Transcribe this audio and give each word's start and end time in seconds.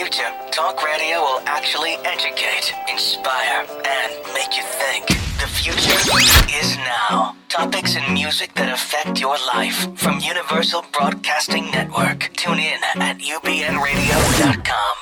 future, 0.00 0.32
talk 0.50 0.82
radio 0.82 1.20
will 1.20 1.40
actually 1.44 1.92
educate, 2.04 2.72
inspire, 2.90 3.66
and 3.84 4.12
make 4.32 4.56
you 4.56 4.62
think. 4.62 5.06
The 5.38 5.46
future 5.46 6.00
is 6.58 6.78
now. 6.78 7.36
Topics 7.50 7.96
and 7.96 8.14
music 8.14 8.54
that 8.54 8.72
affect 8.72 9.20
your 9.20 9.36
life 9.54 9.88
from 9.98 10.18
Universal 10.20 10.86
Broadcasting 10.92 11.70
Network. 11.70 12.30
Tune 12.34 12.60
in 12.60 12.80
at 12.96 13.18
ubnradio.com. 13.18 14.96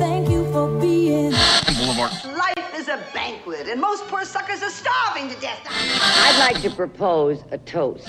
Thank 0.00 0.28
you 0.28 0.50
for 0.52 0.80
being. 0.80 1.30
Life 1.30 2.74
is 2.74 2.88
a 2.88 2.98
banquet, 3.14 3.68
and 3.68 3.80
most 3.80 4.04
poor 4.08 4.24
suckers 4.24 4.64
are 4.64 4.70
starving 4.70 5.28
to 5.28 5.40
death. 5.40 5.60
I'd 5.64 6.38
like 6.40 6.60
to 6.62 6.70
propose 6.70 7.44
a 7.52 7.58
toast. 7.58 8.08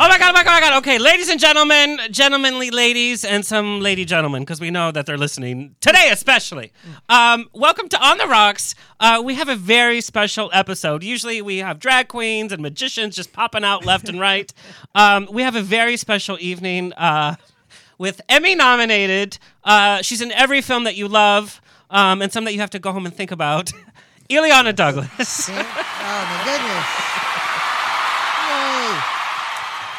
Oh 0.00 0.08
my 0.08 0.16
god, 0.16 0.30
oh 0.30 0.32
my 0.32 0.44
god, 0.44 0.50
oh 0.50 0.52
my 0.52 0.60
god. 0.60 0.78
Okay, 0.78 0.96
ladies 0.98 1.28
and 1.28 1.40
gentlemen, 1.40 1.98
gentlemanly 2.12 2.70
ladies, 2.70 3.24
and 3.24 3.44
some 3.44 3.80
lady 3.80 4.04
gentlemen, 4.04 4.42
because 4.42 4.60
we 4.60 4.70
know 4.70 4.92
that 4.92 5.06
they're 5.06 5.18
listening 5.18 5.74
today, 5.80 6.10
especially. 6.12 6.72
Um, 7.08 7.48
welcome 7.52 7.88
to 7.88 8.00
On 8.00 8.16
the 8.16 8.28
Rocks. 8.28 8.76
Uh, 9.00 9.20
we 9.24 9.34
have 9.34 9.48
a 9.48 9.56
very 9.56 10.00
special 10.00 10.50
episode. 10.54 11.02
Usually 11.02 11.42
we 11.42 11.58
have 11.58 11.80
drag 11.80 12.06
queens 12.06 12.52
and 12.52 12.62
magicians 12.62 13.16
just 13.16 13.32
popping 13.32 13.64
out 13.64 13.84
left 13.84 14.08
and 14.08 14.20
right. 14.20 14.52
Um, 14.94 15.28
we 15.32 15.42
have 15.42 15.54
a 15.56 15.62
very 15.62 15.96
special 15.96 16.36
evening 16.40 16.92
uh, 16.94 17.34
with 17.98 18.20
Emmy 18.28 18.54
nominated. 18.54 19.38
Uh, 19.64 20.02
she's 20.02 20.20
in 20.20 20.30
every 20.32 20.60
film 20.60 20.84
that 20.84 20.96
you 20.96 21.08
love 21.08 21.60
um, 21.90 22.22
and 22.22 22.32
some 22.32 22.44
that 22.44 22.52
you 22.52 22.60
have 22.60 22.70
to 22.70 22.78
go 22.78 22.92
home 22.92 23.04
and 23.06 23.14
think 23.14 23.30
about. 23.30 23.72
Illeana 24.30 24.74
Douglas. 24.74 25.48
Oh 25.48 25.52
my 25.52 26.42
goodness! 26.44 26.86
Yay! 29.12 29.17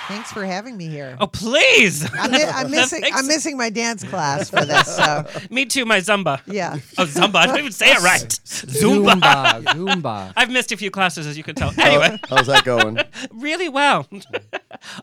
Thanks 0.10 0.32
for 0.32 0.44
having 0.44 0.76
me 0.76 0.88
here. 0.88 1.16
Oh, 1.20 1.28
please. 1.28 2.04
I'm, 2.16 2.32
mi- 2.32 2.44
I'm 2.48 2.72
missing. 2.72 3.04
I'm 3.14 3.28
missing 3.28 3.56
my 3.58 3.70
dance 3.70 4.04
class 4.04 4.50
for 4.50 4.66
this. 4.66 4.96
So 4.96 5.26
Me 5.52 5.66
too, 5.66 5.86
my 5.86 6.00
Zumba. 6.00 6.42
yeah. 6.48 6.80
Oh, 6.98 7.06
Zumba. 7.06 7.36
I 7.36 7.46
don't 7.46 7.60
even 7.60 7.72
say 7.72 7.92
it 7.92 8.02
right. 8.02 8.22
Zumba. 8.44 9.22
Zumba. 9.22 9.64
Zumba. 9.66 10.34
I've 10.36 10.50
missed 10.50 10.72
a 10.72 10.78
few 10.78 10.90
classes, 10.90 11.28
as 11.28 11.38
you 11.38 11.44
can 11.44 11.54
tell. 11.54 11.72
Anyway, 11.80 12.20
How's 12.28 12.48
that 12.48 12.66
going? 12.66 12.98
really 13.32 13.70
well. 13.70 14.08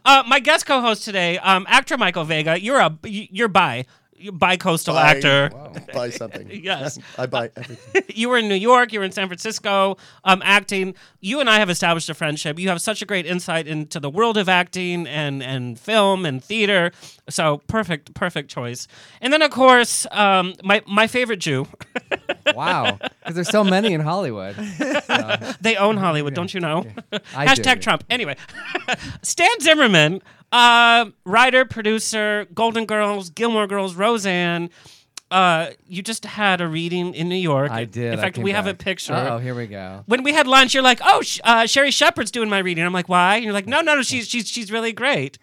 uh, 0.04 0.24
my 0.26 0.40
guest 0.40 0.66
co-host 0.66 1.04
today, 1.04 1.38
um, 1.38 1.66
actor 1.68 1.96
Michael 1.96 2.24
Vega. 2.24 2.60
You're 2.60 2.80
a 2.80 2.98
you're 3.04 3.46
bi, 3.48 3.76
you're 3.76 3.86
bi-coastal 4.32 4.94
Buy- 4.94 5.10
actor. 5.10 5.50
Buy 5.92 6.10
something. 6.10 6.50
Yes. 6.66 6.98
I 7.18 7.26
buy 7.26 7.50
everything. 7.56 8.02
You 8.14 8.28
were 8.30 8.38
in 8.38 8.48
New 8.48 8.54
York. 8.54 8.92
You 8.92 9.00
were 9.00 9.04
in 9.04 9.12
San 9.12 9.26
Francisco, 9.28 9.96
um, 10.24 10.40
acting. 10.44 10.94
You 11.20 11.40
and 11.40 11.50
I 11.50 11.58
have 11.58 11.68
established 11.70 12.08
a 12.08 12.14
friendship. 12.14 12.58
You 12.58 12.68
have 12.70 12.80
such 12.80 13.02
a 13.02 13.04
great 13.06 13.26
insight 13.26 13.66
into 13.66 14.00
the 14.00 14.08
world 14.10 14.36
of 14.36 14.48
acting 14.48 15.06
and 15.06 15.42
and 15.42 15.78
film 15.78 16.24
and 16.24 16.42
theater. 16.42 16.92
So 17.28 17.58
perfect, 17.66 18.14
perfect 18.14 18.50
choice. 18.50 18.88
And 19.20 19.32
then 19.32 19.42
of 19.42 19.50
course, 19.50 20.06
um, 20.12 20.54
my 20.62 20.82
my 20.86 21.06
favorite 21.06 21.40
Jew. 21.40 21.66
Wow. 22.54 22.98
Because 23.00 23.34
there's 23.34 23.50
so 23.50 23.64
many 23.64 23.92
in 23.92 24.00
Hollywood. 24.00 24.54
They 25.60 25.76
own 25.76 25.96
Hollywood, 25.96 26.34
don't 26.34 26.52
you 26.54 26.60
know? 26.60 26.84
I 27.34 27.46
Hashtag 27.46 27.74
do. 27.74 27.80
Trump. 27.80 28.04
Anyway, 28.08 28.36
Stan 29.22 29.60
Zimmerman, 29.60 30.22
uh, 30.52 31.06
writer, 31.24 31.64
producer, 31.64 32.46
Golden 32.54 32.86
Girls, 32.86 33.30
Gilmore 33.30 33.66
Girls, 33.66 33.94
Roseanne. 33.94 34.70
Uh, 35.28 35.70
you 35.88 36.02
just 36.02 36.24
had 36.24 36.60
a 36.60 36.68
reading 36.68 37.12
in 37.12 37.28
New 37.28 37.34
York. 37.34 37.72
I 37.72 37.84
did. 37.84 38.12
In 38.12 38.18
I 38.18 38.22
fact, 38.22 38.36
came 38.36 38.44
we 38.44 38.52
have 38.52 38.66
a 38.68 38.74
back. 38.74 38.78
picture. 38.84 39.12
Oh, 39.14 39.38
here 39.38 39.56
we 39.56 39.66
go. 39.66 40.04
When 40.06 40.22
we 40.22 40.32
had 40.32 40.46
lunch, 40.46 40.72
you're 40.72 40.84
like, 40.84 41.00
"Oh, 41.04 41.20
sh- 41.22 41.40
uh, 41.42 41.66
Sherri 41.66 41.90
Shepherd's 41.90 42.30
doing 42.30 42.48
my 42.48 42.58
reading." 42.60 42.84
I'm 42.84 42.92
like, 42.92 43.08
"Why?" 43.08 43.34
And 43.34 43.44
you're 43.44 43.52
like, 43.52 43.66
"No, 43.66 43.80
no, 43.80 43.96
no. 43.96 44.02
She's 44.02 44.28
she's 44.28 44.46
she's 44.48 44.70
really 44.70 44.92
great." 44.92 45.38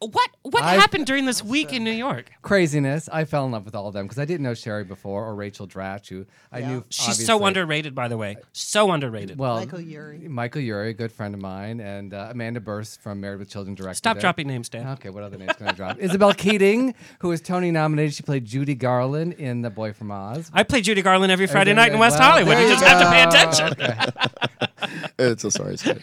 What 0.00 0.28
what 0.42 0.62
I- 0.62 0.74
happened 0.74 1.06
during 1.06 1.24
this 1.30 1.42
week 1.42 1.72
in 1.72 1.82
New 1.84 1.90
York? 1.92 2.30
Craziness. 2.42 3.08
I 3.10 3.24
fell 3.24 3.46
in 3.46 3.52
love 3.52 3.64
with 3.64 3.74
all 3.74 3.86
of 3.86 3.94
them 3.94 4.04
because 4.04 4.18
I 4.18 4.24
didn't 4.26 4.42
know 4.42 4.52
Sherri 4.52 4.84
before 4.84 5.24
or 5.24 5.34
Rachel 5.34 5.66
Dratch, 5.66 6.08
who 6.08 6.26
I 6.52 6.60
knew. 6.60 6.84
She's 6.90 7.04
so 7.24 7.34
obviously- 7.36 7.46
underrated, 7.48 7.94
by 7.94 8.08
the 8.08 8.16
way. 8.18 8.36
So 8.52 8.90
underrated. 8.90 9.38
Well, 9.38 9.56
Michael 9.56 9.80
Urie. 9.80 10.28
Michael 10.28 10.60
Urie, 10.60 10.90
a 10.90 10.92
good 10.92 11.10
friend 11.12 11.34
of 11.34 11.40
mine, 11.40 11.80
and 11.80 12.12
uh, 12.12 12.28
Amanda 12.32 12.60
Bearse 12.60 12.98
from 12.98 13.20
Married 13.20 13.38
with 13.38 13.48
Children 13.48 13.74
director. 13.76 13.94
Stop 13.96 14.18
it. 14.18 14.20
dropping 14.20 14.46
names, 14.48 14.68
Dan. 14.68 14.86
Okay, 14.88 15.08
what 15.08 15.22
other 15.22 15.38
names 15.38 15.54
can 15.56 15.68
I 15.68 15.72
drop? 15.72 15.98
Isabel 16.00 16.34
Keating, 16.34 16.94
who 17.20 17.28
was 17.28 17.40
Tony 17.40 17.70
nominated. 17.70 18.12
She 18.14 18.22
played 18.24 18.44
Judy 18.44 18.74
Garland 18.74 19.34
in 19.34 19.62
The 19.62 19.70
Boy 19.70 19.92
from 19.94 20.10
Oz. 20.10 20.50
I 20.52 20.64
play 20.64 20.82
Judy 20.82 21.00
Garland 21.02 21.32
every 21.32 21.46
Friday 21.46 21.70
there- 21.70 21.76
night 21.76 21.92
in 21.92 21.98
West 21.98 22.18
well, 22.18 22.30
Hollywood. 22.32 22.56
there 22.56 22.62
You 22.64 22.68
you 22.68 22.74
just 22.74 22.84
have 22.84 23.00
to 23.00 23.10
pay 23.10 23.24
go. 23.24 23.30
attention. 23.30 24.30
It's 25.18 25.44
a 25.44 25.50
sorry 25.50 25.78
story. 25.78 26.02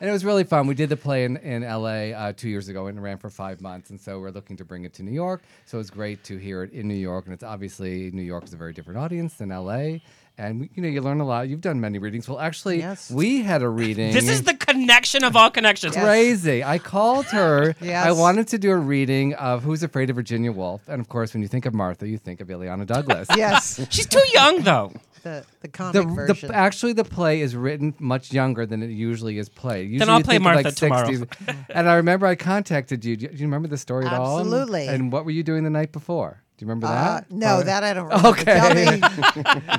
And 0.00 0.08
it 0.08 0.12
was 0.12 0.24
really 0.24 0.44
fun. 0.44 0.66
We 0.66 0.74
did 0.74 0.88
the 0.88 0.96
play 0.96 1.24
in, 1.24 1.36
in 1.38 1.62
LA 1.62 2.12
uh, 2.16 2.32
two 2.32 2.48
years 2.48 2.68
ago 2.68 2.86
and 2.86 2.98
it 2.98 3.00
ran 3.00 3.18
for 3.18 3.30
five 3.30 3.60
months. 3.60 3.90
And 3.90 4.00
so 4.00 4.18
we're 4.20 4.30
looking 4.30 4.56
to 4.56 4.64
bring 4.64 4.84
it 4.84 4.94
to 4.94 5.02
New 5.02 5.12
York. 5.12 5.42
So 5.66 5.78
it's 5.78 5.90
great 5.90 6.24
to 6.24 6.36
hear 6.38 6.62
it 6.62 6.72
in 6.72 6.88
New 6.88 6.94
York. 6.94 7.26
And 7.26 7.34
it's 7.34 7.44
obviously 7.44 8.10
New 8.12 8.22
York 8.22 8.44
is 8.44 8.52
a 8.52 8.56
very 8.56 8.72
different 8.72 8.98
audience 8.98 9.34
than 9.34 9.50
LA. 9.50 9.98
And 10.38 10.70
you 10.74 10.82
know, 10.82 10.88
you 10.88 11.02
learn 11.02 11.20
a 11.20 11.26
lot. 11.26 11.48
You've 11.50 11.60
done 11.60 11.78
many 11.78 11.98
readings. 11.98 12.26
Well, 12.26 12.40
actually, 12.40 12.78
Yes. 12.78 13.10
we 13.10 13.42
had 13.42 13.60
a 13.62 13.68
reading. 13.68 14.14
This 14.14 14.30
is 14.30 14.44
the 14.44 14.54
connection 14.54 15.24
of 15.24 15.36
all 15.36 15.50
connections. 15.50 15.94
crazy. 15.94 16.64
I 16.64 16.78
called 16.78 17.26
her. 17.26 17.74
Yes. 17.82 18.06
I 18.06 18.12
wanted 18.12 18.48
to 18.48 18.58
do 18.58 18.70
a 18.70 18.76
reading 18.76 19.34
of 19.34 19.62
Who's 19.62 19.82
Afraid 19.82 20.08
of 20.08 20.16
Virginia 20.16 20.50
Woolf. 20.52 20.88
And 20.88 21.00
of 21.00 21.08
course, 21.10 21.34
when 21.34 21.42
you 21.42 21.48
think 21.48 21.66
of 21.66 21.74
Martha, 21.74 22.08
you 22.08 22.16
think 22.16 22.40
of 22.40 22.48
Illeana 22.48 22.86
Douglas. 22.86 23.28
Yes. 23.36 23.84
She's 23.90 24.06
too 24.06 24.24
young, 24.32 24.62
though. 24.62 24.92
The 25.22 25.44
the 25.60 25.68
comic 25.68 25.92
The, 25.94 26.02
version. 26.02 26.48
the, 26.48 26.54
actually, 26.56 26.92
the 26.94 27.04
play 27.04 27.40
is 27.40 27.54
written 27.54 27.94
much 27.98 28.32
younger 28.32 28.66
than 28.66 28.82
it 28.82 28.90
usually 28.90 29.38
is 29.38 29.48
played. 29.48 29.90
Usually 29.90 30.10
I'll 30.10 30.18
you 30.18 30.24
play 30.24 30.38
think 30.38 30.46
of, 30.48 30.54
like, 30.56 30.64
Martha 30.64 30.76
tomorrow. 30.78 31.08
60s. 31.08 31.66
and 31.70 31.88
I 31.88 31.94
remember 31.94 32.26
I 32.26 32.34
contacted 32.34 33.04
you. 33.04 33.16
Do 33.16 33.22
you, 33.26 33.28
do 33.28 33.36
you 33.36 33.44
remember 33.46 33.68
the 33.68 33.78
story 33.78 34.06
at 34.06 34.12
all? 34.12 34.38
Absolutely. 34.40 34.88
And 34.88 35.12
what 35.12 35.24
were 35.24 35.30
you 35.30 35.42
doing 35.42 35.64
the 35.64 35.70
night 35.70 35.92
before? 35.92 36.42
Do 36.58 36.64
you 36.64 36.68
remember 36.68 36.86
uh, 36.86 36.90
that? 36.90 37.30
no, 37.30 37.58
Or- 37.58 37.64
that 37.64 37.82
I 37.82 37.94
don't 37.94 38.04
remember. 38.04 38.28
Okay. 38.32 38.44
Tell 38.44 38.74
me. 38.74 39.00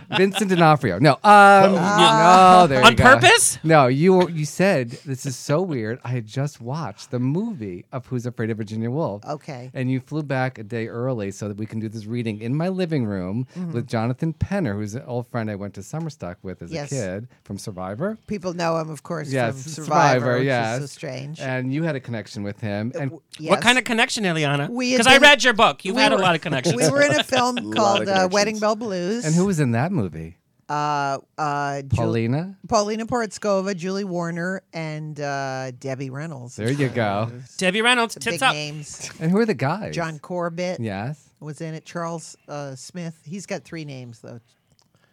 Vincent 0.18 0.50
D'Onofrio. 0.50 1.00
No. 1.00 1.14
Um, 1.24 1.74
no, 1.76 2.66
there 2.68 2.80
you 2.82 2.86
On 2.88 2.96
go. 2.96 3.04
purpose? 3.04 3.58
No, 3.64 3.88
you 3.88 4.28
you 4.30 4.46
said 4.46 4.90
this 5.06 5.26
is 5.26 5.36
so 5.36 5.62
weird. 5.62 6.00
I 6.04 6.10
had 6.10 6.26
just 6.26 6.60
watched 6.62 7.12
the 7.12 7.20
movie 7.20 7.86
of 7.92 8.06
Who's 8.08 8.26
Afraid 8.26 8.50
of 8.50 8.58
Virginia 8.58 8.90
Woolf. 8.92 9.24
Okay. 9.26 9.72
And 9.74 9.90
you 9.90 10.00
flew 10.00 10.24
back 10.24 10.58
a 10.58 10.64
day 10.64 10.88
early 10.88 11.32
so 11.32 11.48
that 11.48 11.58
we 11.58 11.66
can 11.66 11.80
do 11.80 11.88
this 11.90 12.06
reading 12.06 12.42
in 12.42 12.56
my 12.56 12.70
living 12.70 13.06
room 13.06 13.48
Mm-hmm. 13.56 13.72
with 13.74 13.88
Jonathan 13.88 14.34
Penner, 14.34 14.74
who's 14.76 14.96
an 14.96 15.04
old 15.06 15.28
friend 15.28 15.50
I 15.50 15.56
went 15.56 15.74
to 15.76 15.82
Summerstock 15.82 16.38
with 16.44 16.62
as 16.62 16.72
Yes. 16.72 16.92
a 16.92 16.96
kid 16.96 17.28
from 17.44 17.58
Survivor. 17.58 18.18
People 18.28 18.54
know 18.54 18.78
him, 18.80 18.90
of 18.90 19.04
course, 19.04 19.30
Yes, 19.32 19.62
from 19.64 19.72
Survivor, 19.72 20.36
which 20.38 20.46
yes. 20.46 20.82
is 20.82 20.92
so 20.92 20.94
strange. 20.94 21.40
And 21.40 21.74
you 21.74 21.84
had 21.84 21.96
a 21.96 22.00
connection 22.00 22.44
with 22.44 22.60
him. 22.62 22.92
And 23.00 23.12
Yes. 23.40 23.50
What 23.52 23.62
kind 23.62 23.78
of 23.78 23.84
connection, 23.84 24.24
Illeana? 24.26 24.68
Because 24.78 25.08
I 25.08 25.18
read 25.18 25.44
your 25.44 25.54
book. 25.54 25.84
You've 25.86 25.96
we 25.96 26.02
had 26.04 26.14
a 26.14 26.18
lot 26.18 26.36
of 26.36 26.42
connections. 26.42 26.73
We 26.76 26.90
were 26.90 27.02
in 27.02 27.14
a 27.20 27.24
film 27.36 27.56
Lot 27.56 27.76
called 27.76 28.08
uh. 28.08 28.30
Wedding 28.32 28.60
Bell 28.60 28.76
Blues. 28.76 29.26
and 29.26 29.34
who 29.36 29.46
was 29.46 29.60
in 29.60 29.72
that 29.72 29.92
movie? 29.92 30.38
Uh, 30.70 31.20
uh, 31.38 31.82
Ju- 31.82 31.88
Paulina. 31.90 32.58
Paulina 32.68 33.06
Porizkova, 33.06 33.76
Julie 33.76 34.06
Warner, 34.06 34.64
and 34.74 35.20
uh, 35.20 35.72
Debbie 35.72 36.10
Reynolds. 36.10 36.56
There 36.56 36.72
you 36.72 36.88
go. 36.90 37.32
Debbie 37.58 37.82
Reynolds, 37.82 38.14
The 38.16 38.22
tits 38.22 38.36
big 38.38 38.44
up. 38.44 38.54
names. 38.54 39.10
And 39.20 39.30
who 39.30 39.38
are 39.40 39.46
the 39.46 39.54
guys? 39.54 39.94
John 39.94 40.20
Corbett 40.20 40.80
Yes. 40.80 41.30
was 41.40 41.60
in 41.62 41.74
it. 41.74 41.86
Charles 41.86 42.36
uh, 42.48 42.76
Smith. 42.76 43.20
He's 43.26 43.46
got 43.46 43.64
three 43.64 43.84
names 43.86 44.20
though. 44.20 44.40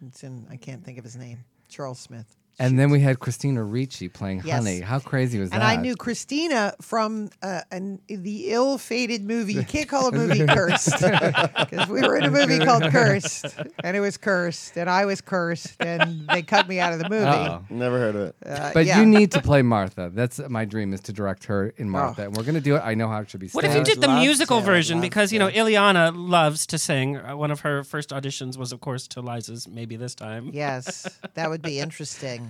It's 0.06 0.22
in. 0.24 0.46
I 0.50 0.56
can't 0.56 0.82
think 0.84 0.98
of 0.98 1.04
his 1.04 1.16
name. 1.16 1.44
Charles 1.68 1.98
Smith. 1.98 2.36
And 2.60 2.78
then 2.78 2.90
we 2.90 3.00
had 3.00 3.18
Christina 3.20 3.64
Ricci 3.64 4.08
playing 4.08 4.42
Yes. 4.44 4.58
Honey. 4.62 4.80
How 4.80 4.98
crazy 5.00 5.40
was 5.40 5.48
that 5.50 5.56
And 5.56 5.62
that? 5.62 5.78
I 5.78 5.82
knew 5.82 5.96
Christina 5.96 6.74
from 6.82 7.30
uh, 7.42 7.62
an, 7.72 8.00
the 8.06 8.52
ill-fated 8.52 9.24
movie. 9.24 9.54
You 9.54 9.64
can't 9.64 9.88
call 9.88 10.08
a 10.08 10.12
movie 10.22 10.46
cursed 10.46 11.00
because 11.00 11.88
we 11.88 12.02
were 12.02 12.16
in 12.18 12.24
a 12.24 12.30
movie 12.30 12.58
called 12.58 12.82
Cursed, 12.90 13.46
and 13.82 13.96
it 13.96 14.00
was 14.00 14.18
cursed, 14.18 14.76
and 14.76 14.90
I 14.90 15.06
was 15.06 15.20
cursed, 15.22 15.74
and 15.80 16.28
they 16.28 16.42
cut 16.42 16.68
me 16.68 16.78
out 16.80 16.92
of 16.92 16.98
the 16.98 17.08
movie. 17.08 17.24
Uh-oh. 17.24 17.64
Never 17.70 17.98
heard 17.98 18.14
of 18.14 18.22
it. 18.28 18.36
Uh, 18.44 18.70
But 18.74 18.84
yeah. 18.84 19.00
you 19.00 19.06
need 19.06 19.32
to 19.32 19.40
play 19.40 19.62
Martha. 19.62 20.10
That's 20.14 20.38
my 20.50 20.66
dream 20.66 20.92
is 20.92 21.00
to 21.02 21.12
direct 21.14 21.46
her 21.46 21.72
in 21.78 21.88
Martha. 21.88 22.24
And 22.24 22.36
we're 22.36 22.42
going 22.44 22.56
to 22.56 22.60
do 22.60 22.76
it. 22.76 22.82
I 22.84 22.94
know 22.94 23.08
how 23.08 23.20
it 23.22 23.30
should 23.30 23.40
be 23.40 23.48
What 23.48 23.64
if 23.64 23.72
you 23.74 23.80
I'd 23.80 23.86
did 23.86 24.02
the 24.02 24.06
love 24.08 24.20
musical 24.20 24.60
to, 24.60 24.66
version? 24.66 24.98
love 24.98 25.02
Because, 25.02 25.32
you 25.32 25.38
know, 25.38 25.48
to. 25.50 25.56
Illeana 25.56 26.12
loves 26.14 26.66
to 26.66 26.76
sing. 26.78 27.16
Uh, 27.16 27.34
One 27.36 27.50
of 27.50 27.60
her 27.60 27.84
first 27.84 28.10
auditions 28.10 28.58
was, 28.58 28.70
of 28.70 28.80
course, 28.82 29.08
to 29.08 29.22
Liza's 29.22 29.66
Maybe 29.66 29.96
This 29.96 30.14
Time. 30.14 30.50
Yes, 30.52 31.08
that 31.34 31.48
would 31.48 31.62
be 31.62 31.78
interesting. 31.80 32.49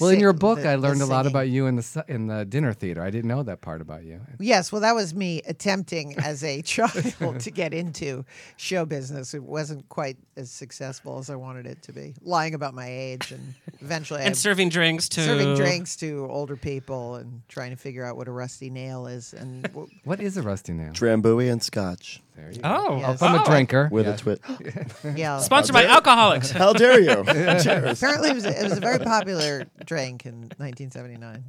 Well, 0.00 0.10
in 0.10 0.20
your 0.20 0.32
book, 0.32 0.60
the- 0.60 0.68
I 0.68 0.74
learned 0.76 1.02
a 1.02 1.06
lot 1.06 1.26
about 1.26 1.48
you 1.48 1.66
in 1.66 1.76
the 1.76 2.04
in 2.08 2.26
the 2.26 2.44
dinner 2.44 2.72
theater. 2.72 3.02
I 3.02 3.10
didn't 3.10 3.28
know 3.28 3.42
that 3.42 3.60
part 3.60 3.80
about 3.80 4.04
you. 4.04 4.20
Yes, 4.38 4.70
well, 4.72 4.80
that 4.82 4.94
was 4.94 5.14
me 5.14 5.42
attempting 5.46 6.18
as 6.18 6.42
a 6.44 6.62
child 6.62 7.40
to 7.40 7.50
get 7.50 7.72
into 7.74 8.24
show 8.56 8.84
business. 8.84 9.34
It 9.34 9.42
wasn't 9.42 9.88
quite 9.88 10.16
as 10.36 10.50
successful 10.50 11.18
as 11.18 11.30
I 11.30 11.36
wanted 11.36 11.66
it 11.66 11.82
to 11.82 11.92
be. 11.92 12.14
Lying 12.22 12.54
about 12.54 12.74
my 12.74 12.88
age, 12.88 13.32
and 13.32 13.54
eventually, 13.80 14.20
and 14.20 14.30
I 14.30 14.32
serving 14.32 14.68
drinks 14.68 15.08
to 15.10 15.22
serving 15.22 15.54
drinks 15.56 15.96
to 15.96 16.26
older 16.30 16.56
people 16.56 17.14
and 17.16 17.42
trying 17.48 17.70
to 17.70 17.76
figure 17.76 18.04
out 18.04 18.16
what 18.16 18.28
a 18.28 18.32
rusty 18.32 18.70
nail 18.70 19.06
is. 19.06 19.32
And 19.32 19.62
w- 19.64 19.88
What 20.04 20.20
is 20.20 20.36
a 20.36 20.42
rusty 20.42 20.72
nail? 20.72 20.92
Drambuie 20.92 21.50
and 21.50 21.62
scotch 21.62 22.22
There 22.36 22.50
you 22.52 22.60
Oh, 22.64 22.98
Yes. 22.98 23.22
I'm 23.22 23.40
oh. 23.40 23.42
a 23.42 23.44
drinker. 23.46 23.88
with 23.90 24.06
Yeah. 24.06 24.12
a 24.14 24.16
twit. 24.16 24.40
yeah, 25.16 25.38
Sponsored 25.40 25.74
by 25.74 25.84
alcoholics. 25.86 26.50
How 26.50 26.72
dare 26.72 27.00
you? 27.00 27.24
Cheers. 27.62 27.98
apparently 28.02 28.30
it 28.30 28.34
was, 28.34 28.44
a, 28.44 28.60
it 28.60 28.62
was 28.64 28.76
a 28.76 28.80
very 28.80 28.98
popular 28.98 29.64
drink 29.86 30.26
in 30.26 30.50
1979. 30.58 31.44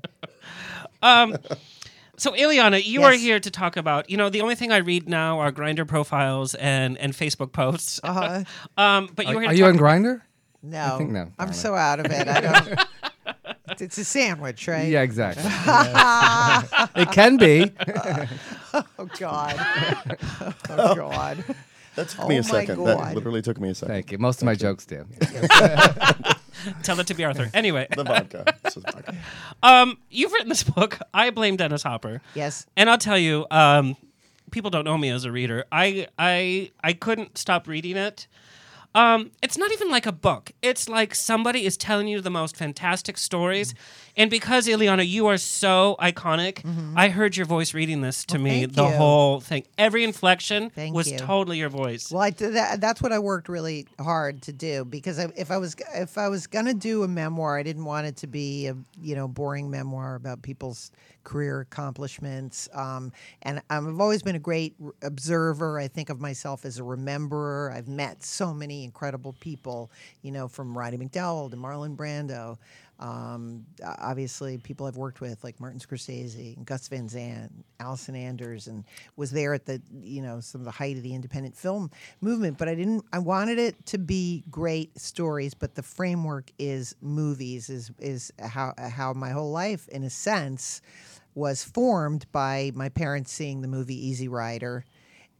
So, 2.19 2.31
Illeana, 2.31 2.83
you 2.83 3.03
are 3.03 3.13
here 3.13 3.39
to 3.39 3.51
talk 3.51 3.77
about. 3.77 4.09
You 4.09 4.17
know, 4.17 4.29
the 4.31 4.41
only 4.41 4.55
thing 4.55 4.71
I 4.71 4.77
read 4.77 5.07
now 5.07 5.37
are 5.39 5.51
Grindr 5.51 5.87
profiles 5.87 6.55
and 6.55 6.97
and 6.97 7.13
Facebook 7.13 7.51
posts. 7.51 7.99
Uh-huh. 8.03 8.43
Um, 8.77 9.09
but 9.15 9.27
you 9.27 9.37
Are, 9.37 9.41
here 9.41 9.49
are 9.49 9.53
to 9.53 9.57
you 9.57 9.65
on 9.65 9.77
Grindr? 9.77 10.21
No, 10.63 10.97
think 10.97 11.11
no. 11.11 11.31
I'm 11.39 11.53
so 11.53 11.75
out 11.75 11.99
of 11.99 12.07
it. 12.07 12.27
I 12.27 12.41
don't. 12.41 12.79
It's 13.79 13.97
a 13.97 14.05
sandwich, 14.05 14.67
right? 14.67 14.87
Yeah, 14.87 15.01
exactly. 15.03 15.43
it 17.01 17.11
can 17.11 17.37
be. 17.37 17.71
Oh 18.73 19.07
God. 19.19 19.55
Oh 20.69 20.95
God. 20.95 21.43
That 21.95 22.09
took 22.09 22.27
me 22.27 22.37
Oh 22.37 22.39
a 22.39 22.43
second. 22.43 22.77
God. 22.77 22.87
That 22.87 23.15
literally 23.15 23.41
took 23.41 23.59
me 23.59 23.69
a 23.69 23.75
second. 23.75 23.93
Thank 23.93 24.11
you. 24.13 24.17
Most 24.17 24.41
of 24.41 24.45
my 24.45 24.55
jokes 24.55 24.85
do. 24.85 25.05
Tell 26.83 26.99
it 26.99 27.07
to 27.07 27.13
be 27.13 27.23
Arthur. 27.23 27.49
Anyway, 27.53 27.87
The 27.95 28.03
vodka. 28.03 28.45
This 28.63 28.77
is 28.77 28.83
vodka. 28.83 29.15
um, 29.63 29.97
you've 30.09 30.31
written 30.31 30.49
this 30.49 30.63
book. 30.63 30.99
I 31.13 31.29
blame 31.29 31.55
Dennis 31.55 31.83
Hopper. 31.83 32.21
Yes. 32.35 32.65
And 32.75 32.89
I'll 32.89 32.97
tell 32.97 33.17
you, 33.17 33.45
um, 33.51 33.95
people 34.51 34.69
don't 34.69 34.85
know 34.85 34.97
me 34.97 35.09
as 35.09 35.25
a 35.25 35.31
reader. 35.31 35.65
I 35.71 36.07
I 36.17 36.71
I 36.83 36.93
couldn't 36.93 37.37
stop 37.37 37.67
reading 37.67 37.97
it. 37.97 38.27
Um, 38.95 39.31
it's 39.43 39.57
not 39.57 39.71
even 39.71 39.91
like 39.91 40.05
a 40.05 40.11
book. 40.11 40.51
It's 40.61 40.89
like 40.89 41.13
somebody 41.13 41.65
is 41.65 41.77
telling 41.77 42.07
you 42.07 42.19
the 42.21 42.31
most 42.31 42.57
fantastic 42.57 43.17
stories. 43.17 43.75
And 44.17 44.31
because 44.31 44.67
Illeana, 44.67 45.07
you 45.07 45.27
are 45.27 45.37
so 45.37 45.95
iconic, 46.01 46.65
I 46.95 47.09
heard 47.09 47.37
your 47.37 47.45
voice 47.45 47.75
reading 47.75 48.01
this 48.01 48.25
to 48.25 48.37
Well, 48.37 48.43
me 48.43 48.65
the 48.65 48.83
you. 48.83 48.95
whole 48.95 49.39
thing. 49.39 49.63
Every 49.77 50.03
inflection 50.03 50.71
Thank 50.71 50.95
was 50.95 51.11
you. 51.11 51.17
totally 51.19 51.59
your 51.59 51.69
voice. 51.69 52.11
Well, 52.11 52.23
I 52.23 52.31
did 52.31 52.55
that, 52.55 52.81
that's 52.81 52.99
what 53.01 53.11
I 53.11 53.19
worked 53.19 53.47
really 53.47 53.85
hard 53.99 54.41
to 54.43 54.51
do 54.51 54.83
because 54.85 55.19
I, 55.19 55.31
if 55.37 55.51
I 55.51 55.57
was 55.57 55.75
if 55.93 56.17
I 56.17 56.29
was 56.29 56.47
gonna 56.47 56.73
do 56.73 57.03
a 57.03 57.07
memoir, 57.07 57.57
I 57.59 57.63
didn't 57.63 57.85
want 57.85 58.07
it 58.07 58.17
to 58.17 58.27
be 58.27 58.67
a 58.67 58.75
you 58.99 59.15
know 59.15 59.27
boring 59.27 59.69
memoir 59.69 60.15
about 60.15 60.41
people's 60.41 60.91
career 61.23 61.59
accomplishments. 61.59 62.69
Um, 62.73 63.11
and 63.41 63.61
I've 63.69 63.99
always 63.99 64.23
been 64.23 64.35
a 64.35 64.39
great 64.39 64.75
observer. 65.01 65.77
I 65.77 65.89
think 65.89 66.09
of 66.09 66.21
myself 66.21 66.65
as 66.65 66.79
a 66.79 66.83
rememberer. 66.83 67.71
I've 67.71 67.89
met 67.89 68.23
so 68.23 68.53
many 68.53 68.83
incredible 68.85 69.33
people, 69.41 69.91
you 70.21 70.31
know, 70.31 70.47
from 70.47 70.77
Roddy 70.77 70.97
McDowall 70.97 71.51
to 71.51 71.57
Marlon 71.57 71.97
Brando. 71.97 72.57
Um, 72.99 73.65
obviously, 73.83 74.57
people 74.57 74.87
I've 74.87 74.97
worked 74.97 75.21
with 75.21 75.43
like 75.43 75.59
Martin 75.59 75.79
Scorsese, 75.79 76.55
and 76.55 76.65
Gus 76.65 76.87
Van 76.87 77.07
Sant, 77.07 77.51
Allison 77.79 78.15
Anders, 78.15 78.67
and 78.67 78.83
was 79.15 79.31
there 79.31 79.53
at 79.53 79.65
the 79.65 79.81
you 80.01 80.21
know 80.21 80.39
some 80.39 80.61
of 80.61 80.65
the 80.65 80.71
height 80.71 80.97
of 80.97 81.03
the 81.03 81.13
independent 81.13 81.55
film 81.55 81.91
movement. 82.21 82.57
But 82.57 82.69
I 82.69 82.75
didn't. 82.75 83.05
I 83.13 83.19
wanted 83.19 83.59
it 83.59 83.85
to 83.87 83.97
be 83.97 84.43
great 84.49 84.99
stories, 84.99 85.53
but 85.53 85.75
the 85.75 85.83
framework 85.83 86.51
is 86.57 86.95
movies. 87.01 87.69
Is 87.69 87.91
is 87.99 88.31
how 88.39 88.73
how 88.77 89.13
my 89.13 89.29
whole 89.29 89.51
life, 89.51 89.87
in 89.89 90.03
a 90.03 90.09
sense, 90.09 90.81
was 91.35 91.63
formed 91.63 92.25
by 92.31 92.71
my 92.73 92.89
parents 92.89 93.31
seeing 93.31 93.61
the 93.61 93.67
movie 93.67 94.07
Easy 94.07 94.27
Rider 94.27 94.83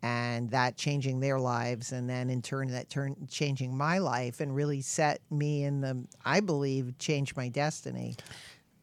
and 0.08 0.50
that 0.52 0.78
changing 0.78 1.20
their 1.20 1.40
lives 1.40 1.92
and 1.92 2.10
then 2.10 2.30
in 2.30 2.42
turn 2.42 2.70
that 2.70 2.90
turn 2.90 3.16
changing 3.30 3.76
my 3.76 3.98
life 3.98 4.40
and 4.40 4.56
really 4.56 4.82
set 4.82 5.20
me 5.30 5.64
in 5.64 5.82
the 5.82 6.06
i 6.26 6.40
believe 6.40 6.98
changed 6.98 7.36
my 7.36 7.50
destiny 7.50 8.16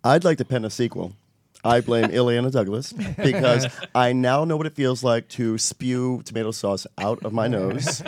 I'd 0.04 0.22
like 0.22 0.36
to 0.36 0.44
pen 0.44 0.66
a 0.66 0.70
sequel. 0.70 1.14
I 1.64 1.80
blame 1.80 2.04
Illeana 2.18 2.52
Douglas 2.52 2.92
because 2.92 3.66
I 3.94 4.12
now 4.12 4.44
know 4.44 4.58
what 4.58 4.66
it 4.66 4.74
feels 4.74 5.02
like 5.02 5.28
to 5.30 5.56
spew 5.56 6.20
tomato 6.26 6.50
sauce 6.50 6.86
out 6.98 7.24
of 7.24 7.32
my 7.32 7.48
nose 7.48 8.02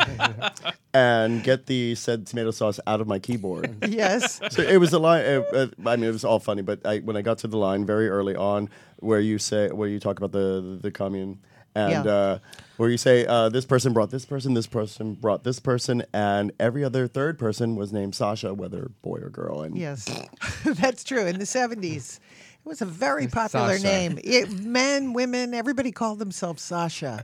and 0.94 1.42
get 1.42 1.64
the 1.64 1.94
said 1.94 2.26
tomato 2.26 2.50
sauce 2.50 2.78
out 2.86 3.00
of 3.00 3.06
my 3.06 3.18
keyboard. 3.18 3.82
yes 3.88 4.40
So 4.50 4.62
it 4.62 4.76
was 4.76 4.92
a 4.92 4.98
line. 4.98 5.24
Uh, 5.24 5.40
uh, 5.54 5.66
I 5.86 5.96
mean, 5.96 6.10
it 6.10 6.12
was 6.12 6.24
all 6.24 6.38
funny, 6.38 6.60
but 6.60 6.84
I, 6.84 6.98
when 6.98 7.16
I 7.16 7.22
got 7.22 7.38
to 7.38 7.48
the 7.48 7.56
line 7.56 7.86
very 7.86 8.10
early 8.10 8.36
on, 8.36 8.68
where 8.98 9.20
you 9.20 9.38
say, 9.38 9.70
where 9.70 9.88
you 9.88 10.00
talk 10.00 10.18
about 10.18 10.32
the 10.32 10.78
the 10.82 10.90
commune, 10.90 11.38
and 11.76 12.04
Yeah. 12.04 12.12
uh, 12.12 12.38
where 12.78 12.90
you 12.90 12.98
say 12.98 13.24
uh, 13.26 13.48
this 13.48 13.64
person 13.64 13.92
brought 13.92 14.10
this 14.10 14.24
person, 14.26 14.54
this 14.54 14.66
person 14.66 15.14
brought 15.14 15.44
this 15.44 15.60
person, 15.60 16.02
and 16.12 16.52
every 16.60 16.82
other 16.84 17.06
third 17.06 17.38
person 17.38 17.74
was 17.76 17.92
named 17.92 18.14
Sasha, 18.14 18.52
whether 18.54 18.90
boy 19.02 19.18
or 19.18 19.30
girl. 19.30 19.62
And 19.62 19.76
yes 19.78 20.06
that's 20.64 21.04
true 21.04 21.26
in 21.26 21.38
the 21.38 21.44
70s 21.46 22.18
it 22.64 22.68
was 22.68 22.82
a 22.82 22.86
very 22.86 23.28
popular 23.28 23.78
Sasha. 23.78 23.84
name 23.84 24.18
it, 24.24 24.50
men 24.50 25.12
women 25.12 25.54
everybody 25.54 25.92
called 25.92 26.18
themselves 26.18 26.62
sasha 26.62 27.22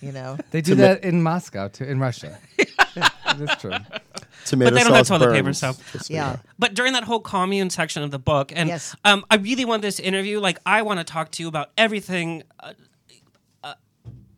you 0.00 0.10
know 0.12 0.38
They 0.52 0.60
do 0.62 0.74
that 0.76 1.04
in 1.04 1.22
Moscow 1.22 1.68
too, 1.68 1.84
in 1.84 1.98
Russia. 2.00 2.38
That's 2.94 3.60
true. 3.60 3.72
tomato 4.44 4.70
But 4.70 4.74
they 4.74 4.84
don't 4.84 4.94
have 4.94 5.06
sauce 5.06 5.18
toilet 5.18 5.32
paper, 5.32 5.44
burns, 5.44 5.58
so- 5.58 5.72
just 5.92 6.06
so 6.06 6.14
yeah. 6.14 6.36
But 6.58 6.74
during 6.74 6.92
that 6.94 7.04
whole 7.04 7.20
commune 7.20 7.70
section 7.70 8.02
of 8.02 8.10
the 8.10 8.18
book, 8.18 8.52
and 8.54 8.68
Yes. 8.68 8.96
um, 9.04 9.24
I 9.30 9.36
really 9.36 9.64
want 9.64 9.82
this 9.82 10.00
interview. 10.00 10.40
Like, 10.40 10.58
I 10.66 10.82
want 10.82 10.98
to 10.98 11.04
talk 11.04 11.30
to 11.32 11.42
you 11.42 11.48
about 11.48 11.70
everything, 11.78 12.42
uh, 12.60 12.72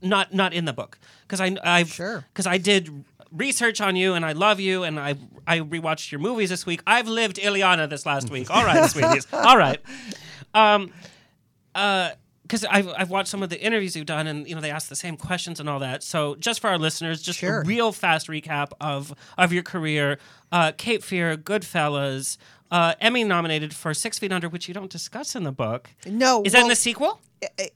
not 0.03 0.33
not 0.35 0.53
in 0.53 0.65
the 0.65 0.73
book, 0.73 0.99
because 1.27 1.41
I 1.41 1.57
I 1.63 1.85
Sure. 1.85 2.25
because 2.33 2.47
I 2.47 2.59
did 2.59 3.05
research 3.31 3.81
on 3.81 3.97
you 3.97 4.13
and 4.15 4.25
I 4.27 4.33
love 4.33 4.61
you 4.61 4.83
and 4.85 5.01
I 5.01 5.15
I 5.47 5.61
rewatched 5.61 6.11
your 6.13 6.21
movies 6.21 6.51
this 6.51 6.67
week. 6.67 6.83
I've 6.87 7.09
lived 7.09 7.37
Illeana 7.39 7.89
this 7.89 8.05
last 8.05 8.31
week. 8.31 8.51
All 8.51 8.65
right, 8.65 8.89
sweeties. 8.91 9.27
All 9.33 9.57
right. 9.57 9.81
Um, 10.55 10.93
uh, 11.75 12.11
because 12.43 12.65
I've, 12.67 12.89
I've 12.89 13.09
watched 13.09 13.31
some 13.31 13.43
of 13.43 13.49
the 13.49 13.59
interviews 13.59 13.97
you've 13.97 14.05
done 14.05 14.27
and 14.27 14.47
you 14.47 14.55
know 14.55 14.61
they 14.61 14.71
ask 14.71 14.91
the 14.91 14.97
same 14.97 15.17
questions 15.17 15.59
and 15.59 15.71
all 15.71 15.79
that 15.79 16.03
so 16.03 16.35
just 16.35 16.61
for 16.61 16.69
our 16.69 16.77
listeners 16.77 17.23
just 17.23 17.39
Sure. 17.39 17.63
a 17.63 17.65
real 17.65 17.93
fast 17.93 18.27
recap 18.29 18.73
of 18.79 19.15
of 19.39 19.55
your 19.55 19.63
career 19.63 20.19
uh, 20.51 20.73
cape 20.77 21.03
fear 21.03 21.35
goodfellas 21.39 22.37
uh, 22.71 22.95
emmy 23.01 23.25
nominated 23.25 23.73
for 23.73 23.95
six 23.95 24.19
feet 24.19 24.33
under 24.33 24.51
which 24.51 24.69
you 24.69 24.75
don't 24.75 24.91
discuss 24.91 25.35
in 25.35 25.45
the 25.45 25.53
book 25.53 25.89
no 26.05 26.43
is 26.45 26.53
that 26.53 26.61
in 26.63 26.69
the 26.69 26.77
sequel 26.77 27.21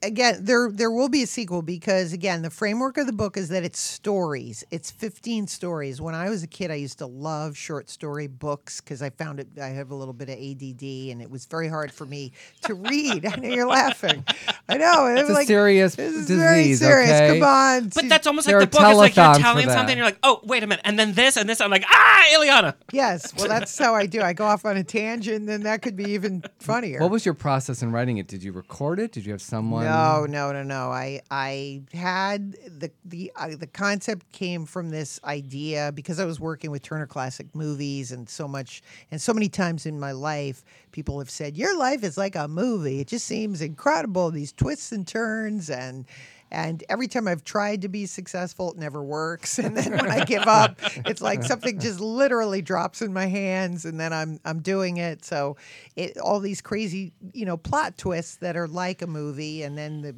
again 0.03 0.45
there 0.45 0.71
there 0.73 0.91
will 0.91 1.09
be 1.09 1.23
a 1.23 1.27
sequel 1.27 1.63
because 1.63 2.13
again 2.13 2.43
the 2.43 2.51
framework 2.51 2.97
of 2.99 3.07
the 3.07 3.13
book 3.13 3.37
is 3.37 3.49
that 3.49 3.65
it's 3.65 3.79
stories. 3.81 4.65
It's 4.71 4.91
15 4.91 5.47
stories. 5.47 6.01
When 6.01 6.15
i 6.15 6.29
was 6.31 6.43
a 6.43 6.47
kid 6.47 6.71
i 6.71 6.75
used 6.75 6.99
to 6.99 7.07
love 7.07 7.57
short 7.57 7.91
story 7.91 8.27
books 8.27 8.81
because 8.81 9.03
i 9.03 9.11
found 9.11 9.41
it 9.41 9.49
i 9.61 9.69
have 9.69 9.91
a 9.91 9.95
little 9.95 10.15
bit 10.15 10.29
of 10.29 10.37
add 10.37 11.11
and 11.13 11.21
it 11.23 11.31
was 11.31 11.47
very 11.47 11.69
hard 11.69 11.93
for 11.93 12.07
me 12.07 12.33
to 12.63 12.75
read. 12.75 13.27
I 13.33 13.37
know 13.37 13.49
you're 13.49 13.67
laughing. 13.67 14.25
I 14.69 14.77
know. 14.79 15.07
It 15.07 15.15
It's 15.19 15.23
was 15.23 15.31
a 15.31 15.35
like, 15.35 15.47
serious 15.47 15.95
this 15.97 16.15
is 16.15 16.29
very 16.31 16.75
serious. 16.75 17.11
okay? 17.11 17.39
come 17.41 17.49
on. 17.49 17.89
But 17.95 18.09
that's 18.09 18.27
almost 18.27 18.47
There 18.47 18.61
like 18.61 18.71
the 18.71 18.79
book 18.79 18.91
is 18.91 18.97
like 18.99 19.17
you're 19.17 19.35
telling 19.35 19.67
that. 19.67 19.75
something 19.75 19.97
you're 19.97 20.07
like 20.07 20.19
oh 20.23 20.41
wait 20.45 20.63
a 20.63 20.67
minute. 20.67 20.83
And 20.85 20.99
then 20.99 21.13
this 21.15 21.37
and 21.37 21.49
this. 21.49 21.61
I'm 21.61 21.71
like 21.71 21.85
ah 21.89 22.25
Illeana. 22.35 22.75
Yes. 22.93 23.35
Well 23.37 23.49
that's 23.49 23.77
how 23.79 23.95
i 23.95 24.07
do. 24.07 24.21
I 24.23 24.33
go 24.33 24.45
off 24.45 24.65
on 24.65 24.77
a 24.77 24.85
tangent 24.85 25.37
and 25.37 25.49
then 25.49 25.63
that 25.63 25.83
could 25.83 25.97
be 25.97 26.11
even 26.13 26.43
funnier. 26.59 27.01
What 27.01 27.11
was 27.11 27.25
your 27.25 27.35
process 27.35 27.83
in 27.83 27.93
writing 27.93 28.19
it? 28.19 28.27
Did 28.29 28.43
you 28.43 28.53
record 28.53 28.99
it? 28.99 29.13
Did 29.13 29.27
you 29.27 29.33
have 29.33 29.43
someone? 29.57 29.85
No, 29.85 30.27
no, 30.29 30.53
no, 30.53 30.63
no. 30.63 30.91
I 30.91 31.21
I 31.31 31.83
had 31.93 32.53
the 32.53 32.91
the 33.05 33.33
uh, 33.37 33.57
the 33.57 33.67
concept 33.67 34.31
came 34.33 34.67
from 34.67 34.91
this 34.91 35.19
idea 35.25 35.93
because 35.95 36.21
I 36.21 36.25
was 36.25 36.39
working 36.39 36.71
with 36.71 36.83
Turner 36.83 37.07
Classic 37.07 37.47
Movies 37.55 38.13
and 38.13 38.29
so 38.29 38.47
much 38.47 38.83
and 39.11 39.21
so 39.21 39.33
many 39.33 39.49
times 39.49 39.87
in 39.87 39.99
my 39.99 40.13
life 40.13 40.65
people 40.93 41.19
have 41.19 41.31
said 41.31 41.57
your 41.57 41.77
life 41.79 42.05
is 42.05 42.17
like 42.17 42.37
a 42.37 42.49
movie. 42.49 43.01
It 43.01 43.09
just 43.09 43.27
seems 43.27 43.61
incredible 43.63 44.31
these 44.31 44.53
twists 44.53 44.93
and 44.93 45.07
turns 45.07 45.71
and 45.71 46.05
and 46.51 46.85
every 46.89 47.09
time 47.09 47.27
I've 47.27 47.45
tried 47.45 47.83
to 47.83 47.89
be 47.89 48.07
successful, 48.07 48.73
it 48.73 48.79
never 48.79 49.03
works. 49.03 49.59
And 49.67 49.77
then 49.77 49.93
when 49.93 50.09
I 50.09 50.25
give 50.25 50.43
up, 50.47 50.79
it's 51.07 51.21
like 51.21 51.43
something 51.43 51.81
just 51.81 51.99
literally 51.99 52.63
drops 52.63 53.03
in 53.03 53.13
my 53.13 53.27
hands, 53.27 53.85
and 53.85 53.99
then 53.99 54.13
I'm 54.13 54.39
I'm 54.45 54.61
doing 54.61 54.99
it. 54.99 55.25
So, 55.25 55.57
it 55.97 56.17
all 56.19 56.39
these 56.39 56.61
crazy, 56.61 57.13
you 57.33 57.45
know, 57.45 57.57
plot 57.57 57.99
twists 57.99 58.37
that 58.37 58.57
are 58.57 58.69
like 58.69 59.03
a 59.03 59.09
movie, 59.09 59.65
and 59.65 59.77
then 59.77 60.03
the, 60.03 60.15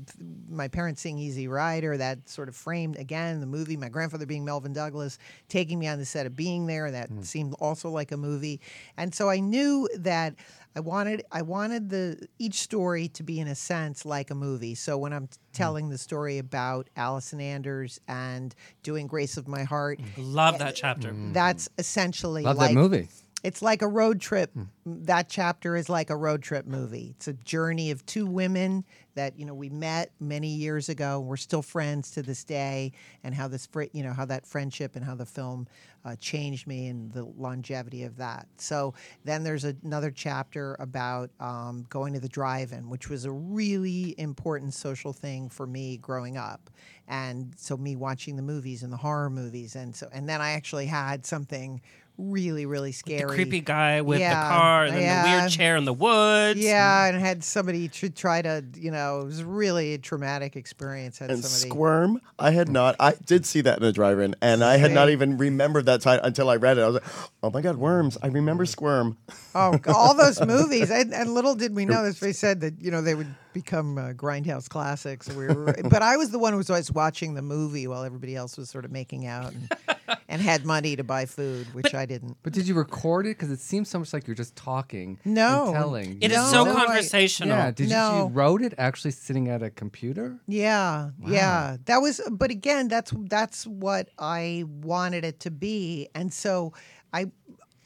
my 0.51 0.69
parents 0.69 1.01
seeing 1.01 1.19
Easy 1.19 1.49
Rider 1.49 1.97
that 1.97 2.29
sort 2.29 2.51
of 2.51 2.57
framed 2.57 2.97
again 2.97 3.41
the 3.41 3.47
movie. 3.47 3.79
My 3.79 3.89
grandfather 3.89 4.27
being 4.27 4.45
Melvyn 4.45 4.75
Douglas, 4.75 5.19
taking 5.49 5.79
me 5.79 5.89
on 5.89 5.99
the 5.99 6.05
set 6.05 6.27
of 6.27 6.37
Being 6.37 6.67
There, 6.67 6.91
that 6.91 7.09
hmm. 7.09 7.23
seemed 7.23 7.55
also 7.55 7.89
like 7.89 8.13
a 8.13 8.19
movie, 8.19 8.61
and 8.99 9.15
so 9.15 9.31
I 9.31 9.41
knew 9.41 9.89
that. 9.97 10.35
I 10.77 10.81
wanted 10.81 11.25
I 11.33 11.43
wanted 11.43 11.91
the 11.91 12.29
each 12.39 12.61
story 12.61 13.09
to 13.09 13.23
be 13.23 13.41
in 13.41 13.49
a 13.49 13.55
sense 13.55 14.05
like 14.05 14.31
a 14.31 14.35
movie. 14.35 14.75
So 14.75 14.97
when 14.99 15.13
I'm 15.13 15.27
t- 15.27 15.37
mm. 15.37 15.57
telling 15.57 15.89
the 15.89 15.99
story 15.99 16.39
about 16.39 16.89
Allison 16.97 17.41
Anders 17.41 18.01
and 18.07 18.55
doing 18.83 19.07
Grace 19.07 19.37
of 19.37 19.49
My 19.49 19.65
Heart, 19.65 20.01
mm. 20.01 20.07
love 20.19 20.59
that 20.59 20.69
eh, 20.69 20.73
chapter 20.77 21.13
mm. 21.13 21.33
that's 21.33 21.69
essentially 21.79 22.43
Love 22.43 22.59
like 22.59 22.71
that 22.71 22.75
movie. 22.75 23.09
It's 23.45 23.63
like 23.63 23.83
a 23.83 23.89
road 23.89 24.21
trip. 24.21 24.51
That 24.85 25.29
chapter 25.29 25.77
is 25.77 25.89
like 25.89 26.11
a 26.11 26.17
road 26.17 26.43
trip 26.43 26.67
movie. 26.67 27.15
It's 27.17 27.29
a 27.29 27.33
journey 27.33 27.93
of 27.93 28.05
two 28.05 28.27
women 28.27 28.85
that 29.19 29.37
you 29.37 29.45
know 29.45 29.53
we 29.53 29.69
met 29.69 30.13
many 30.21 30.47
years 30.47 30.89
ago. 30.89 31.19
We're 31.19 31.37
still 31.37 31.61
friends 31.61 32.13
to 32.13 32.23
this 32.23 32.45
day, 32.45 32.93
and 33.25 33.35
how 33.35 33.49
this 33.49 33.67
fri- 33.67 33.91
you 33.93 34.05
know 34.05 34.13
how 34.13 34.25
that 34.27 34.47
friendship 34.47 34.95
and 34.95 35.05
how 35.05 35.17
the 35.17 35.27
film 35.27 35.67
uh, 36.05 36.15
changed 36.21 36.69
me 36.69 36.87
and 36.87 37.13
the 37.13 37.25
longevity 37.25 38.05
of 38.05 38.17
that. 38.19 38.47
So 38.59 38.95
then 39.25 39.43
there's 39.43 39.65
another 39.65 40.13
chapter 40.13 40.77
about 40.79 41.31
um, 41.41 41.85
going 41.89 42.13
to 42.15 42.21
the 42.21 42.29
drive-in, 42.29 42.89
which 42.89 43.11
was 43.11 43.25
a 43.25 43.33
really 43.33 44.15
important 44.19 44.73
social 44.73 45.13
thing 45.13 45.49
for 45.49 45.67
me 45.67 45.97
growing 45.97 46.37
up, 46.37 46.71
and 47.09 47.53
so 47.57 47.77
me 47.77 47.97
watching 47.97 48.37
the 48.37 48.43
movies 48.43 48.85
and 48.85 48.93
the 48.93 48.97
horror 48.97 49.31
movies, 49.31 49.75
and 49.75 49.97
so 49.97 50.09
and 50.13 50.29
then 50.29 50.41
I 50.41 50.53
actually 50.53 50.87
had 50.87 51.27
something 51.27 51.81
really 52.19 52.67
really 52.67 52.91
scary 52.93 53.21
The 53.21 53.27
creepy 53.35 53.61
guy 53.61 54.01
with 54.01 54.19
Yeah, 54.21 54.43
the 54.43 54.49
car 54.49 54.85
and 54.85 54.97
then 54.97 55.25
the 55.25 55.31
weird 55.39 55.51
chair 55.51 55.77
in 55.77 55.85
the 55.85 55.93
woods. 55.93 56.59
yeah, 56.61 57.07
and 57.07 57.19
had 57.19 57.45
somebody 57.45 57.89
to 57.89 58.11
try 58.11 58.43
to, 58.43 58.65
you 58.77 58.91
know, 58.91 59.21
it 59.21 59.25
was 59.25 59.45
really 59.45 59.95
a 59.95 59.99
traumatic 59.99 60.57
experience. 60.57 61.19
Had 61.19 61.31
And 61.31 61.45
somebody, 61.45 61.71
Squirm, 61.71 62.21
I 62.39 62.51
had 62.51 62.69
not. 62.69 62.97
I 62.99 63.15
did 63.25 63.47
see 63.47 63.61
that 63.63 63.79
in 63.79 63.85
the 63.85 63.93
drive-in, 63.93 64.35
and 64.43 64.65
I 64.65 64.79
had 64.79 64.93
not 64.93 65.11
even 65.11 65.39
remembered 65.39 65.87
that 65.87 66.01
title 66.01 66.25
until 66.25 66.51
I 66.51 66.57
read 66.57 66.77
it. 66.79 66.83
I 66.83 66.87
was 66.87 66.95
like, 66.95 67.05
"Oh 67.43 67.51
my 67.51 67.61
god, 67.61 67.77
worms! 67.77 68.19
I 68.23 68.27
remember 68.27 68.67
Squirm." 68.67 69.17
oh, 69.55 69.79
all 69.87 70.15
those 70.15 70.41
movies, 70.47 70.91
and, 70.91 71.15
and 71.15 71.33
little 71.35 71.55
did 71.55 71.75
we 71.75 71.85
know 71.85 72.03
this. 72.05 72.19
They 72.21 72.33
said 72.33 72.61
that 72.63 72.81
you 72.81 72.91
know 72.91 73.01
they 73.01 73.15
would 73.15 73.33
become 73.63 73.99
uh, 73.99 74.13
grindhouse 74.13 74.69
classics. 74.69 75.29
We 75.29 75.47
were, 75.47 75.75
but 75.91 76.03
I 76.03 76.17
was 76.17 76.31
the 76.31 76.39
one 76.39 76.53
who 76.53 76.59
was 76.59 76.71
always 76.71 76.93
watching 76.93 77.35
the 77.35 77.43
movie 77.43 77.87
while 77.87 78.05
everybody 78.05 78.37
else 78.37 78.57
was 78.57 78.71
sort 78.71 78.85
of 78.85 78.93
making 78.93 79.27
out 79.27 79.53
and, 79.53 79.73
and 80.29 80.41
had 80.41 80.65
money 80.65 80.95
to 80.95 81.03
buy 81.03 81.27
food, 81.27 81.67
which 81.75 81.95
I 81.95 82.07
didn't. 82.07 82.37
But 82.43 82.53
did 82.53 82.69
you 82.69 82.75
record 82.75 83.27
it? 83.27 83.31
Because 83.31 83.51
it 83.51 83.59
seems 83.59 83.89
so 83.89 83.99
much 83.99 84.13
like 84.13 84.27
you're 84.29 84.37
just 84.37 84.55
talking. 84.55 85.19
No. 85.25 85.67
and 85.67 85.75
telling. 85.75 86.19
It 86.23 86.31
is 86.31 86.37
No, 86.37 86.45
so 86.45 86.65
no, 86.65 86.77
I- 86.77 86.87
conversational. 86.87 87.57
Yeah. 87.57 87.71
Did 87.73 87.85
you, 87.89 87.97
No. 87.97 88.19
you 88.19 88.35
wrote 88.35 88.63
it 88.63 88.75
actually 88.79 89.11
sitting 89.11 89.49
at 89.49 89.63
a 89.63 89.71
computer? 89.71 90.39
Yeah, 90.47 91.11
yeah. 91.27 91.77
That 91.87 91.99
was 91.99 92.21
but 92.31 92.51
again, 92.51 92.89
that's 92.89 93.13
that's 93.29 93.67
what 93.67 94.09
I 94.19 94.65
wanted 94.83 95.25
it 95.25 95.41
to 95.41 95.51
be. 95.51 96.09
And 96.15 96.33
so 96.33 96.73
I 97.13 97.31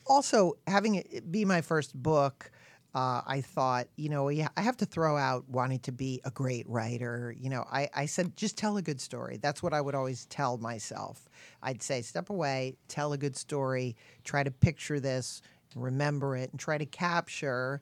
also 0.06 0.54
having 0.66 0.96
it 0.96 1.30
be 1.30 1.44
my 1.44 1.60
first 1.62 1.94
book, 1.94 2.50
uh, 2.94 3.22
I 3.26 3.40
thought, 3.40 3.88
you 3.96 4.10
know, 4.10 4.28
yeah, 4.28 4.48
I 4.56 4.60
have 4.60 4.76
to 4.78 4.86
throw 4.86 5.16
out 5.16 5.48
wanting 5.48 5.78
to 5.80 5.92
be 5.92 6.20
a 6.24 6.30
great 6.30 6.68
writer. 6.68 7.34
You 7.38 7.48
know, 7.48 7.64
I, 7.70 7.88
I 7.94 8.06
said, 8.06 8.36
just 8.36 8.58
tell 8.58 8.76
a 8.76 8.82
good 8.82 9.00
story. 9.00 9.38
That's 9.40 9.62
what 9.62 9.72
I 9.72 9.80
would 9.80 9.94
always 9.94 10.26
tell 10.26 10.58
myself. 10.58 11.28
I'd 11.62 11.82
say, 11.82 12.02
step 12.02 12.28
away, 12.28 12.76
tell 12.88 13.14
a 13.14 13.18
good 13.18 13.36
story, 13.36 13.96
try 14.24 14.42
to 14.42 14.50
picture 14.50 15.00
this, 15.00 15.40
remember 15.74 16.36
it, 16.36 16.50
and 16.50 16.60
try 16.60 16.76
to 16.76 16.84
capture 16.84 17.80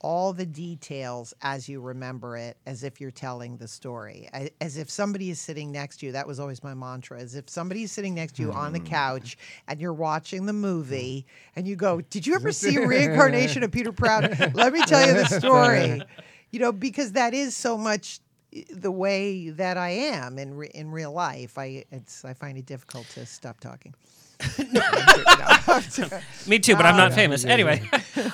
all 0.00 0.32
the 0.32 0.46
details 0.46 1.34
as 1.42 1.68
you 1.68 1.80
remember 1.80 2.36
it, 2.36 2.56
as 2.66 2.84
if 2.84 3.00
you're 3.00 3.10
telling 3.10 3.56
the 3.56 3.68
story, 3.68 4.28
as 4.60 4.76
if 4.76 4.90
somebody 4.90 5.30
is 5.30 5.40
sitting 5.40 5.72
next 5.72 5.98
to 5.98 6.06
you. 6.06 6.12
That 6.12 6.26
was 6.26 6.38
always 6.38 6.62
my 6.62 6.74
mantra: 6.74 7.20
as 7.20 7.34
if 7.34 7.48
somebody 7.48 7.82
is 7.82 7.92
sitting 7.92 8.14
next 8.14 8.36
to 8.36 8.42
you 8.42 8.52
on 8.52 8.72
the 8.72 8.80
couch 8.80 9.36
and 9.68 9.80
you're 9.80 9.92
watching 9.94 10.46
the 10.46 10.52
movie, 10.52 11.26
and 11.54 11.66
you 11.66 11.76
go, 11.76 12.00
"Did 12.00 12.26
you 12.26 12.34
ever 12.34 12.52
see 12.52 12.78
Reincarnation 12.78 13.62
of 13.62 13.72
Peter 13.72 13.92
Proud? 13.92 14.38
Let 14.54 14.72
me 14.72 14.82
tell 14.82 15.06
you 15.06 15.14
the 15.14 15.26
story." 15.26 16.02
You 16.50 16.60
know, 16.60 16.72
because 16.72 17.12
that 17.12 17.34
is 17.34 17.56
so 17.56 17.76
much 17.76 18.20
eh, 18.54 18.62
the 18.70 18.92
way 18.92 19.50
that 19.50 19.76
I 19.76 19.90
am 19.90 20.38
in 20.38 20.54
re- 20.54 20.70
in 20.74 20.90
real 20.90 21.12
life. 21.12 21.58
I 21.58 21.84
it's 21.90 22.24
I 22.24 22.34
find 22.34 22.56
it 22.56 22.66
difficult 22.66 23.08
to 23.10 23.26
stop 23.26 23.60
talking. 23.60 23.94
Me 26.46 26.58
too, 26.58 26.76
but 26.76 26.86
I'm 26.86 26.96
not 26.96 27.12
famous. 27.12 27.44
Anyway, 27.44 27.82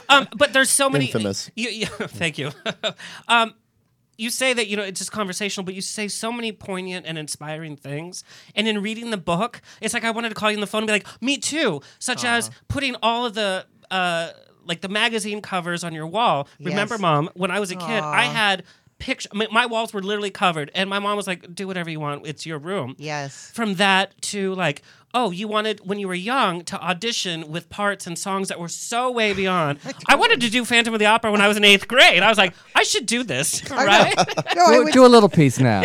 um, 0.09 0.29
but 0.37 0.53
there's 0.53 0.71
so 0.71 0.89
many. 0.91 1.07
Infamous. 1.07 1.51
You, 1.55 1.71
you, 1.71 1.87
thank 1.87 2.39
you. 2.39 2.51
um, 3.29 3.55
you 4.19 4.31
say 4.31 4.53
that 4.53 4.69
you 4.69 4.77
know 4.77 4.83
it's 4.83 5.01
just 5.01 5.13
conversational, 5.13 5.65
but 5.65 5.75
you 5.75 5.81
say 5.81 6.09
so 6.09 6.33
many 6.33 6.53
poignant 6.53 7.07
and 7.07 7.19
inspiring 7.19 7.77
things. 7.77 8.25
And 8.55 8.69
in 8.69 8.83
reading 8.83 9.11
the 9.11 9.17
book, 9.17 9.61
it's 9.81 9.95
like 9.95 10.05
I 10.05 10.11
wanted 10.11 10.29
to 10.31 10.35
call 10.35 10.51
you 10.51 10.57
on 10.57 10.61
the 10.61 10.67
phone 10.67 10.83
and 10.83 10.87
be 10.89 10.93
like, 10.93 11.07
"Me 11.23 11.39
too," 11.39 11.81
such 11.99 12.25
as 12.25 12.51
putting 12.69 12.97
all 13.03 13.27
of 13.27 13.35
the. 13.35 13.67
Uh, 13.91 14.31
like 14.65 14.81
the 14.81 14.89
magazine 14.89 15.43
covers 15.43 15.83
on 15.83 15.93
your 15.93 16.07
wall. 16.07 16.47
Remember, 16.61 16.95
Yes. 16.95 17.01
mom, 17.01 17.29
when 17.35 17.51
I 17.51 17.59
was 17.59 17.73
a 17.73 17.77
kid, 17.77 18.01
I 18.05 18.23
had 18.27 18.63
picture. 19.01 19.29
My, 19.35 19.49
my 19.51 19.67
walls 19.67 19.93
were 19.93 20.01
literally 20.01 20.31
covered, 20.31 20.71
and 20.73 20.89
my 20.89 21.01
mom 21.01 21.17
was 21.17 21.27
like, 21.27 21.53
"Do 21.53 21.67
whatever 21.67 21.91
you 21.91 21.99
want. 21.99 22.25
It's 22.27 22.47
your 22.47 22.59
room." 22.59 22.95
Yes. 22.97 23.51
from 23.53 23.75
that 23.75 24.13
to 24.23 24.55
like 24.55 24.83
oh 25.15 25.31
you 25.31 25.47
wanted 25.47 25.81
when 25.87 25.99
you 25.99 26.09
were 26.09 26.15
young 26.15 26.65
to 26.65 26.81
audition 26.83 27.51
with 27.51 27.69
parts 27.69 28.07
and 28.07 28.19
songs 28.19 28.49
that 28.49 28.59
were 28.59 28.69
so 28.69 29.11
way 29.11 29.33
beyond 29.43 29.79
i 30.09 30.15
wanted 30.17 30.41
to 30.41 30.49
do 30.51 30.65
phantom 30.65 30.95
of 30.95 31.01
the 31.01 31.07
opera 31.07 31.31
when 31.31 31.41
i 31.41 31.49
was 31.49 31.57
in 31.57 31.65
eighth 31.65 31.87
grade 31.87 32.23
i 32.23 32.29
was 32.29 32.39
like 32.39 32.55
i 32.75 32.83
should 32.83 33.07
do 33.07 33.23
this 33.23 33.69
right 33.71 34.15
No, 34.57 34.65
I 34.65 34.73
Do, 34.79 34.85
would 34.85 34.93
do 34.93 35.07
a 35.07 35.09
little 35.09 35.29
piece 35.29 35.59
now. 35.59 35.85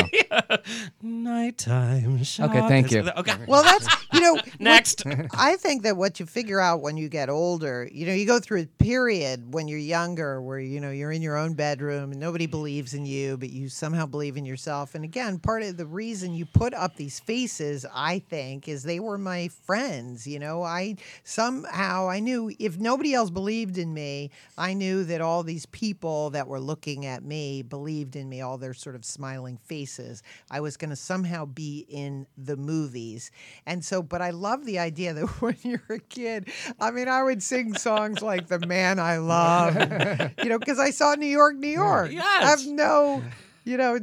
nighttime 1.02 2.20
Okay, 2.40 2.68
thank 2.68 2.92
you. 2.92 3.02
okay 3.18 3.36
Well, 3.48 3.64
that's 3.64 3.88
you 4.14 4.22
know 4.22 4.34
what- 4.34 4.48
Next. 4.60 5.04
I 5.34 5.56
think 5.58 5.84
that 5.84 5.98
what 5.98 6.20
you 6.20 6.26
figure 6.26 6.60
out 6.60 6.82
when 6.82 6.98
you 6.98 7.10
get 7.10 7.30
older, 7.30 7.88
you 7.92 8.06
know, 8.08 8.14
you 8.14 8.26
go 8.26 8.40
through 8.40 8.62
a 8.62 8.66
period 8.84 9.54
when 9.54 9.68
you're 9.68 9.78
younger 9.80 10.42
where 10.42 10.60
you 10.60 10.80
know 10.80 10.90
you're 10.92 11.12
in 11.12 11.22
your 11.22 11.38
own 11.38 11.54
bedroom 11.54 12.12
and 12.12 12.20
nobody 12.20 12.46
believes 12.48 12.94
in 12.94 13.06
you, 13.06 13.38
but 13.38 13.50
you 13.50 13.70
somehow 13.70 14.06
believe 14.06 14.36
in 14.38 14.46
yourself. 14.46 14.96
And 14.96 15.04
again, 15.04 15.38
part 15.40 15.64
of 15.64 15.78
the 15.78 15.86
reason 15.86 16.34
you 16.34 16.46
put 16.46 16.74
up 16.74 16.96
these 16.96 17.20
faces, 17.20 17.86
I 17.94 18.20
think, 18.20 18.68
is 18.68 18.84
they 18.84 19.00
were 19.00 19.17
my 19.18 19.50
friends. 19.50 20.28
You 20.28 20.40
know, 20.40 20.64
I 20.64 20.96
somehow 21.24 22.10
I 22.10 22.20
knew 22.20 22.52
if 22.60 22.78
nobody 22.78 23.14
else 23.14 23.30
believed 23.30 23.78
in 23.78 23.94
me, 23.94 24.32
I 24.58 24.74
knew 24.74 25.04
that 25.06 25.22
all 25.22 25.44
these 25.44 25.66
people 25.68 26.30
that 26.32 26.48
were 26.48 26.60
looking 26.60 27.06
at 27.06 27.24
me 27.24 27.62
believed 27.62 28.16
in 28.16 28.30
me, 28.30 28.42
all 28.42 28.58
their 28.58 28.74
sort 28.74 28.96
of 28.96 29.06
smiling 29.06 29.58
faces. 29.58 30.24
I 30.50 30.60
was 30.60 30.78
going 30.78 30.90
to 30.90 30.96
somehow 30.96 31.46
be 31.46 31.86
in 31.90 32.28
the 32.38 32.58
movies. 32.58 33.32
And 33.66 33.84
so, 33.84 34.02
but 34.02 34.22
I 34.22 34.32
love 34.32 34.66
the 34.66 34.80
idea 34.80 35.14
that 35.14 35.28
when 35.42 35.58
you're 35.64 35.82
a 35.90 36.00
kid, 36.00 36.50
I 36.80 36.92
mean, 36.92 37.08
I 37.08 37.24
would 37.24 37.42
sing 37.44 37.74
songs 37.76 38.22
like 38.22 38.48
The 38.48 38.60
Man 38.66 39.00
I 39.00 39.18
Love, 39.18 39.76
you 40.44 40.50
know, 40.50 40.60
because 40.60 40.80
I 40.80 40.92
saw 40.92 41.16
New 41.16 41.26
York, 41.28 41.56
New 41.56 41.68
York. 41.68 42.12
Yes. 42.12 42.44
I 42.44 42.50
have 42.50 42.66
no, 42.66 43.24
you 43.64 43.78
know, 43.78 44.00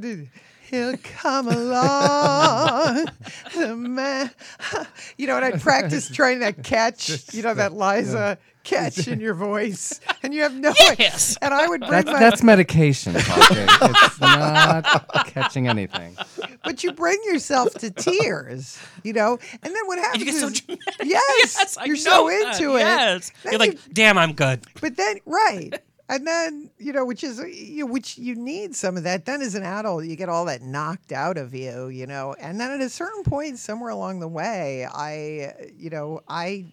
He'll 0.70 0.96
come 0.98 1.48
along, 1.48 3.06
the 3.56 3.76
man. 3.76 4.30
You 5.16 5.26
know, 5.28 5.36
and 5.36 5.44
I'd 5.44 5.60
practice 5.60 6.08
trying 6.10 6.40
that 6.40 6.64
catch, 6.64 7.32
you 7.32 7.42
know, 7.42 7.54
that 7.54 7.72
Liza 7.72 8.36
catch 8.64 9.06
in 9.06 9.20
your 9.20 9.34
voice, 9.34 10.00
and 10.22 10.34
you 10.34 10.42
have 10.42 10.54
no. 10.54 10.72
Yes. 10.98 11.36
And 11.40 11.54
I 11.54 11.68
would 11.68 11.80
bring 11.80 11.90
That's 11.92 12.06
my. 12.06 12.18
that's 12.18 12.42
medication 12.42 13.14
talking. 13.14 13.66
it's 13.68 14.20
not 14.20 15.26
catching 15.26 15.68
anything. 15.68 16.16
but 16.64 16.82
you 16.82 16.92
bring 16.92 17.18
yourself 17.26 17.74
to 17.74 17.90
tears, 17.90 18.78
you 19.04 19.12
know, 19.12 19.38
and 19.62 19.74
then 19.74 19.86
what 19.86 19.98
happens? 19.98 20.24
you 20.24 20.32
get 20.32 20.40
so 20.40 20.48
is- 20.48 20.62
Yes, 21.04 21.56
yes 21.58 21.78
you're 21.84 21.96
so 21.96 22.26
that. 22.28 22.54
into 22.60 22.76
it. 22.76 22.80
yes 22.80 23.30
you're 23.44 23.58
like 23.58 23.72
you- 23.74 23.78
damn 23.92 24.18
i'm 24.18 24.32
good 24.32 24.64
But 24.80 24.96
then, 24.96 25.18
right. 25.26 25.74
And 26.06 26.26
then, 26.26 26.70
you 26.78 26.92
know, 26.92 27.04
which 27.06 27.24
is, 27.24 27.38
you 27.38 27.86
know, 27.86 27.90
which 27.90 28.18
you 28.18 28.34
need 28.34 28.74
some 28.74 28.98
of 28.98 29.04
that. 29.04 29.24
Then 29.24 29.40
as 29.40 29.54
an 29.54 29.62
adult, 29.62 30.04
you 30.04 30.16
get 30.16 30.28
all 30.28 30.44
that 30.44 30.60
knocked 30.60 31.12
out 31.12 31.38
of 31.38 31.54
you, 31.54 31.88
you 31.88 32.06
know. 32.06 32.34
And 32.38 32.60
then 32.60 32.70
at 32.70 32.82
a 32.82 32.90
certain 32.90 33.24
point, 33.24 33.58
somewhere 33.58 33.88
along 33.88 34.20
the 34.20 34.28
way, 34.28 34.86
I, 34.86 35.54
you 35.74 35.88
know, 35.88 36.20
I 36.28 36.66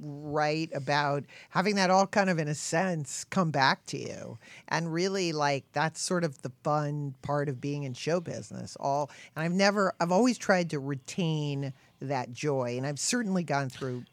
write 0.00 0.70
about 0.74 1.24
having 1.50 1.74
that 1.74 1.90
all 1.90 2.06
kind 2.06 2.30
of, 2.30 2.38
in 2.38 2.48
a 2.48 2.54
sense, 2.54 3.24
come 3.24 3.50
back 3.50 3.84
to 3.86 3.98
you. 3.98 4.38
And 4.68 4.90
really, 4.90 5.32
like, 5.32 5.66
that's 5.74 6.00
sort 6.00 6.24
of 6.24 6.40
the 6.40 6.52
fun 6.64 7.14
part 7.20 7.50
of 7.50 7.60
being 7.60 7.82
in 7.82 7.92
show 7.92 8.18
business. 8.18 8.78
All, 8.80 9.10
and 9.36 9.44
I've 9.44 9.52
never, 9.52 9.92
I've 10.00 10.12
always 10.12 10.38
tried 10.38 10.70
to 10.70 10.78
retain 10.78 11.74
that 12.00 12.32
joy. 12.32 12.78
And 12.78 12.86
I've 12.86 12.98
certainly 12.98 13.42
gone 13.42 13.68
through 13.68 14.04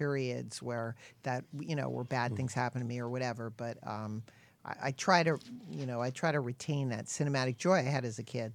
periods 0.00 0.62
where 0.62 0.94
that 1.24 1.44
you 1.58 1.76
know 1.76 1.90
where 1.90 2.04
bad 2.04 2.34
things 2.34 2.54
happen 2.54 2.80
to 2.80 2.86
me 2.86 2.98
or 3.00 3.08
whatever 3.10 3.50
but 3.50 3.76
um 3.86 4.22
I, 4.64 4.74
I 4.84 4.90
try 4.92 5.22
to 5.22 5.38
you 5.70 5.84
know 5.84 6.00
i 6.00 6.08
try 6.08 6.32
to 6.32 6.40
retain 6.40 6.88
that 6.88 7.04
cinematic 7.04 7.58
joy 7.58 7.74
i 7.74 7.82
had 7.82 8.06
as 8.06 8.18
a 8.18 8.22
kid 8.22 8.54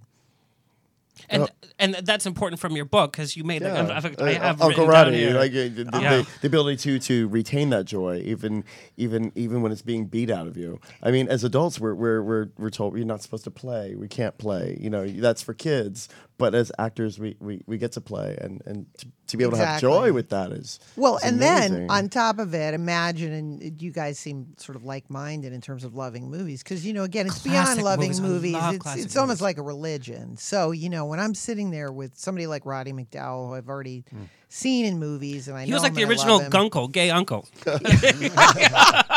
and 1.30 1.50
and 1.80 1.94
that's 2.04 2.26
important 2.26 2.60
from 2.60 2.76
your 2.76 2.84
book 2.84 3.12
because 3.14 3.38
you 3.38 3.44
made 3.46 3.62
Yeah. 3.62 3.84
the, 3.84 3.92
I, 3.94 4.02
have- 4.02 4.20
Uh, 4.20 4.24
I 4.26 4.32
have 4.34 4.62
Uncle 4.62 4.86
written 4.86 4.94
down 4.94 5.06
Roddy, 5.06 5.18
here. 5.18 5.34
like 5.34 5.52
uh, 5.52 5.54
the, 5.54 5.70
the, 5.70 6.00
Yeah. 6.02 6.18
the, 6.18 6.28
the 6.42 6.48
ability 6.48 6.76
to 6.78 7.00
to 7.00 7.28
retain 7.30 7.70
that 7.70 7.86
joy, 7.86 8.22
even 8.26 8.66
even 8.98 9.32
even 9.34 9.62
when 9.62 9.72
it's 9.72 9.82
being 9.82 10.08
beat 10.08 10.30
out 10.30 10.46
of 10.46 10.58
you. 10.58 10.78
I 11.02 11.12
mean, 11.12 11.30
as 11.30 11.46
adults, 11.46 11.80
we're 11.80 11.96
we're 11.96 12.22
we're, 12.22 12.48
we're 12.58 12.70
told 12.70 12.92
we're 12.94 13.06
not 13.06 13.22
supposed 13.22 13.46
to 13.46 13.52
play. 13.52 13.96
We 13.96 14.10
can't 14.10 14.38
play. 14.38 14.78
You 14.82 14.90
know, 14.90 15.08
that's 15.08 15.42
for 15.42 15.54
kids. 15.54 16.10
But 16.38 16.54
as 16.54 16.72
actors, 16.78 17.18
we, 17.18 17.38
we, 17.40 17.64
we 17.66 17.78
get 17.78 17.94
to 17.94 18.02
play, 18.02 18.38
and, 18.42 18.62
and 18.66 18.86
to, 18.98 19.08
to 19.28 19.38
be 19.38 19.46
able 19.46 19.58
to 19.58 19.66
have 19.66 19.80
joy 19.80 20.12
with 20.12 20.30
that 20.32 20.52
is 20.52 20.82
Well, 20.98 21.16
is 21.18 21.24
and 21.24 21.42
then 21.42 21.88
on 21.90 22.10
top 22.10 22.40
of 22.40 22.54
it, 22.54 22.74
imagine, 22.74 23.32
and 23.32 23.82
you 23.82 23.92
guys 23.92 24.20
seem 24.20 24.54
sort 24.58 24.76
of 24.76 24.84
like-minded 24.84 25.54
in 25.54 25.62
terms 25.62 25.86
of 25.86 25.96
loving 25.96 26.30
movies, 26.30 26.62
because 26.62 26.86
you 26.86 26.92
know, 26.92 27.04
again, 27.04 27.28
it's 27.28 27.42
Classic 27.42 27.76
beyond 27.76 27.84
loving 27.84 28.10
movies. 28.10 28.22
Movies. 28.22 28.54
love 28.54 28.76
It's 28.76 28.84
classic 28.84 29.06
it's 29.06 29.16
almost 29.16 29.42
like 29.42 29.58
a 29.58 29.62
religion. 29.62 30.36
So 30.36 30.72
you 30.72 30.90
know, 30.90 31.06
when 31.06 31.22
I'm 31.22 31.34
sitting 31.34 31.72
there 31.72 31.92
with 31.92 32.18
somebody 32.18 32.48
like 32.48 32.66
Roddy 32.66 32.92
McDowall, 32.92 33.48
who 33.48 33.56
I've 33.56 33.70
already 33.70 34.04
mm. 34.14 34.28
seen 34.50 34.86
in 34.86 35.00
movies, 35.00 35.48
and 35.48 35.58
I 35.58 35.64
He 35.64 35.72
know 35.72 35.78
was 35.78 35.84
like 35.84 35.94
him 35.94 35.96
the 35.96 36.04
original 36.04 36.38
love 36.40 36.46
him. 36.48 36.52
Guncle, 36.52 36.92
gay 36.92 37.12
uncle. 37.12 37.48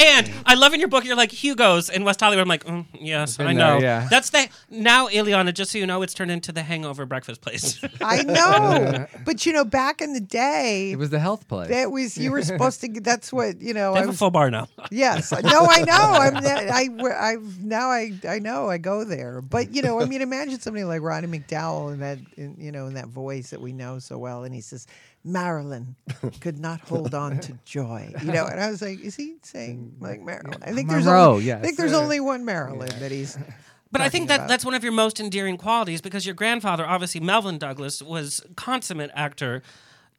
and 0.00 0.30
I 0.46 0.54
love 0.54 0.74
in 0.74 0.80
your 0.80 0.88
book, 0.88 1.04
you're 1.04 1.16
like 1.16 1.30
Hugo's 1.32 1.88
in 1.88 2.04
West 2.04 2.20
Hollywood. 2.20 2.42
I'm 2.42 2.48
like, 2.48 2.64
mm, 2.64 2.84
yes, 2.94 3.36
Been 3.36 3.46
I 3.46 3.54
there, 3.54 3.74
know. 3.74 3.78
yeah. 3.80 4.08
That's 4.10 4.30
the 4.30 4.48
now, 4.70 5.08
Illeana. 5.08 5.52
Just 5.54 5.70
so 5.72 5.78
you 5.78 5.86
know, 5.86 6.02
it's 6.02 6.14
turned 6.14 6.30
into 6.30 6.52
the 6.52 6.62
Hangover 6.62 7.06
breakfast 7.06 7.40
place. 7.40 7.80
I 8.00 8.22
know, 8.22 9.06
but 9.24 9.44
you 9.46 9.52
know, 9.52 9.64
back 9.64 10.00
in 10.02 10.12
the 10.12 10.20
day, 10.20 10.92
It 10.92 10.98
was 10.98 11.10
the 11.10 11.18
health 11.18 11.46
place. 11.48 11.68
that 11.70 11.90
was 11.90 12.16
you 12.18 12.30
were 12.30 12.42
supposed 12.42 12.80
to. 12.82 12.88
get- 12.88 13.04
That's 13.04 13.32
what 13.32 13.60
you 13.60 13.74
know. 13.74 13.92
they 13.92 13.98
I 13.98 14.00
have 14.00 14.08
a 14.08 14.12
was, 14.12 14.18
full 14.18 14.30
bar 14.30 14.50
now. 14.50 14.68
Yes, 14.90 15.32
no, 15.42 15.66
I 15.68 15.82
know. 15.82 15.92
I'm 15.94 16.36
I 16.36 16.88
I 17.10 17.30
I've 17.32 17.62
now 17.62 17.88
I 17.90 18.12
I 18.28 18.38
know 18.38 18.68
I 18.70 18.78
go 18.78 19.04
there. 19.04 19.40
But 19.40 19.74
you 19.74 19.82
know, 19.82 20.00
I 20.00 20.04
mean, 20.06 20.22
imagine 20.22 20.60
somebody 20.60 20.84
like 20.84 21.02
Roddy 21.02 21.26
McDowall 21.26 21.92
in 21.92 22.00
that 22.00 22.18
in, 22.36 22.56
you 22.58 22.72
know 22.72 22.86
in 22.86 22.94
that 22.94 23.08
voice 23.08 23.50
that 23.50 23.60
we 23.60 23.72
know 23.72 23.98
so 23.98 24.18
well, 24.18 24.44
and 24.44 24.54
he 24.54 24.60
says. 24.60 24.86
Marilyn 25.24 25.94
could 26.40 26.58
not 26.58 26.80
hold 26.80 27.14
on 27.14 27.38
to 27.40 27.52
joy, 27.64 28.12
you 28.22 28.32
know, 28.32 28.46
and 28.46 28.60
I 28.60 28.70
was 28.70 28.82
like, 28.82 29.00
"Is 29.00 29.14
he 29.14 29.36
saying 29.42 29.96
like 30.00 30.20
Marilyn?" 30.20 30.62
I 30.62 30.72
think 30.72 30.88
there's 30.88 31.04
Monroe, 31.04 31.34
only, 31.34 31.52
I 31.52 31.60
think 31.60 31.76
there's 31.76 31.92
only 31.92 32.18
one 32.20 32.44
Marilyn 32.44 32.90
that 32.98 33.12
he's. 33.12 33.38
But 33.92 34.00
I 34.00 34.08
think 34.08 34.28
that 34.28 34.36
about. 34.36 34.48
that's 34.48 34.64
one 34.64 34.74
of 34.74 34.82
your 34.82 34.92
most 34.92 35.20
endearing 35.20 35.58
qualities 35.58 36.00
because 36.00 36.24
your 36.24 36.34
grandfather, 36.34 36.86
obviously 36.86 37.20
Melvyn 37.20 37.58
Douglas, 37.58 38.02
was 38.02 38.40
consummate 38.56 39.10
actor. 39.14 39.62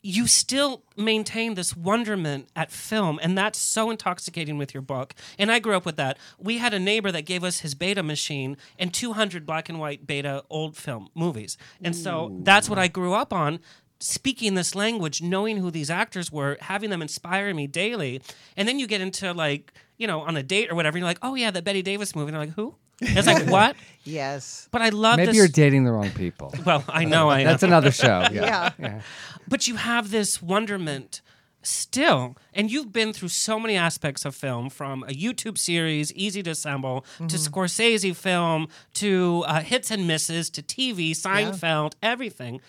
You 0.06 0.28
still 0.28 0.84
maintain 0.98 1.54
this 1.56 1.76
wonderment 1.76 2.50
at 2.56 2.72
film, 2.72 3.20
and 3.24 3.38
that's 3.38 3.58
so 3.58 3.90
intoxicating 3.90 4.58
with 4.58 4.74
your 4.74 4.82
book. 4.82 5.16
And 5.40 5.50
I 5.50 5.60
grew 5.60 5.76
up 5.78 5.86
with 5.86 5.96
that. 5.96 6.18
We 6.38 6.58
had 6.58 6.74
a 6.74 6.80
neighbor 6.80 7.10
that 7.14 7.22
gave 7.22 7.44
us 7.44 7.62
his 7.62 7.74
beta 7.74 8.04
machine 8.04 8.58
and 8.78 8.94
200 8.94 9.46
black 9.46 9.70
and 9.70 9.80
white 9.80 10.06
beta 10.06 10.44
old 10.50 10.76
film 10.76 11.10
movies. 11.16 11.58
And 11.82 11.96
so 11.96 12.38
that's 12.42 12.70
what 12.70 12.78
I 12.78 12.90
grew 12.90 13.14
up 13.14 13.32
on. 13.34 13.60
Speaking 14.04 14.56
this 14.56 14.76
language, 14.76 15.22
knowing 15.22 15.58
who 15.58 15.72
these 15.72 15.90
actors 15.90 16.32
were, 16.32 16.58
having 16.60 16.90
them 16.90 17.02
inspire 17.02 17.54
me 17.54 17.68
daily. 17.68 18.22
And 18.58 18.68
then 18.68 18.78
you 18.80 18.86
get 18.88 19.00
into 19.02 19.32
like, 19.34 19.72
you 19.98 20.08
know, 20.08 20.22
on 20.22 20.36
a 20.36 20.44
date 20.44 20.70
or 20.72 20.76
whatever, 20.76 20.98
and 20.98 21.02
you're 21.04 21.10
like, 21.10 21.20
oh 21.22 21.36
yeah, 21.36 21.52
that 21.52 21.64
Bette 21.64 21.82
Davis 21.82 22.14
movie. 22.16 22.28
And 22.30 22.34
they're 22.36 22.46
like, 22.48 22.56
who? 22.56 22.76
And 23.02 23.18
it's 23.18 23.28
like, 23.28 23.48
what? 23.58 23.76
Yes. 24.04 24.68
But 24.72 24.82
I 24.82 24.90
love 24.90 25.18
Maybe 25.18 25.28
this. 25.28 25.38
you're 25.38 25.48
dating 25.48 25.86
the 25.86 25.92
wrong 25.94 26.10
people. 26.12 26.54
well, 26.66 26.84
I 26.90 27.06
know 27.06 27.30
I 27.30 27.40
am. 27.42 27.46
That's 27.46 27.64
another 27.64 27.92
show. 27.92 28.28
Yeah. 28.32 28.72
Yeah. 28.78 29.02
but 29.48 29.68
you 29.68 29.76
have 29.78 30.12
this 30.12 30.42
wonderment 30.42 31.22
still 31.66 32.36
and 32.54 32.70
you've 32.70 32.92
been 32.92 33.14
through 33.14 33.30
so 33.30 33.58
many 33.58 33.78
aspects 33.78 34.26
of 34.26 34.36
film 34.36 34.70
from 34.70 35.02
a 35.04 35.14
youtube 35.14 35.58
series 35.58 36.12
easy 36.12 36.44
to 36.44 36.50
assemble 36.52 37.06
Mm-hmm. 37.16 37.28
to 37.28 37.38
scorsese 37.38 38.14
film 38.16 38.68
to 38.96 39.46
uh, 39.48 39.62
hits 39.62 39.90
and 39.90 40.06
misses 40.06 40.50
to 40.50 40.62
tv 40.62 41.12
seinfeld 41.12 41.94
everything 42.04 42.60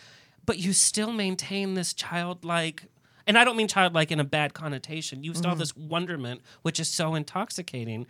but 0.45 0.59
you 0.59 0.73
still 0.73 1.13
maintain 1.13 1.75
this 1.75 1.93
childlike 1.95 2.85
and 3.27 3.39
i 3.39 3.45
don't 3.45 3.57
mean 3.57 3.69
childlike 3.69 4.11
in 4.13 4.21
a 4.21 4.25
bad 4.25 4.53
connotation. 4.55 5.23
You 5.25 5.33
still 5.33 5.43
Mm-hmm. 5.43 5.49
have 5.51 5.59
this 5.59 5.77
wonderment 5.77 6.43
which 6.63 6.79
is 6.79 6.89
so 6.89 7.15
intoxicating. 7.15 8.07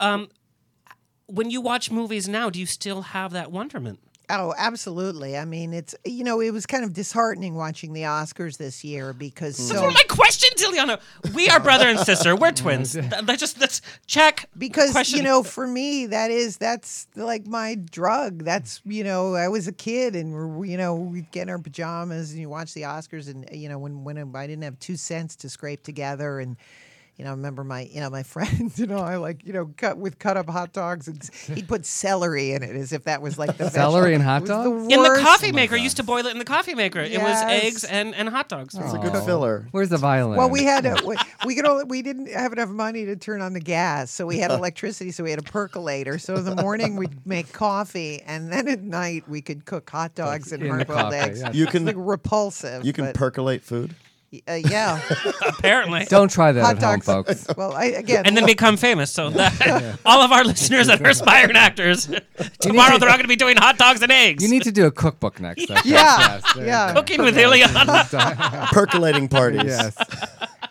Um, 0.00 0.28
when 1.26 1.50
you 1.50 1.60
watch 1.60 1.90
movies 1.90 2.28
now 2.28 2.50
do 2.50 2.58
you 2.60 2.66
still 2.66 3.02
have 3.02 3.32
that 3.32 3.50
wonderment 3.50 3.98
Oh, 4.28 4.52
absolutely. 4.58 5.36
I 5.38 5.44
mean, 5.44 5.72
it's 5.72 5.94
you 6.04 6.24
know, 6.24 6.40
it 6.40 6.50
was 6.50 6.66
kind 6.66 6.82
of 6.82 6.92
disheartening 6.92 7.54
watching 7.54 7.92
the 7.92 8.02
Oscars 8.02 8.56
this 8.56 8.82
year 8.82 9.12
because 9.12 9.56
Those 9.56 9.68
so 9.78 9.82
were 9.84 9.90
my 9.92 10.02
questions, 10.08 10.60
Illeana. 10.60 11.00
We 11.32 11.48
are 11.48 11.60
brother 11.60 11.86
and 11.88 11.98
sister. 12.00 12.34
We're 12.34 12.50
twins. 12.64 12.94
Th- 12.94 13.04
That 13.08 13.38
just 13.38 13.60
that's 13.60 13.82
check. 14.06 14.48
because 14.58 14.90
Question. 14.90 15.18
you 15.18 15.22
know 15.24 15.42
for 15.44 15.66
me 15.66 16.06
that 16.06 16.30
is 16.32 16.56
that's 16.56 17.06
like 17.14 17.46
my 17.46 17.76
drug 17.76 18.42
that's 18.44 18.80
you 18.84 19.04
know 19.04 19.34
i 19.34 19.48
was 19.48 19.68
a 19.68 19.72
kid 19.72 20.16
and 20.16 20.32
we're 20.32 20.64
you 20.64 20.76
know 20.76 20.94
we'd 20.96 21.30
get 21.30 21.42
in 21.42 21.50
our 21.50 21.58
pajamas 21.58 22.30
and 22.32 22.40
you 22.40 22.48
watch 22.48 22.74
the 22.74 22.82
oscars 22.82 23.28
and 23.30 23.48
you 23.52 23.68
know 23.68 23.78
when 23.78 24.04
when 24.04 24.18
i 24.34 24.46
didn't 24.46 24.64
have 24.64 24.78
two 24.80 24.96
cents 24.96 25.36
to 25.36 25.48
scrape 25.48 25.82
together 25.82 26.40
and 26.40 26.56
you 27.16 27.24
know, 27.24 27.30
I 27.30 27.34
remember 27.34 27.64
my, 27.64 27.82
you 27.90 28.00
know, 28.00 28.10
my 28.10 28.22
friend, 28.34 28.70
you 28.78 28.86
know, 28.86 28.98
I 28.98 29.16
like, 29.16 29.44
you 29.46 29.52
know, 29.52 29.70
cut 29.76 29.96
with 29.96 30.18
cut 30.18 30.36
up 30.36 30.48
hot 30.50 30.72
dogs, 30.72 31.08
and 31.08 31.28
he'd 31.56 31.66
put 31.66 31.86
celery 31.86 32.52
in 32.52 32.62
it 32.62 32.76
as 32.76 32.92
if 32.92 33.04
that 33.04 33.22
was 33.22 33.38
like 33.38 33.56
the 33.56 33.64
best. 33.64 33.74
Celery 33.74 34.12
vegetable. 34.12 34.14
and 34.14 34.22
hot 34.22 34.42
It 34.42 34.46
the 34.46 34.70
dogs? 34.70 34.82
in 34.94 35.02
the 35.02 35.08
worst. 35.08 35.22
coffee 35.22 35.52
maker, 35.52 35.74
oh 35.74 35.78
I 35.78 35.82
used 35.82 35.96
to 35.96 36.02
boil 36.02 36.26
it 36.26 36.30
in 36.32 36.38
the 36.38 36.44
coffee 36.44 36.74
maker. 36.74 37.00
It 37.00 37.18
was 37.20 37.42
eggs 37.44 37.84
and, 37.84 38.14
and 38.14 38.28
hot 38.28 38.48
dogs. 38.48 38.74
it's 38.74 38.92
a 38.92 38.98
good 38.98 39.16
filler. 39.24 39.66
Where's 39.70 39.88
the 39.88 39.96
violin? 39.98 40.36
Well, 40.36 40.50
we 40.50 40.64
had 40.64 40.84
to, 40.84 41.02
we, 41.06 41.16
we 41.46 41.54
could 41.54 41.64
only 41.66 41.84
we 41.84 42.02
didn't 42.02 42.28
have 42.28 42.52
enough 42.52 42.68
money 42.68 43.06
to 43.06 43.16
turn 43.16 43.40
on 43.40 43.52
the 43.54 43.60
gas, 43.60 44.10
so 44.10 44.26
we 44.26 44.38
had 44.38 44.50
electricity, 44.56 45.10
so 45.10 45.24
we 45.24 45.30
had 45.30 45.38
a 45.38 45.42
percolator. 45.42 46.18
So 46.18 46.36
in 46.36 46.44
the 46.44 46.56
morning 46.56 46.96
we'd 46.96 47.26
make 47.26 47.52
coffee, 47.52 48.20
and 48.26 48.52
then 48.52 48.68
at 48.68 48.82
night 48.82 49.28
we 49.28 49.40
could 49.40 49.64
cook 49.64 49.88
hot 49.88 50.14
dogs 50.14 50.52
and 50.52 50.62
in 50.62 50.68
hard 50.68 50.86
boiled 50.86 51.14
eggs. 51.14 51.40
yeah. 51.40 51.52
You 51.52 51.66
can 51.66 51.86
like 51.86 51.96
repulsive. 51.98 52.84
you 52.84 52.92
can 52.92 53.12
percolate 53.12 53.62
food. 53.62 53.94
Uh, 54.48 54.54
yeah. 54.54 55.00
Apparently. 55.48 56.04
Don't 56.06 56.30
try 56.30 56.52
that 56.52 56.60
hot 56.60 56.76
at 56.76 56.82
home, 56.82 57.00
dogs. 57.00 57.06
folks. 57.06 57.46
Well, 57.56 57.72
I, 57.72 57.86
again, 57.86 58.26
and 58.26 58.36
then 58.36 58.44
become 58.44 58.76
famous. 58.76 59.10
So 59.10 59.30
that, 59.30 59.98
all 60.04 60.20
of 60.20 60.32
our 60.32 60.44
listeners 60.44 60.88
that 60.88 61.00
are 61.00 61.08
aspiring 61.10 61.56
actors, 61.56 62.06
tomorrow 62.60 62.94
to- 62.94 62.98
they're 62.98 63.08
all 63.08 63.16
going 63.16 63.22
to 63.24 63.28
be 63.28 63.36
doing 63.36 63.56
hot 63.56 63.78
dogs 63.78 64.02
and 64.02 64.12
eggs. 64.12 64.42
You 64.42 64.50
need 64.50 64.64
to 64.64 64.72
do 64.72 64.84
a 64.86 64.90
cookbook 64.90 65.40
next. 65.40 65.70
I 65.70 65.74
think. 65.76 65.86
Yeah, 65.86 66.18
Yes, 66.18 66.54
there 66.54 66.64
you 66.64 66.68
yeah. 66.70 66.88
go. 66.92 67.00
cooking 67.00 67.22
with 67.22 67.36
Illeana. 67.36 68.68
Percolating 68.72 69.28
parties. 69.28 69.62
Yes. 69.64 69.94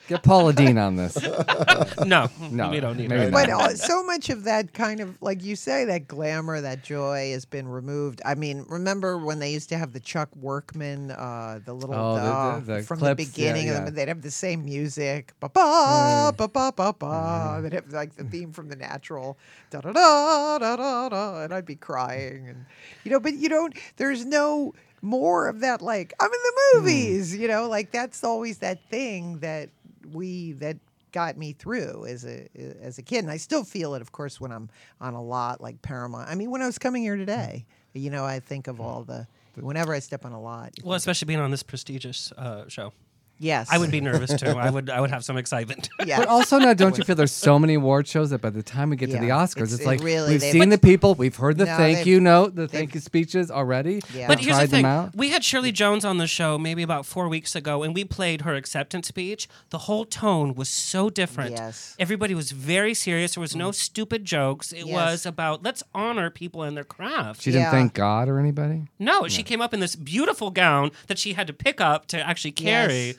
Get 0.08 0.22
Paula 0.24 0.54
Deen 0.54 0.78
on 0.78 0.96
this. 0.96 1.18
no, 2.06 2.30
No, 2.52 2.70
we 2.70 2.80
don't 2.80 2.98
need 2.98 3.10
maybe 3.10 3.24
her. 3.26 3.32
not. 3.32 3.48
but 3.48 3.50
uh, 3.50 3.76
so 3.76 4.04
much 4.04 4.30
of 4.30 4.44
that 4.44 4.74
kind 4.74 5.00
of 5.00 5.20
like 5.22 5.44
you 5.44 5.56
say 5.56 5.86
that 5.86 6.08
glamour 6.08 6.62
that 6.62 6.84
joy 6.84 7.32
has 7.32 7.46
been 7.46 7.68
removed 7.68 8.22
i 8.26 8.36
mean 8.36 8.66
remember 8.70 9.18
when 9.18 9.40
they 9.40 9.52
used 9.52 9.70
to 9.70 9.78
have 9.78 9.94
the 9.94 10.00
chuck 10.00 10.30
workman 10.36 11.12
uh 11.12 11.60
the 11.66 11.74
little 11.74 11.96
Oh, 11.96 12.16
the- 12.16 12.22
uh, 12.22 12.60
the- 12.60 12.74
the 12.78 12.84
from 12.84 13.00
clips, 13.00 13.18
the 13.18 13.24
yeah, 13.42 13.52
beginning 13.54 13.70
of 13.70 13.76
yeah. 13.76 13.86
them 13.86 13.94
they'd 13.96 14.08
have 14.08 14.22
the 14.22 14.32
same 14.32 14.64
music 14.66 15.34
ba 15.40 15.50
ba 15.50 16.34
ba 16.38 16.48
ba 16.48 16.72
ba 16.76 16.94
ba 16.98 17.60
they'd 17.64 17.74
have 17.74 17.92
like 17.92 18.16
the 18.16 18.24
theme 18.26 18.52
from 18.52 18.70
the 18.70 18.76
natural 18.76 19.38
da 19.72 19.82
da 19.82 19.92
da 19.92 20.58
da 20.60 20.76
da 20.76 21.10
da 21.10 21.44
and 21.44 21.54
i'd 21.54 21.66
be 21.66 21.76
crying 21.76 22.48
and 22.48 22.66
you 23.04 23.12
know 23.12 23.20
but 23.20 23.34
you 23.34 23.50
don't 23.50 23.76
there's 23.98 24.26
no 24.26 24.74
more 25.02 25.48
of 25.48 25.60
that 25.62 25.82
like 25.82 26.14
i'm 26.20 26.28
in 26.32 26.32
the 26.32 26.80
movies 26.80 27.36
you 27.36 27.48
know 27.48 27.68
like 27.68 27.92
that's 27.92 28.24
always 28.24 28.60
that 28.60 28.80
thing 28.90 29.40
that 29.40 29.70
we 30.14 30.54
that 30.54 30.78
got 31.12 31.38
me 31.38 31.54
through 31.54 32.06
as 32.08 32.26
a 32.26 32.48
as 32.82 32.98
a 32.98 33.02
kid 33.02 33.20
and 33.20 33.32
I 33.32 33.38
still 33.38 33.64
feel 33.64 33.96
it 33.96 34.02
of 34.02 34.12
course 34.12 34.42
when 34.42 34.52
I'm 34.52 34.70
on 35.00 35.14
a 35.14 35.24
lot 35.24 35.62
like 35.62 35.82
Paramount. 35.82 36.30
I 36.30 36.36
mean 36.36 36.52
when 36.52 36.62
I 36.62 36.66
was 36.66 36.78
coming 36.78 37.04
here 37.04 37.16
today, 37.16 37.66
you 37.94 38.10
know, 38.10 38.26
I 38.26 38.40
think 38.40 38.68
of 38.68 38.82
all 38.82 39.04
the 39.04 39.26
whenever 39.56 39.94
I 39.94 40.00
step 40.00 40.26
on 40.26 40.34
a 40.34 40.42
lot. 40.42 40.74
Well, 40.84 40.96
especially 40.96 41.28
being 41.28 41.40
on 41.40 41.52
this 41.52 41.64
prestigious 41.64 42.32
uh, 42.34 42.68
show. 42.68 42.92
Yes. 43.40 43.68
I 43.72 43.78
would 43.78 43.92
be 43.92 44.02
nervous 44.02 44.34
too. 44.40 44.48
I 44.48 44.70
would 44.70 44.90
I 44.90 45.02
would 45.02 45.10
have 45.12 45.24
some 45.26 45.38
excitement. 45.38 45.90
yes. 46.06 46.20
But 46.20 46.28
also 46.28 46.58
now, 46.60 46.74
don't 46.74 46.98
you 46.98 47.04
feel 47.04 47.16
there's 47.16 47.32
so 47.32 47.58
many 47.60 47.74
award 47.76 48.08
shows 48.08 48.30
that 48.32 48.42
by 48.42 48.50
the 48.50 48.64
time 48.64 48.90
we 48.90 48.96
get 48.96 49.12
to 49.12 49.18
the 49.18 49.30
Oscars, 49.30 49.56
it's- 49.64 49.74
it's, 49.74 49.82
it 49.82 49.86
like 49.88 50.02
really- 50.04 50.34
we've 50.34 50.42
seen 50.42 50.70
the 50.70 50.78
people, 50.78 51.16
we've 51.16 51.36
heard 51.36 51.58
the 51.58 51.66
No, 51.66 51.76
thank 51.78 52.06
you 52.06 52.20
note, 52.20 52.56
the 52.56 52.68
thank 52.68 52.94
you 52.94 53.00
speeches 53.02 53.50
already. 53.52 54.02
Yeah. 54.14 54.28
But 54.28 54.38
We've 54.40 54.48
here's 54.48 54.60
the 54.60 54.68
thing: 54.68 54.86
out. 54.86 55.16
we 55.16 55.30
had 55.30 55.44
Shirley 55.44 55.72
Jones 55.72 56.06
on 56.06 56.18
the 56.18 56.28
show 56.28 56.58
maybe 56.58 56.84
about 56.84 57.06
four 57.06 57.28
weeks 57.28 57.56
ago, 57.56 57.84
and 57.84 57.94
we 57.94 58.04
played 58.06 58.42
her 58.42 58.56
acceptance 58.56 59.08
speech. 59.08 59.48
The 59.70 59.80
whole 59.80 60.06
tone 60.06 60.54
was 60.56 60.70
so 60.70 61.10
different. 61.10 61.52
Yes. 61.52 61.94
Mm. 61.98 62.02
everybody 62.02 62.34
was 62.36 62.52
very 62.52 62.94
serious. 62.94 63.36
There 63.36 63.42
was 63.42 63.56
no 63.56 63.72
stupid 63.72 64.26
jokes. 64.26 64.72
It 64.72 64.86
Yes. 64.86 64.94
was 64.94 65.26
about 65.26 65.64
let's 65.64 65.84
honor 65.94 66.30
people 66.30 66.64
and 66.64 66.76
their 66.78 66.84
craft. 66.84 67.42
She 67.42 67.52
didn't 67.52 67.64
Yeah. 67.66 67.72
thank 67.72 67.94
God 67.94 68.30
or 68.30 68.40
anybody. 68.40 68.88
no, 69.00 69.28
she 69.28 69.44
came 69.44 69.62
up 69.62 69.74
in 69.74 69.80
this 69.80 69.96
beautiful 69.96 70.52
gown 70.52 70.92
that 71.08 71.18
she 71.20 71.34
had 71.34 71.48
to 71.48 71.54
pick 71.54 71.82
up 71.82 72.08
to 72.08 72.20
actually 72.20 72.52
carry. 72.52 73.08
Yes. 73.08 73.16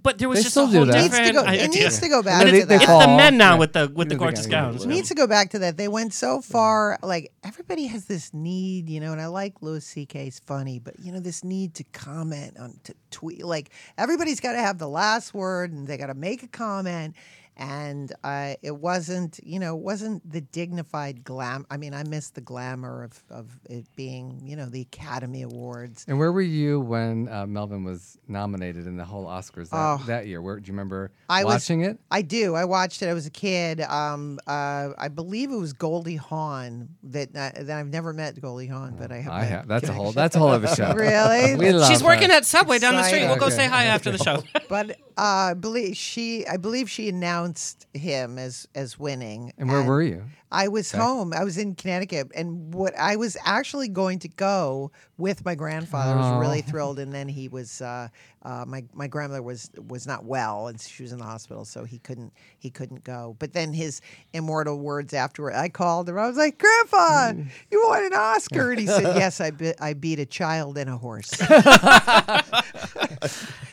But 0.00 0.18
there 0.18 0.28
was 0.28 0.38
They 0.38 0.42
just 0.44 0.52
still 0.54 0.68
a 0.68 0.70
do 0.70 0.76
whole 0.78 0.86
that. 0.86 0.94
it 0.94 1.02
needs 1.02 1.08
different 1.18 1.26
to 1.26 1.32
go. 1.32 1.40
It 1.40 1.48
idea. 1.48 1.68
needs 1.82 1.98
to 1.98 2.08
go 2.08 2.22
back 2.22 2.40
But 2.40 2.44
to 2.46 2.50
they- 2.52 2.62
that. 2.62 2.74
It's 2.76 2.84
fall. 2.84 3.00
the 3.00 3.06
men 3.08 3.36
now 3.36 3.54
Yeah. 3.54 3.58
with 3.58 3.72
the 3.72 3.80
with 3.92 4.08
the 4.08 4.14
Music 4.14 4.18
gorgeous 4.18 4.46
gown, 4.46 4.70
gowns. 4.72 4.84
It 4.84 4.88
needs 4.88 5.08
to 5.08 5.14
go 5.16 5.26
back 5.26 5.50
to 5.50 5.58
that. 5.58 5.76
They 5.76 5.88
went 5.88 6.14
so 6.14 6.40
far. 6.40 6.98
Like 7.02 7.32
everybody 7.42 7.86
has 7.88 8.04
this 8.04 8.32
need, 8.32 8.88
you 8.88 9.00
know, 9.00 9.10
and 9.10 9.20
I 9.20 9.26
like 9.26 9.60
Louis 9.60 9.84
C.K.'s 9.84 10.40
funny, 10.46 10.78
but 10.78 11.00
you 11.00 11.10
know, 11.10 11.18
this 11.18 11.42
need 11.42 11.74
to 11.74 11.84
comment 11.92 12.56
on 12.58 12.78
to 12.84 12.94
tweet. 13.10 13.44
Like 13.44 13.70
everybody's 13.96 14.38
got 14.38 14.52
to 14.52 14.60
have 14.60 14.78
the 14.78 14.88
last 14.88 15.34
word, 15.34 15.72
and 15.72 15.88
they 15.88 15.96
got 15.96 16.06
to 16.06 16.14
make 16.14 16.44
a 16.44 16.48
comment. 16.48 17.16
And 17.58 18.12
uh, 18.22 18.54
it 18.62 18.76
wasn't 18.76 19.40
you 19.42 19.58
know 19.58 19.76
it 19.76 19.82
wasn't 19.82 20.30
the 20.30 20.40
dignified 20.40 21.24
glam. 21.24 21.66
I 21.70 21.76
mean, 21.76 21.92
I 21.92 22.04
missed 22.04 22.36
the 22.36 22.40
glamour 22.40 23.02
of 23.02 23.22
of 23.30 23.58
it 23.68 23.84
being 23.96 24.40
you 24.44 24.54
know 24.54 24.66
the 24.66 24.82
Academy 24.82 25.42
Awards. 25.42 26.04
And 26.06 26.18
where 26.20 26.30
were 26.30 26.40
you 26.40 26.78
when 26.80 27.28
uh, 27.28 27.46
Melvyn 27.46 27.84
was 27.84 28.16
nominated 28.28 28.86
in 28.86 28.96
the 28.96 29.04
whole 29.04 29.26
Oscars 29.26 29.70
that, 29.70 29.76
Oh. 29.76 30.00
that 30.06 30.26
year? 30.28 30.40
Where 30.40 30.60
do 30.60 30.66
you 30.68 30.72
remember 30.72 31.10
I 31.28 31.42
was- 31.44 31.54
watching 31.54 31.80
it? 31.82 31.98
I 32.12 32.22
do. 32.22 32.54
I 32.54 32.64
watched 32.64 33.02
it. 33.02 33.08
I 33.08 33.14
was 33.14 33.26
a 33.26 33.30
kid. 33.30 33.80
Um, 33.80 34.38
uh, 34.46 34.90
I 34.96 35.08
believe 35.08 35.50
it 35.50 35.56
was 35.56 35.72
Goldie 35.72 36.14
Hawn 36.16 36.90
that 37.04 37.30
uh, 37.30 37.50
that 37.64 37.70
I've 37.76 37.88
never 37.88 38.12
met 38.12 38.40
Goldie 38.40 38.66
Hawn, 38.68 38.94
but 38.96 39.10
I 39.10 39.16
have. 39.18 39.32
I 39.32 39.44
have. 39.44 39.66
That's 39.66 39.88
a 39.88 39.92
whole. 39.92 40.12
That's 40.12 40.36
a 40.36 40.38
whole 40.38 40.48
other 40.50 40.68
show. 40.68 40.92
Really? 40.94 41.54
We 41.58 41.72
love 41.72 41.88
She's 41.90 42.04
working 42.04 42.30
at 42.30 42.44
Subway 42.46 42.78
down 42.78 42.94
the 42.94 43.02
street. 43.02 43.26
We'll 43.26 43.36
go 43.36 43.46
Exciting. 43.46 43.70
say 43.70 43.76
hi 43.76 43.84
after 43.86 44.12
the 44.12 44.18
show. 44.18 44.42
but 44.68 44.90
uh, 45.16 45.50
I 45.50 45.54
believe 45.54 45.96
she. 45.96 46.46
I 46.46 46.56
believe 46.56 46.88
she 46.88 47.08
announced 47.08 47.47
him 47.94 48.38
as 48.38 48.66
as 48.74 48.98
winning. 48.98 49.52
And 49.58 49.70
where 49.70 49.82
were 49.82 50.02
you? 50.02 50.24
I 50.50 50.68
was 50.68 50.90
home. 50.92 51.32
I 51.34 51.44
was 51.44 51.58
in 51.58 51.74
Connecticut, 51.74 52.30
and 52.34 52.72
what 52.72 52.96
I 52.98 53.16
was 53.16 53.36
actually 53.44 53.88
going 53.88 54.18
to 54.20 54.28
go 54.28 54.90
with 55.18 55.44
my 55.44 55.54
grandfather. 55.54 56.18
I 56.18 56.32
was 56.32 56.40
really 56.40 56.62
Oh. 56.66 56.68
thrilled, 56.70 56.98
and 56.98 57.12
then 57.12 57.28
he 57.28 57.48
was. 57.48 57.82
Uh, 57.82 58.08
uh, 58.42 58.64
my 58.66 58.84
my 58.94 59.08
grandmother 59.08 59.42
was 59.42 59.70
was 59.88 60.06
not 60.06 60.24
well, 60.24 60.68
and 60.68 60.80
she 60.80 61.02
was 61.02 61.12
in 61.12 61.18
the 61.18 61.24
hospital, 61.24 61.64
so 61.64 61.84
he 61.84 61.98
couldn't 61.98 62.32
he 62.58 62.70
couldn't 62.70 63.04
go. 63.04 63.36
But 63.38 63.52
then 63.52 63.72
his 63.74 64.00
immortal 64.32 64.78
words 64.78 65.12
afterward, 65.12 65.54
I 65.54 65.68
called 65.68 66.08
him. 66.08 66.16
I 66.18 66.26
was 66.28 66.36
like, 66.36 66.56
"Grandpa, 66.58 67.32
you 67.70 67.84
won 67.88 68.04
an 68.04 68.14
Oscar," 68.14 68.70
and 68.70 68.80
he 68.80 68.86
said, 68.86 69.02
"Yes, 69.16 69.40
I 69.40 69.50
be- 69.50 69.78
I 69.80 69.92
beat 69.92 70.18
a 70.20 70.26
child 70.26 70.78
and 70.78 70.88
a 70.88 70.96
horse." 70.96 71.30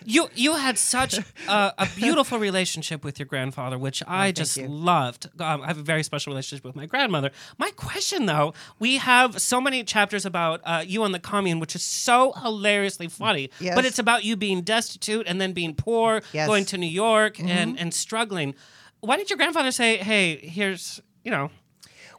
You 0.07 0.29
you 0.35 0.53
had 0.55 0.77
such 0.77 1.17
a, 1.17 1.23
a 1.47 1.87
beautiful 1.95 2.37
relationship 2.37 3.03
with 3.03 3.17
your 3.17 3.25
grandfather, 3.25 3.75
which 3.77 4.03
I 4.07 4.31
just 4.31 4.55
you. 4.55 4.67
loved. 4.67 5.29
Um, 5.41 5.61
I 5.63 5.67
have 5.67 5.79
a 5.79 5.83
very 5.83 6.03
special 6.03 6.31
relationship 6.31 6.63
with 6.65 6.75
my 6.75 6.85
grandmother. 6.85 7.31
My 7.57 7.69
question, 7.75 8.25
though, 8.25 8.53
we 8.79 8.97
have 8.97 9.39
so 9.41 9.61
many 9.61 9.83
chapters 9.83 10.25
about 10.25 10.61
uh, 10.65 10.83
you 10.85 11.03
on 11.03 11.11
the 11.11 11.19
commune, 11.19 11.59
which 11.59 11.75
is 11.75 11.83
so 11.83 12.33
hilariously 12.33 13.07
funny. 13.07 13.49
Yes. 13.59 13.75
But 13.75 13.85
it's 13.85 13.99
about 13.99 14.23
you 14.25 14.35
being 14.35 14.61
destitute 14.61 15.27
and 15.27 15.39
then 15.39 15.53
being 15.53 15.75
poor, 15.75 16.21
Yes. 16.33 16.41
Mm-hmm. 16.43 16.47
going 16.47 16.65
to 16.65 16.77
New 16.77 16.87
York 16.87 17.39
and 17.39 17.79
and 17.79 17.93
struggling. 17.93 18.55
Why 19.01 19.17
did 19.17 19.29
your 19.29 19.37
grandfather 19.37 19.71
say, 19.71 19.97
"Hey, 19.97 20.37
here's 20.37 20.99
you 21.23 21.31
know"? 21.31 21.51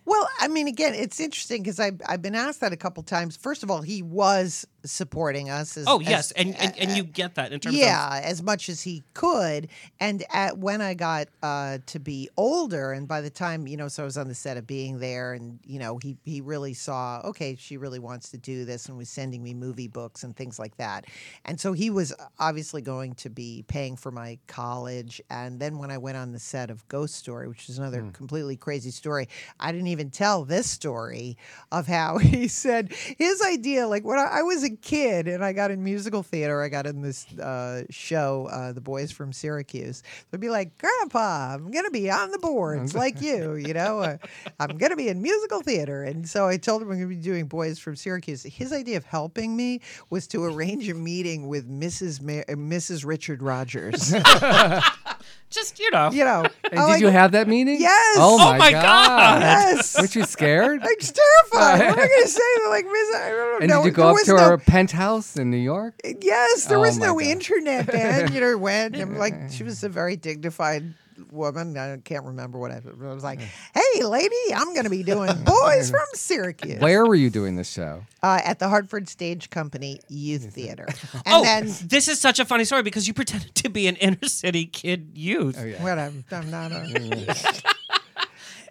Well, 0.07 0.29
I 0.41 0.47
mean, 0.47 0.69
again, 0.69 0.95
it's 0.95 1.19
interesting 1.19 1.63
because 1.63 1.81
I've, 1.81 2.01
I've 2.07 2.23
been 2.23 2.37
asked 2.37 2.61
that 2.61 2.73
a 2.73 2.77
couple 2.77 3.03
times. 3.03 3.37
First 3.37 3.65
of 3.65 3.71
all, 3.73 3.83
he 3.83 4.03
was 4.03 4.65
supporting 4.85 5.51
us. 5.51 5.77
As, 5.77 5.85
Oh 5.89 6.01
as- 6.01 6.09
yes, 6.09 6.31
and, 6.31 6.55
and 6.57 6.79
and 6.79 6.93
you 6.93 7.03
get 7.03 7.35
that 7.35 7.53
in 7.53 7.59
terms 7.59 7.75
of 7.75 7.81
yeah, 7.81 8.21
as 8.23 8.41
much 8.41 8.69
as 8.69 8.83
he 8.83 9.03
could. 9.15 9.69
And 9.99 10.25
at, 10.33 10.59
when 10.59 10.81
I 10.81 10.95
got 10.95 11.27
uh, 11.43 11.79
to 11.87 11.99
be 11.99 12.31
older, 12.37 12.93
and 12.93 13.09
by 13.09 13.21
the 13.21 13.31
time 13.31 13.67
you 13.67 13.77
know, 13.77 13.89
so 13.89 14.05
I 14.05 14.07
was 14.07 14.17
on 14.17 14.29
the 14.29 14.35
set 14.35 14.57
of 14.57 14.65
being 14.67 15.01
there, 15.01 15.33
and 15.33 15.59
you 15.65 15.81
know, 15.81 15.99
he 15.99 16.17
he 16.25 16.41
really 16.41 16.73
saw, 16.75 17.21
okay, 17.25 17.57
she 17.59 17.77
really 17.77 17.99
wants 17.99 18.31
to 18.31 18.39
do 18.39 18.65
this, 18.65 18.87
and 18.87 18.97
was 18.97 19.09
sending 19.09 19.43
me 19.43 19.55
movie 19.55 19.89
books 19.89 20.23
and 20.23 20.37
things 20.37 20.57
like 20.59 20.77
that. 20.77 21.07
And 21.45 21.61
so 21.61 21.73
he 21.73 21.91
was 21.91 22.15
obviously 22.39 22.81
going 22.81 23.15
to 23.17 23.29
be 23.29 23.65
paying 23.67 23.97
for 23.97 24.13
my 24.13 24.39
college. 24.47 25.21
And 25.31 25.59
then 25.59 25.79
when 25.79 25.91
I 25.91 25.99
went 25.99 26.17
on 26.17 26.31
the 26.31 26.39
set 26.39 26.71
of 26.71 26.87
Ghost 26.87 27.17
Story, 27.17 27.49
which 27.49 27.69
is 27.69 27.79
another 27.79 28.09
completely 28.13 28.57
crazy 28.57 28.93
story, 28.93 29.29
I 29.59 29.73
didn't 29.73 29.89
even 29.89 29.96
tell 30.05 30.45
this 30.45 30.71
story 30.71 31.37
of 31.73 31.87
how 31.87 32.19
he 32.37 32.49
said 32.49 32.93
his 33.19 33.43
idea, 33.43 33.87
like 33.89 34.05
when 34.05 34.19
I, 34.19 34.39
I 34.39 34.43
was 34.43 34.63
a 34.63 34.71
kid 34.71 35.29
and 35.29 35.45
I 35.45 35.53
got 35.53 35.71
in 35.71 35.83
musical 35.83 36.23
theater, 36.23 36.63
I 36.63 36.69
got 36.69 36.87
in 36.87 37.03
this 37.03 37.27
uh, 37.39 37.85
show, 37.91 38.49
uh, 38.51 38.73
The 38.73 38.81
Boys 38.81 39.11
from 39.13 39.33
Syracuse. 39.33 40.03
They'd 40.31 40.41
be 40.41 40.51
like, 40.51 40.77
Grandpa, 40.79 41.55
I'm 41.55 41.71
going 41.71 41.85
to 41.85 41.91
be 41.91 42.11
on 42.11 42.31
the 42.31 42.39
boards 42.39 42.95
like 42.95 43.21
you, 43.21 43.55
you 43.55 43.75
know, 43.75 44.01
uh, 44.01 44.17
I'm 44.61 44.77
going 44.77 44.91
to 44.91 44.97
be 44.97 45.09
in 45.09 45.23
musical 45.23 45.61
theater. 45.61 46.03
And 46.03 46.29
so 46.29 46.47
I 46.47 46.57
told 46.57 46.83
him 46.83 46.91
I'm 46.91 46.99
going 46.99 47.11
to 47.11 47.17
be 47.17 47.23
doing 47.23 47.47
Boys 47.47 47.79
from 47.79 47.97
Syracuse. 47.97 48.43
His 48.43 48.73
idea 48.73 48.97
of 48.97 49.05
helping 49.05 49.57
me 49.57 49.81
was 50.11 50.27
to 50.29 50.45
arrange 50.45 50.89
a 50.89 50.95
meeting 50.95 51.49
with 51.49 51.69
Mrs. 51.69 52.21
Ma- 52.21 52.43
uh, 52.49 52.57
Mrs. 52.57 53.05
Richard 53.05 53.43
Rodgers. 53.43 54.15
just 55.51 55.79
you 55.79 55.91
know. 55.91 56.11
you 56.11 56.25
know, 56.25 56.43
And 56.65 56.73
did 56.73 56.79
like, 56.81 57.01
you 57.01 57.09
have 57.09 57.33
that 57.33 57.47
meeting? 57.49 57.81
Yes. 57.81 58.17
Oh 58.19 58.37
Oh 58.41 58.53
my, 58.53 58.59
my 58.59 58.73
God. 58.73 59.41
Yes. 59.43 59.97
Weren't 59.99 60.15
you 60.15 60.25
scared? 60.25 60.81
I'm 60.83 60.89
terrified. 60.99 61.53
what 61.53 61.83
am 61.83 61.93
I 61.93 61.97
going 61.97 62.09
to 62.23 62.29
say? 62.29 62.43
Like, 62.69 62.85
Miss, 62.85 63.15
I 63.17 63.29
don't 63.31 63.63
and 63.63 63.71
know. 63.71 63.83
did 63.83 63.89
you 63.89 63.93
There 63.93 64.05
go 64.05 64.11
up 64.11 64.25
to 64.25 64.33
no- 64.35 64.39
our 64.43 64.59
penthouse 64.59 65.37
in 65.37 65.51
New 65.51 65.57
York? 65.57 65.95
Yes, 66.21 66.67
there 66.67 66.79
Oh 66.79 66.83
was 66.83 66.99
no 66.99 67.15
God. 67.15 67.23
internet 67.23 67.87
then. 67.87 68.33
You 68.33 68.41
know, 68.41 68.59
when 68.59 68.95
I'm 68.95 69.17
like, 69.19 69.35
she 69.51 69.63
was 69.63 69.83
a 69.85 69.89
very 69.89 70.17
dignified 70.17 70.95
woman. 71.31 71.77
I 71.77 71.97
can't 71.99 72.25
remember 72.25 72.59
what 72.59 72.71
I, 72.71 72.83
I 72.87 73.15
was 73.15 73.25
like. 73.25 73.41
Hey, 73.75 74.05
lady, 74.05 74.35
I'm 74.55 74.73
going 74.73 74.85
to 74.85 74.91
be 74.91 75.03
doing 75.03 75.31
Boys 75.45 75.91
from 75.91 76.07
Syracuse 76.15 76.81
Where 76.81 77.05
were 77.05 77.15
you 77.15 77.31
doing 77.31 77.57
this 77.57 77.71
show? 77.71 78.03
uh, 78.23 78.41
at 78.45 78.59
the 78.59 78.69
Hartford 78.69 79.09
Stage 79.09 79.51
Company 79.51 80.01
Youth 80.09 80.53
Theater, 80.53 80.87
and 81.15 81.23
oh, 81.27 81.43
then 81.43 81.73
this 81.85 82.09
is 82.09 82.21
such 82.21 82.41
a 82.41 82.45
funny 82.45 82.65
story 82.65 82.83
because 82.83 83.07
you 83.07 83.15
pretended 83.15 83.55
to 83.57 83.69
be 83.69 83.87
an 83.87 83.97
inner 83.97 84.27
city 84.27 84.67
kid 84.67 85.11
youth. 85.15 85.57
Oh, 85.59 85.83
what 85.83 85.99
I'm, 85.99 86.25
I'm 86.33 86.51
not. 86.51 86.73
A, 86.73 87.63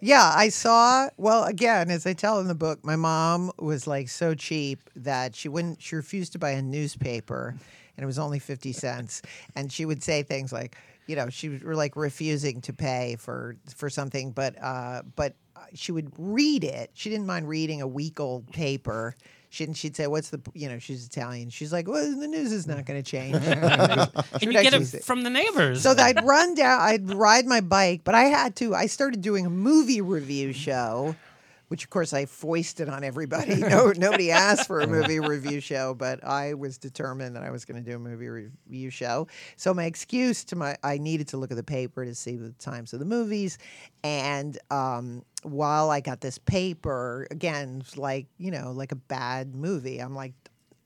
yeah, 0.05 0.33
I 0.35 0.49
saw. 0.49 1.09
Well, 1.17 1.45
again, 1.45 1.89
as 1.89 2.05
I 2.05 2.13
tell 2.13 2.39
in 2.39 2.47
the 2.47 2.53
book, 2.53 2.85
my 2.85 2.95
mom 2.95 3.51
was 3.57 3.87
like 3.87 4.07
so 4.07 4.35
cheap 4.35 4.79
that 4.95 5.35
she 5.35 5.49
wouldn't. 5.49 5.81
She 5.81 5.95
refused 5.95 6.33
to 6.33 6.39
buy 6.39 6.51
a 6.51 6.61
newspaper, 6.61 7.55
and 7.97 8.03
it 8.03 8.05
was 8.05 8.19
only 8.19 8.37
fifty 8.37 8.71
cents. 8.71 9.23
And 9.55 9.71
she 9.71 9.83
would 9.83 10.03
say 10.03 10.21
things 10.21 10.53
like, 10.53 10.77
you 11.07 11.15
know, 11.15 11.29
she 11.29 11.49
was 11.49 11.63
like 11.63 11.95
refusing 11.95 12.61
to 12.61 12.73
pay 12.73 13.15
for 13.19 13.55
for 13.75 13.89
something, 13.89 14.29
but 14.29 14.61
uh, 14.61 15.01
but 15.15 15.33
she 15.73 15.91
would 15.91 16.11
read 16.19 16.63
it. 16.63 16.91
She 16.93 17.09
didn't 17.09 17.25
mind 17.25 17.49
reading 17.49 17.81
a 17.81 17.87
week 17.87 18.19
old 18.19 18.45
paper. 18.51 19.15
She, 19.55 19.73
she'd 19.73 19.95
say, 19.95 20.05
"What's 20.07 20.31
the 20.31 20.41
you 20.53 20.67
know?" 20.67 20.79
She's 20.79 21.05
Italian. 21.05 21.49
She's 21.49 21.71
like, 21.71 21.87
"Well, 21.87 22.19
the 22.19 22.27
news 22.27 22.51
is 22.51 22.67
not 22.67 22.79
mm. 22.79 22.85
going 22.85 23.03
to 23.03 23.09
change." 23.09 23.35
And 23.37 24.43
you 24.43 24.51
get 24.51 24.73
it 24.73 25.03
from 25.05 25.23
the 25.23 25.29
neighbors. 25.29 25.81
So 25.81 25.91
I'd 25.97 26.21
run 26.25 26.55
down, 26.55 26.81
I'd 26.81 27.13
ride 27.13 27.45
my 27.45 27.61
bike, 27.61 28.01
but 28.03 28.15
I 28.15 28.23
had 28.23 28.57
to. 28.57 28.75
I 28.75 28.87
started 28.87 29.21
doing 29.21 29.45
a 29.45 29.49
movie 29.49 30.01
review 30.01 30.51
show, 30.51 31.15
which 31.67 31.83
of 31.83 31.89
course 31.89 32.13
I 32.13 32.25
foisted 32.25 32.89
on 32.89 33.03
everybody. 33.03 33.55
No, 33.65 33.91
nobody 33.97 34.31
asked 34.31 34.67
for 34.67 34.81
a 34.81 34.87
movie 34.87 35.19
review 35.19 35.59
show, 35.59 35.95
but 35.95 36.23
I 36.23 36.53
was 36.53 36.77
determined 36.77 37.35
that 37.35 37.43
I 37.43 37.49
was 37.49 37.65
going 37.65 37.83
to 37.83 37.89
do 37.89 37.95
a 37.95 37.99
movie 37.99 38.29
review 38.29 38.89
show. 38.91 39.27
So 39.55 39.73
my 39.73 39.85
excuse 39.85 40.43
to 40.45 40.55
my, 40.55 40.77
I 40.83 40.97
needed 40.99 41.27
to 41.29 41.37
look 41.37 41.51
at 41.51 41.57
the 41.57 41.63
paper 41.63 42.05
to 42.05 42.13
see 42.13 42.35
the 42.35 42.51
times 42.51 42.93
of 42.93 42.99
the 42.99 43.05
movies, 43.05 43.57
and 44.03 44.57
um, 44.69 45.23
while 45.41 45.89
I 45.89 45.99
got 45.99 46.21
this 46.21 46.37
paper, 46.37 47.27
again, 47.31 47.83
like 47.95 48.27
you 48.37 48.51
know, 48.51 48.71
like 48.71 48.91
a 48.91 48.97
bad 48.97 49.55
movie. 49.55 49.99
I'm 49.99 50.15
like, 50.15 50.33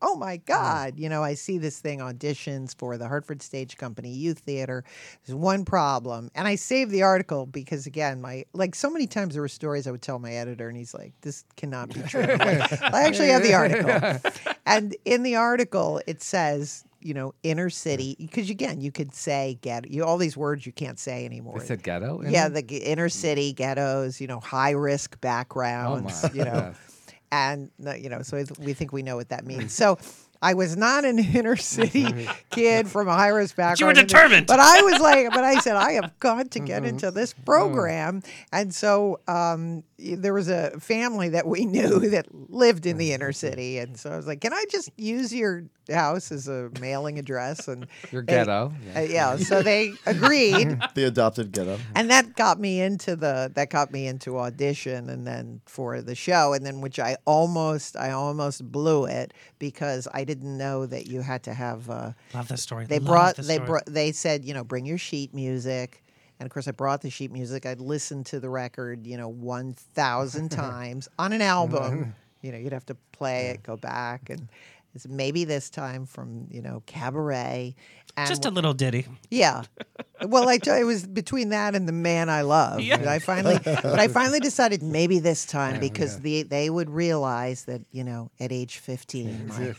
oh 0.02 0.16
my 0.16 0.38
mm. 0.38 0.46
God, 0.46 0.94
you 0.98 1.10
know, 1.10 1.24
I 1.24 1.34
see 1.34 1.58
this 1.58 1.80
thing 1.80 2.00
auditions 2.00 2.76
for 2.78 2.98
the 2.98 3.08
Hartford 3.08 3.42
Stage 3.42 3.78
Company 3.78 4.10
Youth 4.10 4.40
Theater. 4.40 4.84
There's 5.26 5.36
one 5.36 5.66
problem. 5.66 6.30
And 6.36 6.48
I 6.48 6.56
saved 6.56 6.92
the 6.92 7.04
article 7.04 7.46
because, 7.46 7.86
again, 7.86 8.22
my, 8.22 8.46
like 8.54 8.76
so 8.76 8.90
many 8.90 9.08
times 9.08 9.34
there 9.34 9.42
were 9.42 9.48
stories 9.48 9.88
I 9.88 9.92
would 9.92 10.02
tell 10.02 10.20
my 10.20 10.34
editor, 10.34 10.68
and 10.68 10.78
he's 10.78 10.94
like, 10.94 11.14
this 11.22 11.44
cannot 11.56 11.94
be 11.94 12.02
true. 12.02 12.22
I 12.24 13.04
actually 13.04 13.30
have 13.30 13.44
the 13.44 13.54
article. 13.54 14.32
And 14.66 14.96
in 15.04 15.24
the 15.24 15.36
article, 15.36 16.00
it 16.06 16.22
says, 16.22 16.86
you 17.02 17.16
know, 17.16 17.34
inner 17.42 17.72
city, 17.72 18.16
because 18.20 18.52
again, 18.52 18.82
you 18.82 18.92
could 18.92 19.16
say 19.16 19.58
get 19.62 19.90
you 19.90 20.04
all 20.06 20.18
these 20.18 20.38
words 20.38 20.64
you 20.64 20.72
can't 20.72 21.00
say 21.00 21.26
anymore. 21.26 21.58
They 21.58 21.66
said 21.66 21.82
ghetto. 21.82 22.22
yeah, 22.22 22.46
it? 22.46 22.54
the 22.54 22.62
g- 22.62 22.78
inner 22.78 23.08
mm. 23.08 23.12
city 23.12 23.52
ghettos, 23.52 24.22
you 24.22 24.28
know, 24.28 24.40
high 24.40 24.72
risk 24.72 25.16
oh 25.16 25.22
backgrounds, 25.22 26.24
my, 26.24 26.32
you 26.34 26.46
know. 26.46 26.74
and 27.32 27.70
you 27.98 28.10
know, 28.10 28.22
so 28.22 28.44
we 28.60 28.74
think 28.74 28.92
we 28.94 29.04
know 29.04 29.16
what 29.16 29.30
that 29.30 29.46
means. 29.46 29.74
So 29.80 29.98
I 30.42 30.54
was 30.54 30.78
not 30.78 31.04
an 31.04 31.20
inner 31.20 31.58
city 31.58 32.08
kid 32.50 32.88
from 32.88 33.10
a 33.10 33.14
high 33.14 33.28
risk 33.28 33.58
background. 33.58 33.80
you 33.82 33.86
were 33.88 33.94
determined. 33.94 34.48
But 34.48 34.60
I 34.62 34.82
was 34.84 35.02
like, 35.02 35.30
but 35.32 35.44
I 35.44 35.60
said, 35.60 35.76
I 35.76 35.92
have 35.94 36.18
got 36.20 36.52
to 36.52 36.60
Mm-hmm. 36.60 36.66
get 36.66 36.86
into 36.86 37.12
this 37.12 37.34
program. 37.34 38.24
And 38.54 38.74
so 38.74 39.20
um, 39.28 39.76
y- 39.76 39.84
there 40.00 40.34
was 40.34 40.48
a 40.50 40.72
family 40.80 41.30
that 41.30 41.46
we 41.46 41.66
knew 41.76 42.00
that 42.10 42.28
lived 42.52 42.86
in 42.86 42.98
the 42.98 43.14
inner 43.14 43.32
city. 43.32 43.78
And 43.80 43.98
so 43.98 44.12
I 44.12 44.16
was 44.18 44.28
like, 44.28 44.42
can 44.42 44.54
I 44.54 44.64
just 44.72 44.90
use 44.98 45.34
your 45.34 45.66
house 45.90 46.32
as 46.32 46.48
a 46.48 46.70
mailing 46.80 47.20
address? 47.20 47.68
And 47.68 47.88
Your 48.12 48.22
ghetto. 48.22 48.74
uh, 48.96 49.00
yeah. 49.02 49.36
So 49.38 49.62
they 49.62 49.94
agreed 50.06 50.80
The 50.96 51.06
adopted 51.06 51.52
ghetto. 51.52 51.78
and 51.96 52.10
that 52.12 52.36
got 52.36 52.60
me 52.60 52.82
into 52.82 53.16
the 53.16 53.52
that 53.56 53.70
got 53.70 53.92
me 53.92 54.08
into 54.08 54.38
audition 54.40 55.10
and 55.10 55.26
then 55.28 55.62
for 55.66 56.02
the 56.02 56.16
show 56.16 56.54
and 56.54 56.66
then 56.66 56.82
which 56.82 57.00
I 57.00 57.18
almost 57.26 57.96
I 57.98 58.12
almost 58.12 58.72
blew 58.72 59.06
it 59.06 59.34
because 59.60 60.08
I 60.14 60.24
didn't 60.24 60.58
know 60.58 60.86
that 60.86 61.08
you 61.08 61.22
had 61.22 61.44
to 61.44 61.54
have 61.54 61.90
uh, 61.90 62.12
Love 62.34 62.48
this 62.48 62.62
story. 62.62 62.86
they 62.86 63.00
Love 63.00 63.08
brought 63.08 63.36
this 63.36 63.48
they 63.48 63.58
brought 63.60 63.86
they 63.86 64.12
said 64.12 64.46
you 64.46 64.54
know 64.54 64.64
bring 64.64 64.86
your 64.86 64.98
sheet 64.98 65.34
music 65.34 66.04
and 66.40 66.46
of 66.48 66.52
course 66.54 66.68
I 66.68 66.72
brought 66.72 67.02
the 67.02 67.10
sheet 67.10 67.32
music 67.32 67.66
I'd 67.66 67.82
listen 67.82 68.24
to 68.26 68.40
the 68.40 68.50
record 68.50 69.06
you 69.06 69.18
know 69.18 69.28
1000 69.30 70.50
times 70.64 71.08
on 71.18 71.34
an 71.34 71.42
album 71.42 72.16
you 72.42 72.52
know 72.52 72.58
you'd 72.58 72.74
have 72.74 72.86
to 72.88 72.96
play 73.12 73.48
it 73.48 73.64
go 73.64 73.76
back 73.78 74.30
and 74.30 74.48
It's 74.96 75.08
maybe 75.08 75.46
this 75.46 75.70
time 75.70 76.06
from 76.08 76.48
you 76.50 76.62
know 76.64 76.82
Cabaret. 76.88 77.76
And 78.18 78.28
Just 78.28 78.46
a 78.46 78.50
little 78.50 78.74
ditty. 78.74 79.06
yeah. 79.30 79.64
Well, 80.22 80.50
I 80.50 80.58
tell 80.58 80.76
it 80.76 80.84
was 80.84 81.08
between 81.08 81.50
that 81.50 81.76
and 81.76 81.88
the 81.88 81.94
man 81.94 82.28
I 82.30 82.42
love. 82.42 82.82
Yeah. 82.82 83.10
I 83.10 83.20
finally, 83.20 83.58
but 83.64 83.98
I 84.00 84.10
finally 84.10 84.42
decided 84.42 84.84
maybe 84.84 85.20
this 85.20 85.46
time 85.58 85.80
because 85.80 86.20
the 86.20 86.44
they 86.44 86.70
would 86.70 86.90
realize 86.90 87.64
that 87.66 87.82
you 87.92 88.04
know 88.04 88.30
at 88.38 88.52
age 88.52 88.80
fifteen, 88.80 89.48
my, 89.48 89.76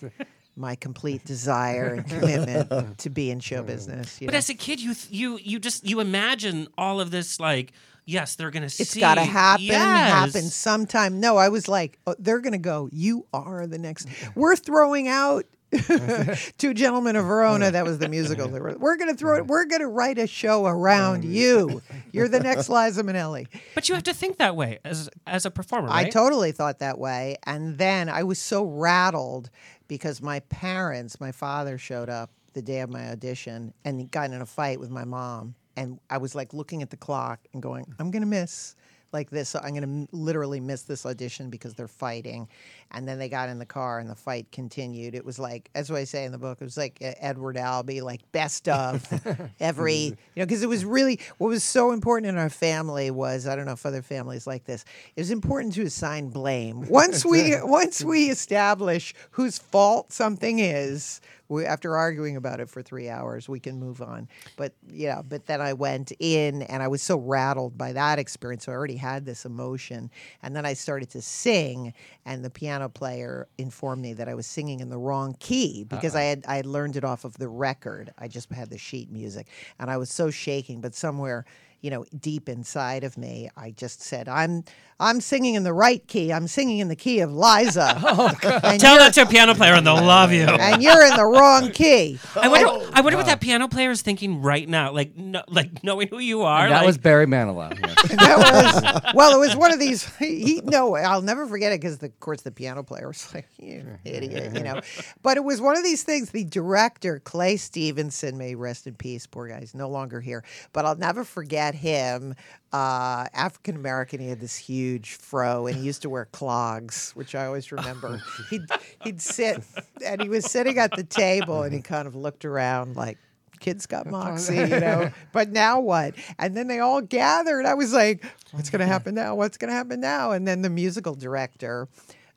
my 0.56 0.74
complete 0.74 1.24
desire 1.24 1.94
and 1.94 2.06
commitment 2.08 2.98
to 2.98 3.10
be 3.10 3.30
in 3.30 3.40
show 3.40 3.62
mm. 3.62 3.66
business. 3.66 4.20
You 4.20 4.26
But 4.26 4.32
know? 4.32 4.38
as 4.38 4.50
a 4.50 4.54
kid, 4.54 4.80
you 4.80 4.94
th- 4.94 5.10
you 5.10 5.38
you 5.42 5.58
just 5.58 5.86
you 5.86 6.00
imagine 6.00 6.68
all 6.76 7.00
of 7.00 7.10
this 7.10 7.38
like 7.40 7.72
yes, 8.06 8.34
they're 8.36 8.50
gonna 8.50 8.68
see. 8.68 8.82
it's 8.82 8.96
got 8.96 9.14
to 9.14 9.22
happen, 9.24 9.66
Yes. 9.66 10.10
happen 10.34 10.42
sometime. 10.48 11.20
No, 11.20 11.36
I 11.36 11.48
was 11.48 11.68
like, 11.68 11.98
oh, 12.06 12.14
they're 12.18 12.40
going 12.40 12.52
to 12.52 12.58
go. 12.58 12.88
You 12.92 13.26
are 13.32 13.66
the 13.66 13.78
next. 13.78 14.08
We're 14.34 14.56
throwing 14.56 15.06
out. 15.08 15.44
Two 16.58 16.74
gentlemen 16.74 17.14
of 17.14 17.26
Verona. 17.26 17.70
That 17.70 17.84
was 17.84 17.98
the 17.98 18.08
musical. 18.16 18.48
They 18.48 18.58
were- 18.58 18.76
We're 18.76 18.96
going 18.96 19.10
to 19.10 19.16
throw 19.16 19.36
it. 19.36 19.46
We're 19.46 19.66
going 19.66 19.82
to 19.82 19.86
write 19.86 20.18
a 20.18 20.26
show 20.26 20.66
around 20.66 21.24
you. 21.24 21.80
You're 22.10 22.26
the 22.26 22.40
next 22.40 22.68
Liza 22.68 23.04
Minnelli. 23.04 23.46
But 23.76 23.88
you 23.88 23.94
have 23.94 24.02
to 24.04 24.12
think 24.14 24.38
that 24.38 24.56
way 24.56 24.80
as 24.84 25.08
as 25.28 25.46
a 25.46 25.50
performer, 25.50 25.86
right? 25.86 26.06
I 26.06 26.10
totally 26.10 26.50
thought 26.50 26.80
that 26.80 26.98
way. 26.98 27.36
And 27.44 27.78
then 27.78 28.08
I 28.08 28.24
was 28.24 28.40
so 28.40 28.64
rattled 28.64 29.48
because 29.90 30.22
my 30.22 30.38
parents, 30.38 31.20
my 31.20 31.32
father 31.32 31.76
showed 31.76 32.08
up 32.08 32.30
the 32.52 32.62
day 32.62 32.78
of 32.78 32.90
my 32.90 33.10
audition 33.10 33.74
and 33.84 33.98
he 33.98 34.06
got 34.06 34.30
in 34.30 34.40
a 34.40 34.46
fight 34.46 34.78
with 34.78 34.88
my 34.88 35.02
mom. 35.02 35.56
And 35.74 35.98
I 36.08 36.18
was 36.18 36.32
like 36.32 36.54
looking 36.54 36.80
at 36.80 36.90
the 36.90 36.96
clock 36.96 37.40
and 37.52 37.60
going, 37.60 37.92
I'm 37.98 38.12
going 38.12 38.22
to 38.22 38.28
miss 38.28 38.76
like 39.12 39.30
this. 39.30 39.56
I'm 39.56 39.74
going 39.74 40.06
to 40.06 40.16
literally 40.16 40.60
miss 40.60 40.82
this 40.82 41.04
audition 41.04 41.50
because 41.50 41.74
they're 41.74 41.88
fighting. 41.88 42.46
And 42.92 43.06
then 43.06 43.18
they 43.18 43.28
got 43.28 43.48
in 43.48 43.58
the 43.58 43.66
car 43.66 43.98
and 43.98 44.10
the 44.10 44.14
fight 44.14 44.50
continued. 44.50 45.14
It 45.14 45.24
was 45.24 45.38
like, 45.38 45.70
as 45.74 45.90
I 45.90 46.04
say 46.04 46.24
in 46.24 46.32
the 46.32 46.38
book, 46.38 46.58
it 46.60 46.64
was 46.64 46.76
like 46.76 46.98
uh, 47.00 47.12
Edward 47.20 47.56
Albee, 47.56 48.00
like 48.00 48.20
best 48.32 48.68
of 48.68 49.06
every, 49.60 49.94
you 49.94 50.16
know, 50.36 50.44
because 50.44 50.62
it 50.62 50.68
was 50.68 50.84
really, 50.84 51.20
what 51.38 51.48
was 51.48 51.62
so 51.62 51.92
important 51.92 52.28
in 52.28 52.38
our 52.38 52.50
family 52.50 53.10
was, 53.10 53.46
I 53.46 53.54
don't 53.54 53.66
know 53.66 53.72
if 53.72 53.86
other 53.86 54.02
families 54.02 54.46
like 54.46 54.64
this, 54.64 54.84
it 55.14 55.20
was 55.20 55.30
important 55.30 55.74
to 55.74 55.82
assign 55.82 56.30
blame. 56.30 56.80
Once 56.88 57.24
we, 57.24 57.54
once 57.62 58.02
we 58.02 58.30
establish 58.30 59.14
whose 59.32 59.58
fault 59.58 60.12
something 60.12 60.58
is, 60.58 61.20
we, 61.50 61.64
after 61.66 61.96
arguing 61.96 62.36
about 62.36 62.60
it 62.60 62.70
for 62.70 62.80
three 62.80 63.08
hours, 63.08 63.48
we 63.48 63.58
can 63.58 63.78
move 63.78 64.00
on. 64.00 64.28
But 64.56 64.72
yeah, 64.88 65.20
but 65.20 65.46
then 65.46 65.60
I 65.60 65.72
went 65.72 66.12
in 66.20 66.62
and 66.62 66.80
I 66.80 66.86
was 66.86 67.02
so 67.02 67.18
rattled 67.18 67.76
by 67.76 67.92
that 67.92 68.20
experience. 68.20 68.66
So 68.66 68.72
I 68.72 68.76
already 68.76 68.96
had 68.96 69.26
this 69.26 69.44
emotion. 69.44 70.10
And 70.42 70.54
then 70.54 70.64
I 70.64 70.74
started 70.74 71.10
to 71.10 71.20
sing, 71.20 71.92
and 72.24 72.44
the 72.44 72.50
piano 72.50 72.79
player 72.88 73.48
informed 73.58 74.02
me 74.02 74.14
that 74.14 74.28
I 74.28 74.34
was 74.34 74.46
singing 74.46 74.80
in 74.80 74.88
the 74.88 74.98
wrong 74.98 75.36
key 75.38 75.84
because 75.84 76.14
uh-huh. 76.14 76.22
I 76.22 76.26
had 76.26 76.44
I 76.46 76.56
had 76.56 76.66
learned 76.66 76.96
it 76.96 77.04
off 77.04 77.24
of 77.24 77.36
the 77.38 77.48
record. 77.48 78.12
I 78.18 78.28
just 78.28 78.50
had 78.52 78.70
the 78.70 78.78
sheet 78.78 79.10
music, 79.10 79.48
and 79.78 79.90
I 79.90 79.96
was 79.96 80.10
so 80.10 80.30
shaking. 80.30 80.80
But 80.80 80.94
somewhere 80.94 81.44
you 81.80 81.90
know, 81.90 82.04
deep 82.18 82.48
inside 82.48 83.04
of 83.04 83.16
me, 83.16 83.50
I 83.56 83.70
just 83.70 84.02
said, 84.02 84.28
"I'm, 84.28 84.64
I'm 84.98 85.20
singing 85.20 85.54
in 85.54 85.62
the 85.62 85.72
right 85.72 86.06
key. 86.06 86.32
I'm 86.32 86.46
singing 86.46 86.78
in 86.78 86.88
the 86.88 86.96
key 86.96 87.20
of 87.20 87.32
Liza." 87.32 87.98
Oh, 88.12 88.32
and, 88.64 88.80
Tell 88.80 88.96
that 88.98 89.14
to 89.14 89.22
a 89.22 89.26
piano 89.26 89.54
player 89.54 89.74
and 89.74 89.86
they'll 89.86 89.94
love 89.94 90.32
you. 90.32 90.44
and 90.44 90.82
you're 90.82 91.06
in 91.06 91.16
the 91.16 91.24
wrong 91.24 91.70
key. 91.70 92.18
I 92.34 92.48
wonder. 92.48 92.66
Oh, 92.68 92.90
I 92.92 93.02
wonder 93.02 93.16
what 93.16 93.26
that 93.26 93.40
piano 93.40 93.68
player 93.68 93.90
is 93.90 94.02
thinking 94.02 94.42
right 94.42 94.68
now. 94.68 94.92
Like, 94.92 95.16
no, 95.16 95.42
like 95.48 95.84
knowing 95.84 96.08
who 96.08 96.18
you 96.18 96.42
are. 96.42 96.68
that 96.68 96.78
like, 96.78 96.86
was 96.86 96.98
Barry 96.98 97.26
Manilow. 97.26 97.78
yeah. 97.78 97.94
that 98.16 99.04
was 99.04 99.14
well. 99.14 99.34
It 99.34 99.38
was 99.38 99.54
one 99.56 99.72
of 99.72 99.78
these. 99.78 100.04
He 100.16 100.60
no, 100.64 100.96
I'll 100.96 101.22
never 101.22 101.46
forget 101.46 101.72
it 101.72 101.80
because 101.80 102.02
of 102.02 102.20
course 102.20 102.42
the 102.42 102.50
piano 102.50 102.82
player 102.82 103.06
was 103.08 103.32
like, 103.34 103.48
"You 103.58 103.98
idiot," 104.04 104.54
you 104.54 104.62
know. 104.62 104.80
But 105.22 105.36
it 105.36 105.44
was 105.44 105.60
one 105.60 105.76
of 105.76 105.84
these 105.84 106.02
things. 106.02 106.30
The 106.30 106.44
director 106.44 107.20
Clay 107.20 107.56
Stevenson, 107.56 108.36
may 108.36 108.54
rest 108.54 108.86
in 108.86 108.94
peace. 108.94 109.26
Poor 109.26 109.48
guy, 109.48 109.60
he's 109.60 109.74
no 109.74 109.88
longer 109.88 110.20
here. 110.20 110.42
But 110.72 110.84
I'll 110.84 110.96
never 110.96 111.24
forget 111.24 111.69
him. 111.74 112.34
Uh, 112.72 113.26
African 113.34 113.76
American. 113.76 114.20
He 114.20 114.28
had 114.28 114.40
this 114.40 114.56
huge 114.56 115.14
fro, 115.14 115.66
and 115.66 115.76
he 115.76 115.82
used 115.82 116.02
to 116.02 116.10
wear 116.10 116.26
clogs, 116.26 117.10
which 117.14 117.34
I 117.34 117.46
always 117.46 117.72
remember. 117.72 118.20
he'd 118.50 118.62
he'd 119.02 119.20
sit, 119.20 119.62
and 120.04 120.22
he 120.22 120.28
was 120.28 120.44
sitting 120.50 120.78
at 120.78 120.94
the 120.94 121.04
table, 121.04 121.62
and 121.62 121.74
he 121.74 121.80
kind 121.80 122.06
of 122.06 122.14
looked 122.14 122.44
around 122.44 122.96
like 122.96 123.18
kids 123.60 123.86
got 123.86 124.06
moxie, 124.06 124.56
you 124.56 124.80
know. 124.80 125.10
But 125.32 125.50
now 125.50 125.80
what? 125.80 126.14
And 126.38 126.56
then 126.56 126.66
they 126.66 126.80
all 126.80 127.00
gathered. 127.00 127.66
I 127.66 127.74
was 127.74 127.92
like, 127.92 128.24
what's 128.50 128.70
going 128.70 128.80
to 128.80 128.86
happen 128.86 129.14
now? 129.14 129.36
What's 129.36 129.56
going 129.56 129.68
to 129.68 129.74
happen 129.74 130.00
now? 130.00 130.32
And 130.32 130.48
then 130.48 130.62
the 130.62 130.70
musical 130.70 131.14
director, 131.14 131.88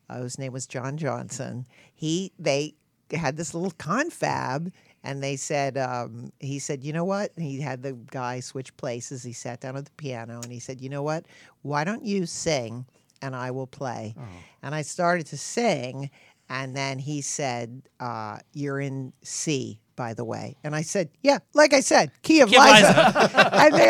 uh, 0.10 0.20
whose 0.20 0.38
name 0.38 0.54
was 0.54 0.68
John 0.68 0.98
Johnson, 0.98 1.66
he 1.94 2.32
they 2.38 2.76
had 3.12 3.38
this 3.38 3.54
little 3.54 3.72
confab. 3.72 4.72
And 5.04 5.22
they 5.22 5.36
said, 5.36 5.78
um, 5.78 6.32
he 6.40 6.60
said, 6.60 6.84
you 6.84 6.94
know 6.94 7.04
what? 7.04 7.32
He 7.38 7.60
had 7.60 7.84
the 7.84 7.94
guy 7.94 8.40
switch 8.40 8.76
places. 8.78 9.22
He 9.24 9.34
sat 9.34 9.60
down 9.60 9.76
at 9.76 9.86
the 9.86 9.92
piano 9.92 10.40
and 10.42 10.52
he 10.52 10.60
said, 10.60 10.80
you 10.80 10.90
know 10.90 11.04
what? 11.04 11.26
Why 11.62 11.84
don't 11.84 12.06
you 12.06 12.26
sing 12.26 12.86
and 13.22 13.36
I 13.36 13.52
will 13.52 13.68
play? 13.68 14.16
And 14.62 14.74
I 14.74 14.82
started 14.82 15.26
to 15.28 15.38
sing. 15.38 16.10
And 16.50 16.76
then 16.76 17.00
he 17.00 17.22
said, 17.22 17.84
uh, 18.00 18.40
You're 18.54 18.80
in 18.80 19.14
C, 19.24 19.80
by 19.96 20.14
the 20.14 20.24
way. 20.24 20.56
And 20.64 20.76
I 20.76 20.82
said, 20.82 21.10
Yeah, 21.22 21.40
like 21.54 21.74
I 21.74 21.80
said, 21.80 22.12
key 22.22 22.42
of 22.42 22.50
Key 22.50 22.60
Liza. 22.60 23.50
and 23.54 23.74
they 23.74 23.90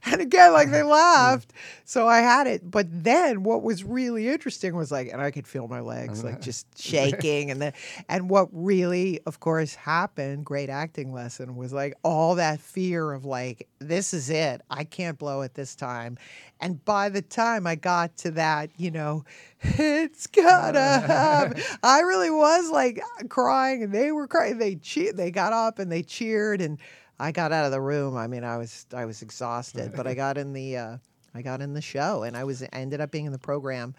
and 0.04 0.20
again, 0.20 0.52
like 0.52 0.70
they 0.70 0.82
laughed. 0.82 1.52
So 1.84 2.08
I 2.08 2.18
had 2.18 2.46
it. 2.46 2.68
But 2.68 2.86
then 2.90 3.42
what 3.42 3.62
was 3.62 3.84
really 3.84 4.28
interesting 4.28 4.74
was 4.74 4.90
like, 4.90 5.12
and 5.12 5.20
I 5.20 5.30
could 5.30 5.46
feel 5.46 5.68
my 5.68 5.80
legs 5.80 6.24
like 6.24 6.40
just 6.40 6.66
shaking. 6.80 7.50
And 7.50 7.60
then 7.60 7.72
and 8.08 8.28
what 8.28 8.48
really, 8.52 9.20
of 9.26 9.40
course, 9.40 9.74
happened, 9.74 10.44
great 10.44 10.68
acting 10.68 11.12
lesson, 11.12 11.56
was 11.56 11.72
like 11.72 11.94
all 12.02 12.36
that 12.36 12.60
fear 12.60 13.12
of 13.12 13.24
like, 13.24 13.68
this 13.78 14.14
is 14.14 14.30
it. 14.30 14.62
I 14.70 14.84
can't 14.84 15.18
blow 15.18 15.42
it 15.42 15.54
this 15.54 15.74
time. 15.74 16.18
And 16.58 16.82
by 16.84 17.10
the 17.10 17.20
time 17.20 17.66
I 17.66 17.74
got 17.74 18.16
to 18.18 18.30
that, 18.32 18.70
you 18.78 18.90
know, 18.90 19.24
it's 19.60 20.26
gonna 20.26 21.00
happen. 21.00 21.62
I 21.82 22.00
really 22.00 22.30
was 22.30 22.70
like 22.70 23.00
crying, 23.28 23.82
and 23.82 23.92
they 23.92 24.10
were 24.12 24.26
crying. 24.26 24.58
They 24.58 24.76
che- 24.76 25.12
they 25.12 25.25
got 25.30 25.52
up 25.52 25.78
and 25.78 25.90
they 25.90 26.02
cheered, 26.02 26.60
and 26.60 26.78
I 27.18 27.32
got 27.32 27.52
out 27.52 27.64
of 27.64 27.72
the 27.72 27.80
room. 27.80 28.16
I 28.16 28.26
mean, 28.26 28.44
I 28.44 28.56
was 28.56 28.86
I 28.94 29.04
was 29.04 29.22
exhausted, 29.22 29.92
but 29.94 30.06
I 30.06 30.14
got 30.24 30.38
in 30.38 30.52
the 30.52 30.76
uh, 30.76 30.96
I 31.34 31.42
got 31.42 31.60
in 31.60 31.74
the 31.74 31.82
show, 31.82 32.22
and 32.22 32.36
I 32.36 32.44
was 32.44 32.62
I 32.62 32.68
ended 32.72 33.00
up 33.00 33.10
being 33.10 33.26
in 33.26 33.32
the 33.32 33.38
program 33.38 33.94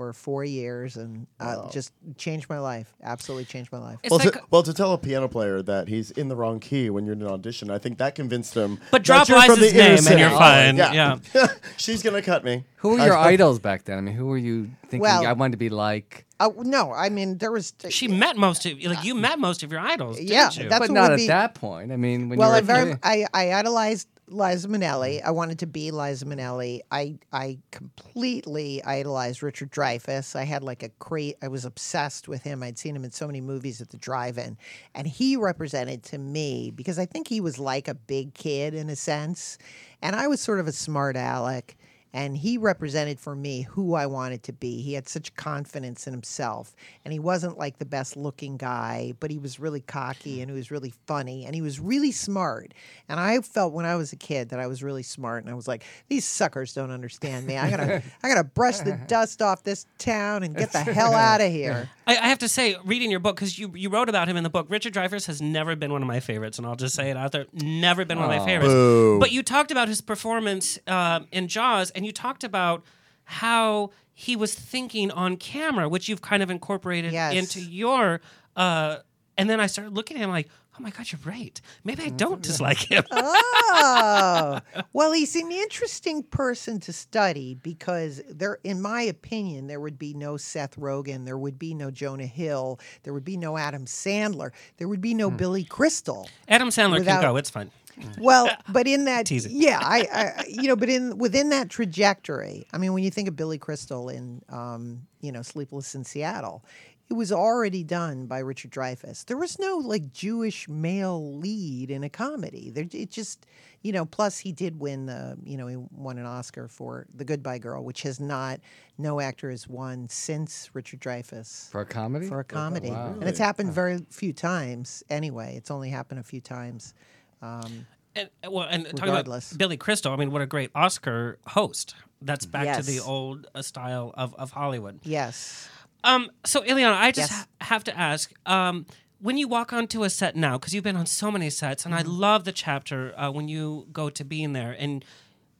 for 0.00 0.14
four 0.14 0.42
years, 0.46 0.96
and 0.96 1.26
uh, 1.40 1.68
just 1.70 1.92
changed 2.16 2.48
my 2.48 2.58
life. 2.58 2.90
Absolutely 3.02 3.44
changed 3.44 3.70
my 3.70 3.76
life. 3.78 3.98
Well, 4.08 4.18
like, 4.18 4.32
to, 4.32 4.40
well, 4.50 4.62
to 4.62 4.72
tell 4.72 4.94
a 4.94 4.98
piano 4.98 5.28
player 5.28 5.60
that 5.60 5.88
he's 5.88 6.10
in 6.12 6.28
the 6.28 6.36
wrong 6.36 6.58
key 6.58 6.88
when 6.88 7.04
you're 7.04 7.12
in 7.12 7.20
an 7.20 7.28
audition, 7.28 7.70
I 7.70 7.76
think 7.76 7.98
that 7.98 8.14
convinced 8.14 8.54
him. 8.54 8.78
but 8.90 9.02
that 9.02 9.04
drop 9.04 9.28
you're 9.28 9.42
from 9.42 9.60
Liza's 9.60 9.72
the 9.74 9.78
inner 9.78 9.94
name 9.96 10.06
and 10.08 10.18
you're 10.20 10.30
fine. 10.30 10.76
Yeah. 10.78 11.18
yeah. 11.34 11.46
She's 11.76 12.02
gonna 12.02 12.22
cut 12.22 12.44
me. 12.44 12.64
Who 12.76 12.92
were 12.92 13.04
your 13.04 13.16
idols 13.32 13.58
back 13.58 13.84
then? 13.84 13.98
I 13.98 14.00
mean, 14.00 14.14
who 14.14 14.24
were 14.24 14.38
you 14.38 14.70
thinking 14.84 15.00
Well- 15.00 15.26
I 15.26 15.34
wanted 15.34 15.52
to 15.52 15.58
be 15.58 15.68
like? 15.68 16.24
Uh, 16.40 16.48
no, 16.60 16.90
I 16.94 17.10
mean 17.10 17.36
there 17.36 17.52
was 17.52 17.74
She 17.90 18.08
met 18.08 18.38
most 18.38 18.64
of 18.64 18.82
like 18.82 19.04
you 19.04 19.14
met 19.14 19.38
most 19.38 19.62
of 19.62 19.70
your 19.70 19.82
idols. 19.82 20.16
Didn't 20.16 20.30
Yeah, 20.30 20.50
you? 20.52 20.70
that's 20.70 20.78
but 20.80 20.88
what 20.88 20.94
not 20.94 21.02
would 21.10 21.12
at 21.12 21.16
be- 21.18 21.26
that 21.26 21.54
point. 21.54 21.92
I 21.92 21.96
mean, 21.98 22.30
when 22.30 22.38
well, 22.38 22.48
you 22.48 22.56
I 22.56 22.60
were 22.60 22.66
very 22.66 22.94
I, 23.02 23.26
I 23.34 23.52
idolized 23.52 24.08
Liza 24.30 24.68
Minnelli. 24.68 25.18
Mm-hmm. 25.18 25.26
I 25.26 25.30
wanted 25.32 25.58
to 25.58 25.66
be 25.66 25.90
Liza 25.90 26.24
Minnelli. 26.24 26.80
I 26.90 27.18
I 27.32 27.58
completely 27.72 28.82
idolized 28.84 29.42
Richard 29.42 29.70
Dreyfuss. 29.72 30.36
I 30.36 30.44
had 30.44 30.62
like 30.62 30.82
a 30.82 30.88
cra 31.00 31.32
I 31.42 31.48
was 31.48 31.64
obsessed 31.64 32.28
with 32.28 32.42
him. 32.42 32.62
I'd 32.62 32.78
seen 32.78 32.94
him 32.94 33.04
in 33.04 33.10
so 33.10 33.26
many 33.26 33.40
movies 33.40 33.80
at 33.80 33.90
the 33.90 33.96
drive-in, 33.96 34.56
and 34.94 35.06
he 35.06 35.36
represented 35.36 36.04
to 36.04 36.18
me 36.18 36.70
because 36.70 36.98
I 36.98 37.06
think 37.06 37.28
he 37.28 37.40
was 37.40 37.58
like 37.58 37.88
a 37.88 37.94
big 37.94 38.34
kid 38.34 38.72
in 38.74 38.88
a 38.88 38.96
sense, 38.96 39.58
and 40.00 40.14
I 40.14 40.28
was 40.28 40.40
sort 40.40 40.60
of 40.60 40.68
a 40.68 40.72
smart 40.72 41.16
aleck. 41.16 41.76
And 42.12 42.36
he 42.36 42.58
represented 42.58 43.20
for 43.20 43.36
me 43.36 43.62
who 43.62 43.94
I 43.94 44.06
wanted 44.06 44.42
to 44.44 44.52
be. 44.52 44.82
He 44.82 44.94
had 44.94 45.08
such 45.08 45.34
confidence 45.36 46.06
in 46.06 46.12
himself. 46.12 46.74
And 47.04 47.12
he 47.12 47.18
wasn't 47.18 47.58
like 47.58 47.78
the 47.78 47.84
best 47.84 48.16
looking 48.16 48.56
guy, 48.56 49.14
but 49.20 49.30
he 49.30 49.38
was 49.38 49.60
really 49.60 49.80
cocky 49.80 50.40
and 50.40 50.50
he 50.50 50.56
was 50.56 50.70
really 50.70 50.92
funny 51.06 51.46
and 51.46 51.54
he 51.54 51.62
was 51.62 51.78
really 51.78 52.12
smart. 52.12 52.74
And 53.08 53.20
I 53.20 53.40
felt 53.40 53.72
when 53.72 53.86
I 53.86 53.96
was 53.96 54.12
a 54.12 54.16
kid 54.16 54.48
that 54.50 54.58
I 54.58 54.66
was 54.66 54.82
really 54.82 55.02
smart 55.02 55.44
and 55.44 55.52
I 55.52 55.54
was 55.54 55.68
like, 55.68 55.84
these 56.08 56.24
suckers 56.24 56.74
don't 56.74 56.90
understand 56.90 57.46
me. 57.46 57.56
I 57.56 57.70
gotta 57.70 58.02
I 58.22 58.28
gotta 58.28 58.44
brush 58.44 58.78
the 58.78 58.92
dust 59.06 59.40
off 59.42 59.62
this 59.62 59.86
town 59.98 60.42
and 60.42 60.56
get 60.56 60.72
the 60.72 60.80
hell 60.80 61.14
out 61.14 61.40
of 61.40 61.50
here. 61.50 61.88
I, 62.10 62.24
I 62.24 62.28
have 62.28 62.38
to 62.38 62.48
say, 62.48 62.76
reading 62.84 63.10
your 63.10 63.20
book 63.20 63.36
because 63.36 63.58
you 63.58 63.72
you 63.74 63.88
wrote 63.88 64.08
about 64.08 64.28
him 64.28 64.36
in 64.36 64.42
the 64.44 64.50
book. 64.50 64.66
Richard 64.68 64.94
Dreyfuss 64.94 65.26
has 65.26 65.40
never 65.40 65.76
been 65.76 65.92
one 65.92 66.02
of 66.02 66.08
my 66.08 66.20
favorites, 66.20 66.58
and 66.58 66.66
I'll 66.66 66.76
just 66.76 66.94
say 66.94 67.10
it 67.10 67.16
out 67.16 67.32
there, 67.32 67.46
never 67.52 68.04
been 68.04 68.18
one 68.18 68.30
of 68.30 68.36
my 68.40 68.44
favorites. 68.44 68.74
But 69.20 69.30
you 69.32 69.42
talked 69.42 69.70
about 69.70 69.88
his 69.88 70.00
performance 70.00 70.78
um, 70.86 71.26
in 71.30 71.46
Jaws, 71.48 71.90
and 71.92 72.04
you 72.04 72.12
talked 72.12 72.42
about 72.44 72.84
how 73.24 73.90
he 74.12 74.34
was 74.36 74.54
thinking 74.54 75.10
on 75.12 75.36
camera, 75.36 75.88
which 75.88 76.08
you've 76.08 76.20
kind 76.22 76.42
of 76.42 76.50
incorporated 76.50 77.12
Yes. 77.12 77.34
into 77.34 77.60
your. 77.60 78.20
Uh, 78.56 78.98
and 79.38 79.48
then 79.48 79.60
I 79.60 79.66
started 79.66 79.94
looking 79.94 80.16
at 80.16 80.22
him 80.24 80.30
like, 80.30 80.48
oh 80.80 80.82
my 80.82 80.90
God, 80.90 81.12
you're 81.12 81.20
right. 81.26 81.60
Maybe 81.84 82.04
I 82.04 82.08
don't 82.08 82.40
dislike 82.40 82.78
him. 82.90 83.04
oh, 83.10 84.60
well, 84.94 85.12
he's 85.12 85.36
an 85.36 85.52
interesting 85.52 86.22
person 86.22 86.80
to 86.80 86.92
study 86.92 87.54
because 87.54 88.22
there, 88.30 88.58
in 88.64 88.80
my 88.80 89.02
opinion, 89.02 89.66
there 89.66 89.78
would 89.80 89.98
be 89.98 90.14
no 90.14 90.38
Seth 90.38 90.76
Rogen, 90.76 91.26
there 91.26 91.36
would 91.36 91.58
be 91.58 91.74
no 91.74 91.90
Jonah 91.90 92.24
Hill, 92.24 92.80
there 93.02 93.12
would 93.12 93.26
be 93.26 93.36
no 93.36 93.58
Adam 93.58 93.84
Sandler, 93.84 94.52
there 94.78 94.88
would 94.88 95.02
be 95.02 95.12
no 95.12 95.30
Billy 95.30 95.64
Crystal. 95.64 96.28
Adam 96.48 96.68
Sandler 96.70 96.98
Without- 97.00 97.20
can 97.20 97.30
go. 97.32 97.36
It's 97.36 97.50
fine. 97.50 97.70
Well, 98.18 98.48
but 98.70 98.86
in 98.86 99.04
that, 99.04 99.26
Teasing. 99.26 99.52
yeah, 99.54 99.78
I, 99.82 100.08
I, 100.10 100.44
you 100.48 100.68
know, 100.68 100.76
but 100.76 100.88
in 100.88 101.18
within 101.18 101.50
that 101.50 101.68
trajectory, 101.68 102.66
I 102.72 102.78
mean, 102.78 102.94
when 102.94 103.04
you 103.04 103.10
think 103.10 103.28
of 103.28 103.36
Billy 103.36 103.58
Crystal 103.58 104.08
in, 104.08 104.40
um, 104.48 105.02
you 105.20 105.32
know, 105.32 105.42
Sleepless 105.42 105.94
in 105.94 106.04
Seattle, 106.04 106.64
it 107.10 107.14
was 107.14 107.32
already 107.32 107.82
done 107.82 108.26
by 108.26 108.38
Richard 108.38 108.70
Dreyfuss. 108.70 109.24
There 109.24 109.36
was 109.36 109.58
no 109.58 109.78
like 109.78 110.12
Jewish 110.12 110.68
male 110.68 111.36
lead 111.38 111.90
in 111.90 112.04
a 112.04 112.08
comedy. 112.08 112.70
There, 112.70 112.86
it 112.92 113.10
just, 113.10 113.46
you 113.82 113.90
know. 113.92 114.04
Plus, 114.06 114.38
he 114.38 114.52
did 114.52 114.78
win 114.78 115.06
the, 115.06 115.36
you 115.44 115.56
know, 115.56 115.66
he 115.66 115.76
won 115.76 116.18
an 116.18 116.26
Oscar 116.26 116.68
for 116.68 117.06
The 117.14 117.24
Goodbye 117.24 117.58
Girl, 117.58 117.82
which 117.84 118.02
has 118.02 118.20
not, 118.20 118.60
no 118.96 119.18
actor 119.20 119.50
has 119.50 119.66
won 119.66 120.08
since 120.08 120.70
Richard 120.72 121.00
Dreyfuss 121.00 121.68
For 121.70 121.80
a 121.80 121.86
comedy? 121.86 122.26
for 122.28 122.38
a 122.40 122.44
comedy, 122.44 122.90
Wow. 122.90 123.14
and 123.20 123.24
it's 123.24 123.38
happened 123.40 123.72
very 123.72 123.98
few 124.10 124.32
times. 124.32 125.02
Anyway, 125.10 125.54
it's 125.56 125.70
only 125.70 125.90
happened 125.90 126.20
a 126.20 126.24
few 126.24 126.40
times. 126.40 126.94
Um, 127.42 127.86
And, 128.16 128.28
well, 128.48 128.66
and 128.68 128.84
talking 128.86 129.00
Regardless. 129.02 129.50
about 129.52 129.58
Billy 129.58 129.76
Crystal, 129.76 130.12
I 130.12 130.16
mean, 130.16 130.30
what 130.30 130.42
a 130.42 130.46
great 130.46 130.70
Oscar 130.74 131.38
host. 131.46 131.94
That's 132.22 132.44
back 132.44 132.76
to 132.76 132.82
the 132.84 133.00
old 133.00 133.46
uh, 133.54 133.62
style 133.62 134.12
of, 134.14 134.34
of 134.34 134.50
Hollywood. 134.52 135.00
yes. 135.04 135.68
Um, 136.04 136.30
so 136.44 136.62
Illeana, 136.62 136.96
I 136.96 137.10
just 137.12 137.30
Yes. 137.30 137.46
ha- 137.60 137.64
have 137.66 137.84
to 137.84 137.98
ask, 137.98 138.32
um, 138.46 138.86
when 139.20 139.36
you 139.36 139.48
walk 139.48 139.72
onto 139.72 140.02
a 140.02 140.10
set 140.10 140.34
now, 140.36 140.56
because 140.58 140.72
you've 140.74 140.84
been 140.84 140.96
on 140.96 141.06
so 141.06 141.30
many 141.30 141.50
sets, 141.50 141.84
and 141.84 141.94
I 141.94 142.02
Mm-hmm. 142.02 142.10
love 142.18 142.44
the 142.44 142.52
chapter 142.52 143.12
uh, 143.18 143.30
when 143.30 143.48
you 143.48 143.86
go 143.92 144.08
to 144.10 144.24
being 144.24 144.52
there. 144.54 144.74
And 144.78 145.04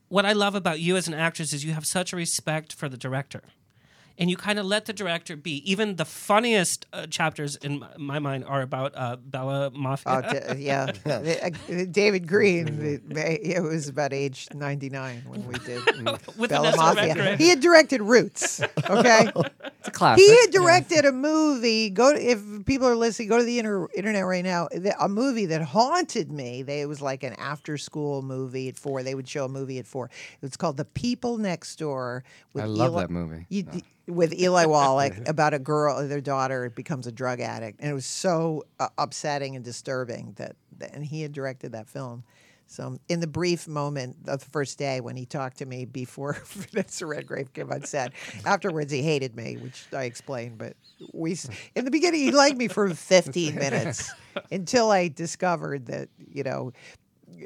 what 0.08 0.24
I 0.24 0.32
love 0.32 0.54
about 0.54 0.80
you 0.80 0.96
as 0.96 1.06
an 1.08 1.14
actress 1.14 1.52
is 1.52 1.62
you 1.64 1.72
have 1.74 1.86
such 1.86 2.12
a 2.12 2.16
respect 2.16 2.72
for 2.72 2.88
the 2.88 2.96
director. 2.96 3.42
And 4.18 4.28
you 4.28 4.36
kind 4.36 4.58
of 4.58 4.66
let 4.66 4.84
the 4.84 4.92
director 4.92 5.34
be. 5.36 5.62
Even 5.70 5.96
the 5.96 6.04
funniest 6.04 6.84
uh, 6.92 7.06
chapters 7.06 7.56
in 7.56 7.78
my, 7.78 7.88
my 7.96 8.18
mind 8.18 8.44
are 8.44 8.60
about 8.60 8.92
uh, 8.94 9.16
Bella 9.16 9.70
Mafia. 9.70 10.22
Oh, 10.48 10.54
d- 10.54 10.62
yeah. 10.62 10.92
Uh, 11.06 11.84
David 11.90 12.26
Greene, 12.28 12.68
it, 12.82 13.02
it 13.56 13.62
was 13.62 13.88
about 13.88 14.12
age 14.12 14.48
99 14.54 15.22
when 15.26 15.46
we 15.46 15.54
did 15.60 15.82
With 16.36 16.50
Bella 16.50 16.70
Vanessa 16.72 16.76
Mafia. 16.76 17.06
Redgrave. 17.14 17.38
He 17.38 17.48
had 17.48 17.60
directed 17.60 18.02
Roots, 18.02 18.60
okay? 18.90 19.30
It's 19.34 19.88
a 19.88 19.90
classic. 19.90 20.24
he 20.24 20.30
had 20.40 20.50
directed 20.50 21.04
a 21.06 21.12
movie. 21.12 21.90
Go 21.90 22.12
to, 22.12 22.20
if 22.20 22.40
people 22.66 22.86
are 22.88 22.96
listening, 22.96 23.28
go 23.28 23.38
to 23.38 23.44
the 23.44 23.58
inter, 23.58 23.88
internet 23.94 24.24
right 24.26 24.44
now. 24.44 24.68
the- 24.70 24.94
A 25.02 25.08
movie 25.08 25.46
that 25.46 25.62
haunted 25.62 26.30
me. 26.30 26.62
They, 26.62 26.80
it 26.82 26.86
was 26.86 27.00
like 27.00 27.22
an 27.22 27.34
after-school 27.34 28.22
movie 28.22 28.68
at 28.68 28.76
four. 28.76 29.02
They 29.02 29.14
would 29.14 29.28
show 29.28 29.44
a 29.46 29.48
movie 29.48 29.78
at 29.78 29.86
four. 29.86 30.06
It 30.06 30.42
was 30.42 30.56
called 30.56 30.76
The 30.76 30.84
People 30.84 31.38
Next 31.38 31.76
Door. 31.78 32.24
With 32.52 32.64
I 32.64 32.66
love 32.66 32.92
Eli- 32.92 33.00
that 33.02 33.10
movie. 33.10 33.46
You, 33.48 33.64
With 34.10 34.38
Eli 34.38 34.66
Wallach 34.66 35.14
about 35.28 35.54
a 35.54 35.58
girl, 35.58 36.06
their 36.06 36.20
daughter 36.20 36.70
becomes 36.70 37.06
a 37.06 37.12
drug 37.12 37.40
addict, 37.40 37.80
and 37.80 37.90
it 37.90 37.94
was 37.94 38.06
so 38.06 38.64
uh, 38.78 38.88
upsetting 38.98 39.56
and 39.56 39.64
disturbing 39.64 40.34
that, 40.36 40.56
that, 40.78 40.94
and 40.94 41.04
he 41.04 41.22
had 41.22 41.32
directed 41.32 41.72
that 41.72 41.88
film. 41.88 42.24
So, 42.70 42.98
in 43.08 43.18
the 43.18 43.26
brief 43.26 43.66
moment 43.66 44.16
of 44.28 44.44
the 44.44 44.50
first 44.50 44.78
day 44.78 45.00
when 45.00 45.16
he 45.16 45.26
talked 45.26 45.58
to 45.58 45.66
me 45.66 45.86
before 45.86 46.34
Vanessa 46.44 47.04
Redgrave 47.04 47.52
came 47.52 47.72
on 47.72 47.82
set, 47.82 48.12
afterwards 48.46 48.92
he 48.92 49.02
hated 49.02 49.34
me, 49.34 49.56
which 49.56 49.86
I 49.92 50.04
explained. 50.04 50.56
But 50.56 50.76
we, 51.12 51.36
in 51.74 51.84
the 51.84 51.90
beginning, 51.90 52.20
he 52.20 52.30
liked 52.30 52.56
me 52.56 52.68
for 52.68 52.88
15 52.88 53.56
minutes 53.56 54.12
until 54.52 54.92
I 54.92 55.08
discovered 55.08 55.86
that 55.86 56.10
you 56.32 56.44
know 56.44 56.72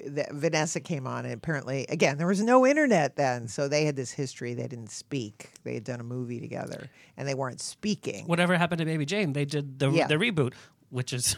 that 0.07 0.33
Vanessa 0.33 0.81
came 0.81 1.07
on, 1.07 1.25
and 1.25 1.35
apparently, 1.35 1.87
again, 1.88 2.18
there 2.18 2.27
was 2.27 2.42
no 2.42 2.66
internet 2.66 3.16
then, 3.16 3.49
so 3.49 3.68
they 3.68 3.85
had 3.85 3.97
this 3.97 4.11
history. 4.11 4.55
They 4.55 4.66
didn't 4.66 4.90
speak. 4.90 5.51
They 5.64 5.75
had 5.75 5.85
done 5.85 6.01
a 6.01 6.05
movie 6.05 6.40
together, 6.40 6.88
and 7.16 7.27
they 7.29 7.35
weren't 7.35 7.61
speaking. 7.61 8.27
Whatever 8.27 8.57
happened 8.57 8.79
to 8.81 8.85
Baby 8.85 9.07
Jane? 9.07 9.33
They 9.33 9.44
did 9.44 9.79
the 9.79 9.90
Yeah. 9.90 10.07
the 10.07 10.14
reboot, 10.16 10.53
which 10.90 11.12
is 11.12 11.37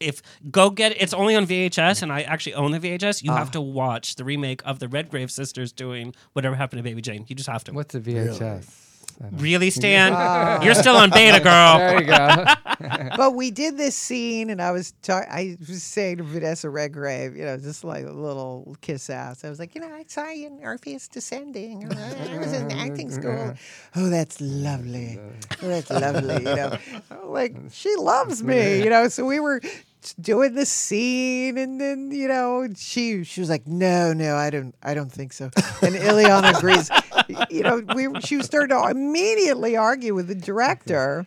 if 0.00 0.20
go 0.50 0.68
get 0.70 0.92
it. 0.92 1.00
It's 1.00 1.14
only 1.14 1.34
on 1.36 1.46
VHS, 1.46 2.02
and 2.02 2.12
I 2.12 2.22
actually 2.22 2.54
own 2.54 2.70
the 2.72 2.78
VHS. 2.80 3.22
You 3.22 3.32
Ah. 3.32 3.36
have 3.38 3.50
to 3.52 3.60
watch 3.60 4.16
the 4.16 4.24
remake 4.24 4.60
of 4.64 4.78
the 4.78 4.88
Redgrave 4.88 5.30
sisters 5.30 5.72
doing 5.72 6.14
whatever 6.34 6.54
happened 6.56 6.78
to 6.78 6.82
Baby 6.82 7.00
Jane. 7.02 7.24
You 7.28 7.34
just 7.34 7.48
have 7.48 7.64
to. 7.64 7.72
What's 7.72 7.94
a 7.94 8.00
VHS? 8.00 8.36
I 8.36 8.38
don't- 8.38 8.64
Really, 9.32 9.70
Stan? 9.70 10.12
Ah. 10.14 10.62
You're 10.62 10.74
still 10.74 10.96
on 10.96 11.10
beta, 11.10 11.40
girl. 11.40 11.78
There 11.86 12.00
you 12.00 12.06
go. 12.06 12.44
but 13.16 13.34
we 13.34 13.50
did 13.50 13.76
this 13.76 13.94
scene, 13.94 14.50
and 14.50 14.60
I 14.60 14.70
was 14.70 14.92
ta- 15.02 15.24
I 15.30 15.56
was 15.66 15.82
saying 15.82 16.18
to 16.18 16.24
Vanessa 16.24 16.68
Redgrave, 16.68 17.36
you 17.36 17.44
know, 17.44 17.56
just 17.56 17.84
like 17.84 18.04
a 18.04 18.10
little 18.12 18.76
kiss 18.80 19.08
ass. 19.08 19.44
I 19.44 19.48
was 19.50 19.58
like, 19.58 19.74
you 19.74 19.80
know, 19.80 19.88
I 19.92 20.04
saw 20.06 20.28
you 20.28 20.48
in 20.48 20.60
Orpheus 20.62 21.08
Descending. 21.08 21.88
Oh, 21.90 22.34
I 22.34 22.38
was 22.38 22.52
in 22.52 22.70
acting 22.72 23.10
school. 23.10 23.54
Oh, 23.98 24.10
that's 24.10 24.40
lovely. 24.40 25.18
Oh, 25.62 25.68
that's 25.68 25.88
lovely. 25.90 26.34
You 26.34 26.56
know, 26.56 26.78
like 27.24 27.56
she 27.70 27.94
loves 27.96 28.42
me. 28.42 28.82
You 28.82 28.90
know, 28.90 29.08
so 29.08 29.24
we 29.24 29.40
were 29.40 29.60
doing 30.20 30.54
the 30.54 30.66
scene, 30.66 31.56
and 31.56 31.80
then 31.80 32.10
you 32.10 32.28
know, 32.28 32.68
she 32.76 33.24
she 33.24 33.40
was 33.40 33.48
like, 33.48 33.66
no, 33.66 34.12
no, 34.12 34.36
I 34.36 34.50
don't, 34.50 34.74
I 34.82 34.92
don't 34.94 35.10
think 35.10 35.32
so. 35.32 35.44
And 35.82 35.94
Illeana 35.94 36.56
agrees. 36.58 36.90
You 37.50 37.62
know, 37.62 37.82
we 37.94 38.08
she 38.20 38.42
started 38.42 38.68
to 38.68 38.88
immediately 38.88 39.76
argue 39.76 40.14
with 40.14 40.28
the 40.28 40.34
director. 40.34 41.26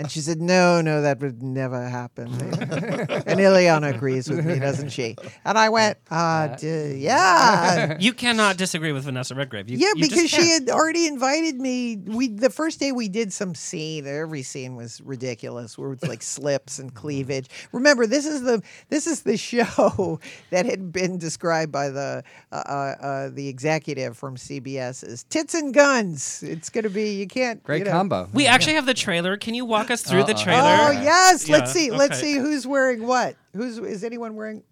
And 0.00 0.10
she 0.10 0.20
said, 0.20 0.40
"No, 0.40 0.80
no, 0.80 1.02
that 1.02 1.20
would 1.20 1.42
never 1.42 1.86
happen." 1.86 2.28
and 2.32 3.38
Illeana 3.38 3.94
agrees 3.94 4.30
with 4.30 4.46
me, 4.46 4.58
doesn't 4.58 4.88
she? 4.88 5.14
And 5.44 5.58
I 5.58 5.68
went, 5.68 5.98
uh, 6.10 6.56
d- 6.56 6.94
"Yeah, 6.94 7.96
You 8.00 8.14
cannot 8.14 8.56
disagree 8.56 8.92
with 8.92 9.04
Vanessa 9.04 9.34
Redgrave. 9.34 9.68
You, 9.68 9.76
yeah," 9.76 9.92
you 9.94 10.08
because 10.08 10.30
she 10.30 10.48
had 10.52 10.70
already 10.70 11.06
invited 11.06 11.56
me. 11.56 11.98
We 11.98 12.28
the 12.28 12.48
first 12.48 12.80
day 12.80 12.92
we 12.92 13.10
did 13.10 13.30
some 13.30 13.54
scene. 13.54 14.06
Every 14.06 14.42
scene 14.42 14.74
was 14.74 15.02
ridiculous. 15.02 15.76
Where 15.76 15.92
it's 15.92 16.04
like 16.04 16.22
slips 16.22 16.78
and 16.78 16.94
cleavage. 16.94 17.50
Remember, 17.72 18.06
this 18.06 18.24
is 18.24 18.40
the 18.40 18.62
this 18.88 19.06
is 19.06 19.20
the 19.24 19.36
show 19.50 20.18
that 20.48 20.64
had 20.64 20.92
been 20.92 21.18
described 21.18 21.72
by 21.72 21.90
the 21.90 22.24
uh, 22.52 22.54
uh, 22.54 22.94
uh, 23.04 23.28
the 23.28 23.48
executive 23.48 24.16
from 24.16 24.36
CBS 24.36 25.04
as 25.04 25.24
tits 25.24 25.52
and 25.52 25.74
guns. 25.74 26.42
It's 26.42 26.70
going 26.70 26.84
to 26.84 26.90
be 26.90 27.16
you 27.16 27.26
can't 27.26 27.62
Great 27.62 27.80
you 27.80 27.84
know, 27.84 27.90
combo. 27.90 28.30
We 28.32 28.46
actually 28.46 28.74
have 28.74 28.86
the 28.86 28.94
trailer. 28.94 29.36
Can 29.36 29.52
you 29.52 29.66
walk 29.66 29.89
us 29.90 30.02
through 30.02 30.24
the 30.24 30.34
Uh-uh. 30.34 30.42
trailer? 30.44 30.60
Oh 30.62 30.90
yes, 30.90 31.48
let's 31.48 31.74
Yeah, 31.74 31.80
see. 31.80 31.90
Let's 31.90 32.18
see 32.20 32.34
who's 32.34 32.66
wearing 32.66 33.06
what. 33.06 33.36
Who's 33.54 33.78
is 33.78 34.04
anyone 34.04 34.34
wearing? 34.36 34.62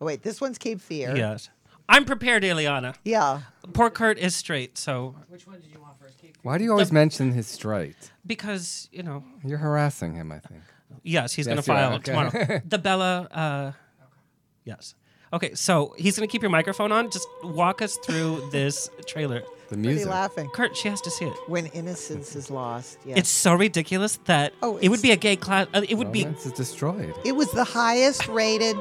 Oh 0.00 0.06
wait, 0.06 0.22
this 0.22 0.40
one's 0.40 0.58
Cape 0.58 0.80
Fear. 0.80 1.16
Yes. 1.16 1.48
I'm 1.88 2.04
prepared, 2.04 2.42
Illeana. 2.42 2.94
Yeah. 3.04 3.40
Poor 3.74 3.90
Kurt 3.90 4.18
is 4.18 4.34
straight, 4.34 4.78
so 4.78 5.14
which 5.28 5.46
one 5.46 5.60
did 5.60 5.70
you 5.72 5.80
offer? 5.84 6.08
Why 6.42 6.56
do 6.58 6.64
you 6.64 6.70
always 6.72 6.90
mention 6.92 7.32
his 7.32 7.46
straight? 7.46 7.96
because 8.26 8.88
you 8.92 9.02
know, 9.02 9.24
You're 9.44 9.58
harassing 9.58 10.14
him, 10.14 10.32
I 10.32 10.38
think. 10.38 10.62
yes, 11.02 11.32
he's 11.34 11.46
Yes, 11.46 11.52
gonna 11.52 11.62
file 11.62 11.94
okay. 11.94 12.04
tomorrow. 12.12 12.60
The 12.68 12.78
Bella, 12.78 13.28
uh, 13.30 13.72
yes. 14.64 14.94
Okay, 15.32 15.54
so 15.54 15.94
he's 15.96 16.16
going 16.16 16.28
to 16.28 16.30
keep 16.30 16.42
your 16.42 16.50
microphone 16.50 16.92
on. 16.92 17.10
Just 17.10 17.26
walk 17.42 17.80
us 17.82 17.96
through 17.96 18.48
this 18.52 18.90
trailer. 19.06 19.40
The 19.40 19.46
What 19.46 19.72
are 19.72 19.76
you 19.76 19.88
music. 19.94 20.08
laughing? 20.08 20.50
Kurt, 20.50 20.76
she 20.76 20.88
has 20.88 21.00
to 21.00 21.10
see 21.10 21.24
it. 21.24 21.32
When 21.46 21.66
innocence 21.66 22.36
is 22.36 22.50
lost. 22.50 22.98
Yeah. 23.06 23.14
It's 23.16 23.30
so 23.30 23.54
ridiculous 23.54 24.18
that 24.26 24.52
Oh, 24.62 24.76
it 24.78 24.90
would 24.90 25.00
be 25.00 25.10
a 25.12 25.16
gay 25.16 25.36
class. 25.36 25.66
Uh, 25.72 25.82
it 25.88 25.94
would 25.94 26.12
be. 26.12 26.24
Is 26.24 26.52
destroyed. 26.52 27.14
it 27.24 27.32
was 27.32 27.50
the 27.52 27.64
highest 27.64 28.28
rated. 28.28 28.76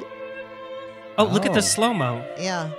Oh, 1.17 1.23
look 1.25 1.45
at 1.45 1.51
Oh. 1.51 1.55
the 1.55 1.61
slow 1.61 1.93
mo. 1.93 2.25
Yeah. 2.37 2.71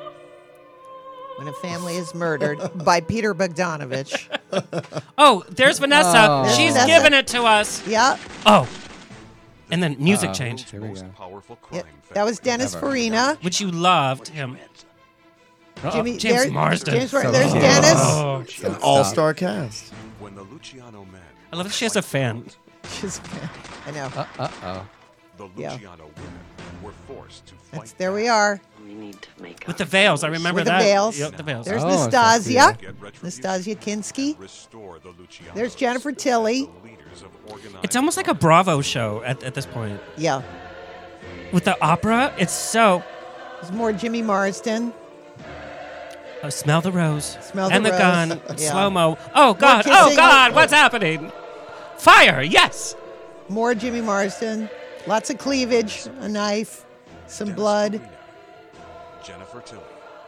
When 1.38 1.48
a 1.48 1.52
family 1.54 1.96
is 1.96 2.14
murdered 2.14 2.60
by 2.84 3.00
Peter 3.00 3.34
Bogdanovich. 3.34 4.28
Oh, 5.18 5.44
there's 5.48 5.78
Vanessa. 5.78 6.26
Oh. 6.28 6.48
She's 6.56 6.72
Vanessa. 6.72 6.86
giving 6.86 7.12
it 7.14 7.26
to 7.28 7.44
us. 7.44 7.86
Yeah. 7.86 8.18
Oh, 8.44 8.68
and 9.72 9.82
then 9.82 9.96
music 9.98 10.28
Uh-oh. 10.30 10.34
change, 10.34 10.70
Here 10.70 10.80
we 10.80 10.88
go. 10.94 11.02
powerful 11.18 11.58
yeah. 11.72 11.80
crime 11.82 11.92
That 12.12 12.24
was 12.24 12.38
Dennis 12.38 12.74
Ever. 12.76 12.86
Farina. 12.86 13.36
which 13.42 13.60
you 13.60 13.70
loved 13.72 14.28
him. 14.28 14.56
Jimmy 15.92 16.16
James 16.16 16.42
there- 16.44 16.52
Marsden. 16.52 16.94
James 16.94 17.12
Mar- 17.12 17.22
So 17.24 17.30
there's 17.32 17.50
cute. 17.50 17.62
Dennis. 17.62 17.94
Oh, 17.96 18.44
An 18.64 18.76
all 18.82 19.02
star 19.04 19.34
cast. 19.34 19.92
When 20.20 20.34
the 20.36 20.42
Luciano 20.42 21.04
men 21.10 21.20
I 21.52 21.56
love 21.56 21.66
that 21.66 21.72
she 21.74 21.84
has 21.84 21.96
a 21.96 22.02
fan. 22.02 22.44
She's- 23.00 23.20
I 23.86 23.90
know. 23.90 24.08
Uh 24.38 24.48
oh. 24.62 24.86
the 25.38 25.48
Yeah. 25.60 25.72
Luciano 25.72 26.04
women 26.16 26.40
were 26.82 26.92
forced 27.08 27.46
to 27.46 27.54
fight. 27.54 27.80
That's, 27.80 27.92
there 27.94 28.12
we 28.12 28.28
are. 28.28 28.60
With 29.66 29.78
the 29.78 29.84
veils, 29.84 30.22
I 30.22 30.28
remember 30.28 30.58
With 30.58 30.64
the 30.66 30.70
that. 30.72 30.82
veils. 30.82 31.18
Yep, 31.18 31.36
the 31.36 31.42
veils. 31.42 31.66
There's 31.66 31.82
Oh, 31.82 31.86
Nastassja. 31.86 32.78
Get 32.78 33.00
retribution, 33.00 33.42
Nastassja 33.42 33.76
Kinski. 33.80 34.38
Restore 34.38 34.98
the 34.98 35.08
Lucianos. 35.10 35.54
There's 35.54 35.74
Jennifer 35.74 36.12
Tilly. 36.12 36.68
The 37.20 37.26
of 37.26 37.32
organized 37.50 37.84
It's 37.84 37.96
almost 37.96 38.16
like 38.16 38.28
a 38.28 38.34
Bravo 38.34 38.80
show 38.80 39.22
at, 39.24 39.42
at 39.42 39.54
this 39.54 39.66
point. 39.66 40.00
Yeah. 40.16 40.42
With 41.52 41.64
the 41.64 41.80
opera, 41.84 42.34
it's 42.38 42.52
so. 42.52 43.02
There's 43.60 43.72
more 43.72 43.92
Jimmy 43.92 44.22
Marsden. 44.22 44.92
Oh, 46.42 46.48
smell 46.48 46.80
the 46.80 46.90
rose. 46.90 47.36
Smell 47.40 47.68
the 47.68 47.74
and 47.74 47.86
the 47.86 47.90
rose. 47.90 48.00
gun. 48.00 48.40
Yeah. 48.58 48.70
Slow 48.72 48.90
mo. 48.90 49.18
Oh 49.34 49.54
God! 49.54 49.84
Oh 49.86 50.16
God! 50.16 50.54
What's 50.54 50.72
happening? 50.72 51.30
Fire! 51.98 52.42
Yes. 52.42 52.96
More 53.48 53.74
Jimmy 53.74 54.00
Marsden. 54.00 54.68
Lots 55.06 55.30
of 55.30 55.38
cleavage. 55.38 56.06
A 56.20 56.28
knife. 56.28 56.84
some 57.28 57.48
Dennis 57.48 57.56
blood. 57.56 57.92
Farina, 58.00 58.10
Jennifer 59.24 59.60
Tilly, 59.60 59.82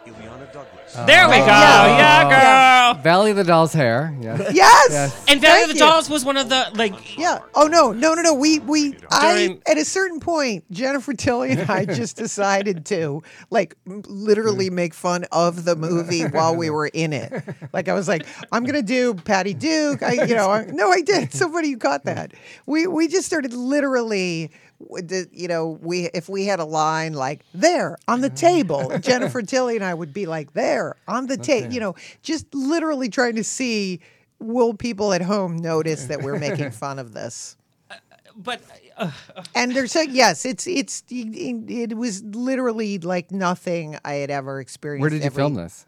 Illeana 0.06 0.52
Douglas. 0.52 0.83
There 0.94 1.28
we 1.28 1.34
oh. 1.34 1.38
go. 1.38 1.46
yeah. 1.46 1.96
Yeah, 1.98 2.92
girl. 2.94 3.02
Valley 3.02 3.30
of 3.32 3.36
the 3.36 3.44
Dolls 3.44 3.72
hair. 3.72 4.16
Yes. 4.24 4.54
Yes. 4.54 4.90
Yes. 4.90 5.24
And 5.28 5.40
Valley 5.40 5.54
Thank 5.54 5.62
of 5.64 5.68
the 5.68 5.84
you. 5.84 5.90
Dolls 5.90 6.08
was 6.08 6.24
one 6.24 6.36
of 6.36 6.48
the 6.48 6.70
like. 6.74 7.18
Yeah. 7.18 7.40
Oh 7.54 7.66
no, 7.66 7.92
no, 7.92 8.14
no, 8.14 8.22
no. 8.22 8.32
We 8.32 8.58
we 8.60 8.96
I 9.10 9.34
During- 9.34 9.62
at 9.66 9.76
a 9.76 9.84
certain 9.84 10.18
point, 10.20 10.64
Jennifer 10.70 11.12
Tilly 11.12 11.50
and 11.50 11.70
I 11.70 11.84
just 12.00 12.16
decided 12.16 12.86
to 12.86 13.22
like 13.50 13.74
literally 13.86 14.70
make 14.70 14.94
fun 14.94 15.24
of 15.30 15.64
the 15.64 15.76
movie 15.76 16.22
while 16.22 16.56
we 16.56 16.70
were 16.70 16.86
in 16.86 17.12
it. 17.12 17.44
Like 17.72 17.88
I 17.88 17.92
was 17.92 18.08
like, 18.08 18.24
I'm 18.50 18.64
gonna 18.64 18.82
do 18.82 19.14
Patty 19.14 19.52
Duke. 19.52 20.02
I 20.02 20.24
you 20.24 20.34
know 20.34 20.50
I, 20.50 20.64
no, 20.66 20.90
I 20.90 21.02
did. 21.02 21.32
Somebody 21.34 21.68
you 21.68 21.76
got 21.76 22.04
that. 22.04 22.32
We 22.66 22.86
we 22.86 23.08
just 23.08 23.26
started 23.26 23.52
literally. 23.52 24.50
W- 24.86 25.06
the- 25.06 25.28
You 25.32 25.48
know, 25.48 25.78
we 25.82 26.06
if 26.14 26.28
we 26.28 26.46
had 26.46 26.60
a 26.60 26.64
line 26.64 27.12
like 27.14 27.44
there 27.52 27.96
on 28.08 28.20
the 28.20 28.28
mm-hmm. 28.28 28.36
table, 28.36 28.98
Jennifer 29.00 29.42
Tilly 29.52 29.76
and 29.76 29.84
I 29.84 29.94
would 29.94 30.12
be 30.12 30.26
like 30.26 30.52
there 30.54 30.96
on 31.08 31.26
the 31.26 31.36
table. 31.36 31.72
You 31.72 31.80
know, 31.80 31.94
just 32.22 32.52
literally 32.54 33.08
trying 33.08 33.36
to 33.36 33.44
see 33.44 34.00
will 34.40 34.74
people 34.74 35.12
at 35.12 35.22
home 35.22 35.56
notice 35.56 36.06
that 36.06 36.22
we're 36.22 36.38
making 36.38 36.70
fun 36.84 36.98
of 36.98 37.12
this? 37.14 37.56
Uh, 37.90 37.94
uh, 37.94 38.16
but 38.36 38.60
uh, 38.98 39.10
uh, 39.36 39.42
And 39.54 39.74
there's 39.74 39.96
a 39.96 40.06
yes, 40.08 40.44
it's 40.44 40.66
it's 40.66 41.02
it, 41.08 41.70
it 41.90 41.96
was 41.96 42.22
literally 42.22 42.98
like 42.98 43.30
nothing 43.30 43.96
I 44.04 44.14
had 44.14 44.30
ever 44.30 44.60
experienced. 44.60 45.00
Where 45.00 45.10
did 45.10 45.20
you 45.20 45.26
Every- 45.26 45.40
film 45.42 45.54
this? 45.54 45.86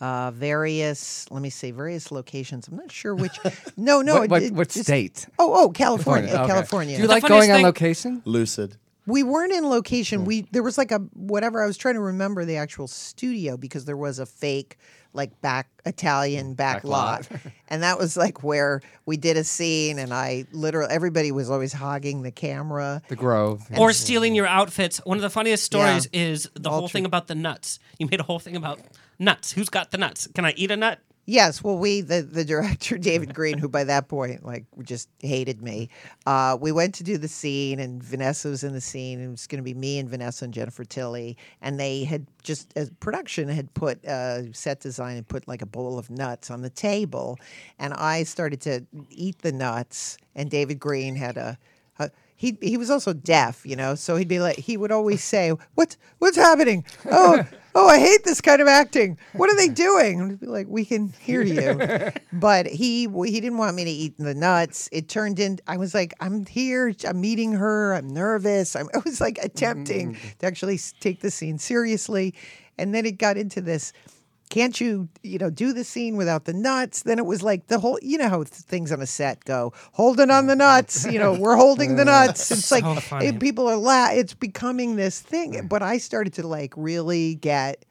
Uh, 0.00 0.30
various, 0.30 1.30
let 1.30 1.42
me 1.42 1.50
see, 1.50 1.70
various 1.72 2.10
locations. 2.10 2.68
I'm 2.68 2.76
not 2.76 2.90
sure 2.90 3.14
which. 3.14 3.38
No, 3.76 4.00
no. 4.00 4.20
what 4.20 4.30
what, 4.30 4.42
it 4.42 4.52
what 4.54 4.68
just- 4.70 4.86
state? 4.86 5.26
Oh, 5.38 5.64
oh, 5.64 5.68
California, 5.70 6.30
Okay. 6.32 6.46
California. 6.46 6.96
Do 6.96 7.02
you 7.02 7.08
The 7.08 7.14
like 7.14 7.22
funniest 7.22 7.48
going 7.48 7.58
on 7.58 7.62
location? 7.62 8.22
Lucid. 8.24 8.76
we 9.06 9.22
weren't 9.22 9.52
in 9.52 9.64
Hmm. 9.64 9.70
location. 9.70 10.24
We 10.24 10.46
there 10.52 10.62
was 10.62 10.78
like 10.78 10.90
a 10.92 10.98
whatever. 11.14 11.62
I 11.62 11.66
was 11.66 11.76
trying 11.76 11.96
to 11.96 12.00
remember 12.00 12.44
the 12.46 12.56
actual 12.56 12.86
studio 12.88 13.56
because 13.58 13.84
there 13.84 13.96
was 13.96 14.18
a 14.18 14.26
fake 14.26 14.78
like 15.12 15.38
back 15.42 15.68
Italian 15.84 16.54
back, 16.54 16.76
Back 16.76 16.84
lot, 16.84 17.30
lot. 17.30 17.40
and 17.68 17.82
that 17.82 17.98
was 17.98 18.16
like 18.16 18.42
where 18.44 18.80
we 19.06 19.16
did 19.16 19.36
a 19.36 19.44
scene, 19.44 19.98
and 19.98 20.14
I 20.14 20.44
literally 20.52 20.92
everybody 20.94 21.32
was 21.32 21.50
always 21.50 21.72
hogging 21.72 22.22
the 22.22 22.30
camera. 22.30 23.02
The 23.08 23.16
Grove. 23.16 23.62
or 23.76 23.92
stealing 23.92 24.34
your 24.34 24.46
outfits. 24.46 24.98
One 25.04 25.18
of 25.18 25.22
the 25.22 25.30
funniest 25.30 25.64
stories 25.64 26.08
Yeah. 26.12 26.22
is 26.28 26.48
the 26.54 26.70
All 26.70 26.78
whole 26.80 26.88
thing 26.88 27.04
about 27.04 27.26
the 27.26 27.34
nuts. 27.34 27.80
You 27.98 28.06
made 28.10 28.20
a 28.20 28.24
whole 28.24 28.38
thing 28.38 28.56
about 28.56 28.80
nuts. 29.20 29.52
Who's 29.52 29.68
got 29.68 29.90
the 29.90 29.98
nuts? 29.98 30.28
Can 30.34 30.44
I 30.44 30.52
eat 30.56 30.70
a 30.70 30.76
nut? 30.76 31.00
Yes, 31.26 31.62
well, 31.62 31.78
we 31.78 32.00
the 32.00 32.22
the 32.22 32.44
director 32.44 32.98
David 32.98 33.34
Greene, 33.34 33.58
who 33.58 33.68
by 33.68 33.84
that 33.84 34.08
point 34.08 34.44
like 34.44 34.64
just 34.82 35.08
hated 35.20 35.62
me. 35.62 35.88
Uh, 36.26 36.56
we 36.60 36.72
went 36.72 36.94
to 36.96 37.04
do 37.04 37.18
the 37.18 37.28
scene, 37.28 37.78
and 37.78 38.02
Vanessa 38.02 38.48
was 38.48 38.64
in 38.64 38.72
the 38.72 38.80
scene, 38.80 39.20
and 39.20 39.28
it 39.28 39.30
was 39.30 39.46
going 39.46 39.58
to 39.58 39.62
be 39.62 39.74
me 39.74 40.00
and 40.00 40.08
Vanessa 40.08 40.44
and 40.44 40.52
Jennifer 40.52 40.82
Tilly, 40.82 41.36
and 41.60 41.78
they 41.78 42.02
had 42.02 42.26
just 42.42 42.72
as 42.74 42.90
production 42.98 43.48
had 43.48 43.72
put 43.74 44.04
uh, 44.04 44.52
set 44.52 44.80
design 44.80 45.18
and 45.18 45.28
put 45.28 45.46
like 45.46 45.62
a 45.62 45.66
bowl 45.66 46.00
of 46.00 46.10
nuts 46.10 46.50
on 46.50 46.62
the 46.62 46.70
table, 46.70 47.38
and 47.78 47.94
I 47.94 48.24
started 48.24 48.60
to 48.62 48.84
eat 49.10 49.38
the 49.38 49.52
nuts, 49.52 50.16
and 50.34 50.50
David 50.50 50.80
Greene 50.80 51.14
had 51.14 51.36
a. 51.36 51.58
he, 52.40 52.56
he 52.62 52.78
was 52.78 52.88
also 52.88 53.12
deaf, 53.12 53.66
you 53.66 53.76
know, 53.76 53.94
so 53.94 54.16
he'd 54.16 54.26
be 54.26 54.40
like 54.40 54.56
he 54.56 54.78
would 54.78 54.90
always 54.90 55.22
say, 55.22 55.52
"What 55.74 55.98
what's 56.20 56.38
happening? 56.38 56.86
Oh 57.10 57.44
oh, 57.74 57.86
I 57.86 57.98
hate 57.98 58.24
this 58.24 58.40
kind 58.40 58.62
of 58.62 58.66
acting. 58.66 59.18
What 59.34 59.52
are 59.52 59.56
they 59.56 59.68
doing?" 59.68 60.22
And 60.22 60.32
I'd 60.32 60.40
be 60.40 60.46
like, 60.46 60.66
"We 60.66 60.86
can 60.86 61.12
hear 61.20 61.42
you," 61.42 61.78
but 62.32 62.66
he 62.66 63.02
he 63.02 63.40
didn't 63.42 63.58
want 63.58 63.76
me 63.76 63.84
to 63.84 63.90
eat 63.90 64.14
the 64.16 64.32
nuts. 64.32 64.88
It 64.90 65.10
turned 65.10 65.38
in. 65.38 65.58
I 65.66 65.76
was 65.76 65.92
like, 65.92 66.14
"I'm 66.18 66.46
here. 66.46 66.94
I'm 67.06 67.20
meeting 67.20 67.52
her. 67.52 67.92
I'm 67.92 68.08
nervous." 68.08 68.74
I'm, 68.74 68.88
I 68.94 69.02
was 69.04 69.20
like 69.20 69.36
attempting 69.42 70.14
mm. 70.14 70.38
to 70.38 70.46
actually 70.46 70.80
take 70.98 71.20
the 71.20 71.30
scene 71.30 71.58
seriously, 71.58 72.32
and 72.78 72.94
then 72.94 73.04
it 73.04 73.18
got 73.18 73.36
into 73.36 73.60
this 73.60 73.92
can't 74.50 74.78
you 74.80 75.08
you 75.22 75.38
know 75.38 75.48
do 75.48 75.72
the 75.72 75.84
scene 75.84 76.16
without 76.16 76.44
the 76.44 76.52
nuts? 76.52 77.02
Then 77.04 77.18
it 77.18 77.24
was 77.24 77.42
like 77.42 77.68
the 77.68 77.78
whole 77.78 77.98
you 78.02 78.18
know 78.18 78.28
how 78.28 78.44
things 78.44 78.92
on 78.92 79.00
a 79.00 79.06
set 79.06 79.44
go 79.44 79.72
holding 79.92 80.30
on 80.30 80.46
the 80.48 80.52
oh, 80.52 80.56
nuts 80.56 81.06
you 81.06 81.18
know 81.18 81.32
we're 81.32 81.56
holding 81.56 81.96
the 81.96 82.04
nuts. 82.16 82.50
It's 82.50 82.70
like 82.70 82.84
So 82.84 82.96
funny. 82.96 83.26
it- 83.28 83.40
people 83.40 83.66
are 83.68 83.76
la- 83.76 84.10
it's 84.10 84.34
becoming 84.34 84.96
this 84.96 85.20
thing 85.20 85.66
but 85.68 85.82
i 85.82 85.96
started 85.98 86.32
to 86.34 86.46
like 86.46 86.74
really 86.76 87.36
get 87.36 87.84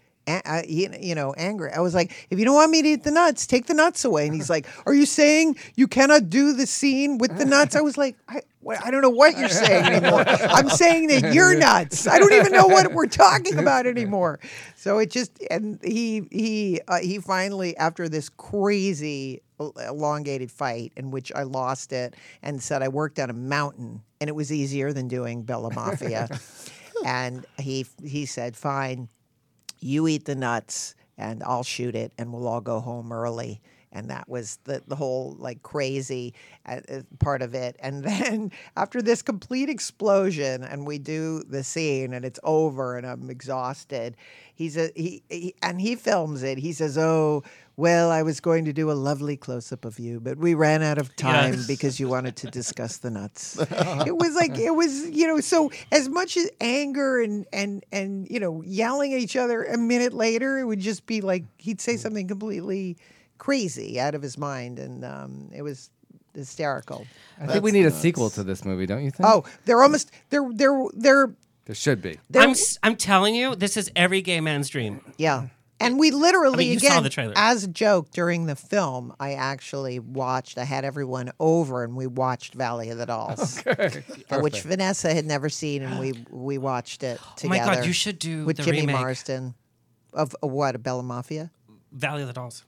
you 0.68 1.16
know, 1.16 1.34
angry. 1.34 1.72
I 1.72 1.80
was 1.80 1.94
like, 1.94 2.28
if 2.30 2.40
you 2.40 2.46
don't 2.46 2.56
want 2.56 2.72
me 2.72 2.82
to 2.82 2.88
eat 2.90 3.04
the 3.04 3.12
nuts, 3.12 3.48
take 3.48 3.68
the 3.68 3.74
nuts 3.74 4.06
away. 4.06 4.26
And 4.26 4.36
he's 4.36 4.50
like, 4.50 4.68
are 4.86 4.94
you 4.94 5.06
saying 5.06 5.58
you 5.76 5.88
cannot 5.88 6.30
do 6.30 6.54
the 6.54 6.66
scene 6.66 7.18
with 7.18 7.38
the 7.38 7.46
nuts? 7.46 7.76
I 7.76 7.82
was 7.82 7.98
like, 7.98 8.16
I, 8.28 8.42
I 8.84 8.92
don't 8.92 9.02
know 9.02 9.10
what 9.10 9.38
you're 9.38 9.50
saying 9.50 9.86
anymore. 9.86 10.24
I'm 10.28 10.70
saying 10.70 11.08
that 11.08 11.34
you're 11.34 11.56
nuts. 11.56 12.08
I 12.08 12.20
don't 12.20 12.34
even 12.34 12.52
know 12.52 12.68
what 12.68 12.94
we're 12.94 13.08
talking 13.08 13.58
about 13.58 13.88
anymore. 13.88 14.40
So 14.76 15.00
it 15.00 15.12
just 15.12 15.32
and 15.50 15.80
he 15.84 16.28
he 16.30 16.82
uh, 16.88 17.00
he 17.00 17.20
finally 17.20 17.76
after 17.78 18.10
this 18.10 18.30
crazy 18.30 19.42
elongated 19.60 20.52
fight 20.52 20.94
in 20.96 21.12
which 21.12 21.32
I 21.34 21.44
lost 21.44 21.92
it 21.92 22.16
and 22.42 22.62
said 22.62 22.82
I 22.82 22.88
worked 22.88 23.20
on 23.20 23.30
a 23.30 23.34
mountain 23.34 24.04
and 24.22 24.30
it 24.30 24.34
was 24.34 24.52
easier 24.52 24.94
than 24.94 25.08
doing 25.08 25.44
Bella 25.44 25.74
Mafia. 25.74 26.28
and 27.06 27.46
he 27.58 27.86
he 28.04 28.26
said, 28.26 28.56
"Fine, 28.56 29.10
you 29.80 30.08
eat 30.08 30.26
the 30.26 30.36
nuts 30.36 30.96
and 31.18 31.44
I'll 31.44 31.64
shoot 31.64 31.96
it 31.96 32.14
and 32.18 32.32
we'll 32.32 32.48
all 32.48 32.62
go 32.62 32.80
home 32.80 33.12
early." 33.12 33.62
And 33.92 34.12
that 34.12 34.30
was 34.30 34.60
the, 34.66 34.84
the 34.88 34.96
whole 34.96 35.36
like 35.40 35.64
crazy 35.64 36.36
uh, 36.66 36.82
uh, 36.88 37.02
part 37.20 37.42
of 37.42 37.56
it. 37.56 37.76
And 37.80 38.04
then 38.06 38.52
after 38.76 39.02
this 39.02 39.22
complete 39.22 39.70
explosion, 39.70 40.64
and 40.64 40.86
we 40.86 41.00
do 41.00 41.44
the 41.44 41.64
scene, 41.64 42.14
and 42.14 42.24
it's 42.24 42.40
over, 42.44 42.98
and 42.98 43.06
I'm 43.08 43.30
exhausted. 43.30 44.16
He's 44.54 44.78
a 44.78 44.92
he, 44.96 45.24
he 45.30 45.56
and 45.64 45.82
he 45.82 45.96
films 45.96 46.44
it. 46.44 46.60
He 46.60 46.74
says, 46.74 46.98
"Oh, 46.98 47.44
well, 47.80 48.12
I 48.12 48.24
was 48.24 48.40
going 48.42 48.66
to 48.66 48.74
do 48.74 48.92
a 48.92 48.98
lovely 49.10 49.38
close 49.38 49.72
up 49.72 49.86
of 49.86 50.00
you, 50.00 50.20
but 50.20 50.38
we 50.38 50.54
ran 50.54 50.82
out 50.84 50.98
of 50.98 51.16
time 51.30 51.54
Yes. 51.54 51.68
because 51.68 52.00
you 52.00 52.08
wanted 52.10 52.36
to 52.38 52.48
discuss 52.52 52.98
the 52.98 53.10
nuts." 53.10 53.58
it 54.06 54.16
was 54.18 54.36
like 54.36 54.58
it 54.58 54.76
was, 54.76 55.10
you 55.10 55.26
know. 55.28 55.40
So 55.40 55.72
as 55.92 56.10
much 56.10 56.36
as 56.38 56.50
anger 56.62 57.22
and 57.22 57.46
and 57.54 57.84
and 57.92 58.28
you 58.30 58.40
know 58.40 58.62
yelling 58.66 59.14
at 59.14 59.20
each 59.20 59.36
other, 59.36 59.64
a 59.64 59.78
minute 59.78 60.14
later 60.14 60.60
it 60.60 60.66
would 60.66 60.80
just 60.82 61.06
be 61.06 61.22
like 61.22 61.46
he'd 61.58 61.80
say 61.82 61.96
something 61.98 62.28
completely 62.28 62.98
crazy 63.38 64.00
out 64.00 64.16
of 64.16 64.22
his 64.22 64.38
mind, 64.38 64.80
and 64.80 65.06
um, 65.06 65.50
it 65.56 65.62
was 65.62 65.90
hysterical. 66.36 67.08
I 67.42 67.48
think 67.48 67.64
we 67.64 67.72
need 67.72 67.86
a 67.86 67.92
sequel 67.92 68.30
to 68.32 68.44
this 68.44 68.66
movie, 68.66 68.86
don't 68.86 69.04
you 69.04 69.12
think? 69.12 69.28
Oh, 69.28 69.44
they're 69.66 69.82
almost 69.82 70.12
they're 70.30 70.48
they're 70.54 70.86
they're 70.94 71.32
there 71.66 71.76
should 71.76 72.02
be. 72.02 72.18
they're 72.30 72.42
I'm 72.44 72.52
s- 72.52 72.78
I'm 72.84 72.96
telling 72.96 73.36
you, 73.36 73.56
this 73.56 73.78
is 73.78 73.92
every 73.96 74.22
gay 74.22 74.42
man's 74.42 74.70
dream. 74.70 75.02
Yeah. 75.18 75.48
And 75.82 75.98
we 75.98 76.12
literally 76.12 76.66
I 76.66 76.70
mean, 76.70 76.78
again 76.78 77.04
the 77.04 77.10
trailer. 77.10 77.34
as 77.38 77.64
a 77.64 77.68
joke 77.68 78.12
during 78.12 78.46
the 78.48 78.56
film, 78.56 79.14
I 79.20 79.34
actually 79.34 80.00
watched. 80.00 80.58
I 80.58 80.66
had 80.66 80.84
everyone 80.84 81.32
over, 81.40 81.84
and 81.84 81.96
we 81.96 82.06
watched 82.08 82.54
Valley 82.54 82.90
of 82.90 82.98
the 82.98 83.06
Dolls, 83.06 83.66
uh, 83.66 84.40
which 84.42 84.62
Vanessa 84.62 85.14
had 85.14 85.26
never 85.26 85.48
seen, 85.50 85.82
and 85.84 86.00
we 86.00 86.14
we 86.30 86.58
watched 86.58 87.04
it 87.04 87.20
Oh 87.26 87.34
together. 87.38 87.66
my 87.68 87.76
God, 87.76 87.86
you 87.86 87.94
should 87.94 88.20
do 88.20 88.46
with 88.46 88.58
the 88.58 88.64
Jimmy 88.64 88.82
remake. 88.82 88.96
Marsden 88.98 89.56
of 90.14 90.36
uh, 90.44 90.48
what 90.48 90.76
a 90.76 90.80
Bella 90.80 91.04
Mafia. 91.04 91.50
Valley 91.94 92.22
of 92.24 92.28
the 92.28 92.34
Dolls. 92.34 92.66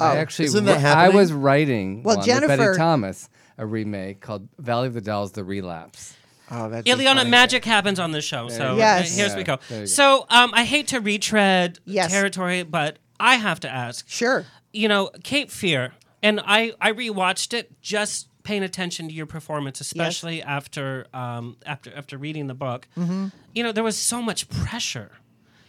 I 0.00 0.16
actually, 0.18 0.44
Isn't 0.46 0.66
that 0.66 0.82
wr- 0.82 0.86
I 0.98 1.08
was 1.08 1.32
writing 1.32 2.02
Well, 2.04 2.16
one 2.16 2.18
with 2.18 2.26
Jennifer- 2.26 2.56
Betty 2.56 2.76
Thomas, 2.78 3.28
a 3.58 3.66
remake 3.66 4.20
called 4.20 4.48
Valley 4.58 4.86
of 4.88 4.94
the 4.94 5.00
Dolls: 5.00 5.32
The 5.32 5.42
Relapse. 5.44 6.14
Oh, 6.50 6.68
that's 6.68 6.88
Illeana, 6.88 7.28
magic 7.28 7.64
happens 7.64 7.98
on 7.98 8.12
this 8.12 8.24
show. 8.24 8.48
So. 8.48 8.76
Yes. 8.76 9.12
uh, 9.12 9.16
here's 9.16 9.30
Yeah, 9.32 9.36
we 9.38 9.44
go. 9.44 9.58
there 9.68 9.78
you 9.80 9.82
go. 9.84 9.86
So 9.86 10.26
um, 10.28 10.50
I 10.54 10.64
hate 10.64 10.88
to 10.88 11.00
retread 11.00 11.78
Yes. 11.84 12.10
territory, 12.10 12.62
but 12.62 12.98
I 13.18 13.36
have 13.36 13.60
to 13.60 13.68
ask. 13.70 14.08
sure. 14.08 14.46
You 14.72 14.88
know, 14.88 15.10
Cape 15.24 15.50
Fear, 15.50 15.94
and 16.22 16.40
I 16.44 16.72
I 16.80 16.92
rewatched 16.92 17.52
it 17.54 17.72
just 17.82 18.28
paying 18.44 18.62
attention 18.62 19.08
to 19.08 19.12
your 19.14 19.26
performance, 19.26 19.80
especially 19.80 20.42
after 20.42 21.06
um 21.12 21.56
after 21.66 21.92
after 21.96 22.16
reading 22.16 22.46
the 22.46 22.54
book. 22.54 22.86
Mm-hmm. 22.96 23.26
You 23.54 23.62
know, 23.64 23.72
there 23.72 23.84
was 23.84 23.96
so 23.96 24.22
much 24.22 24.48
pressure. 24.48 25.12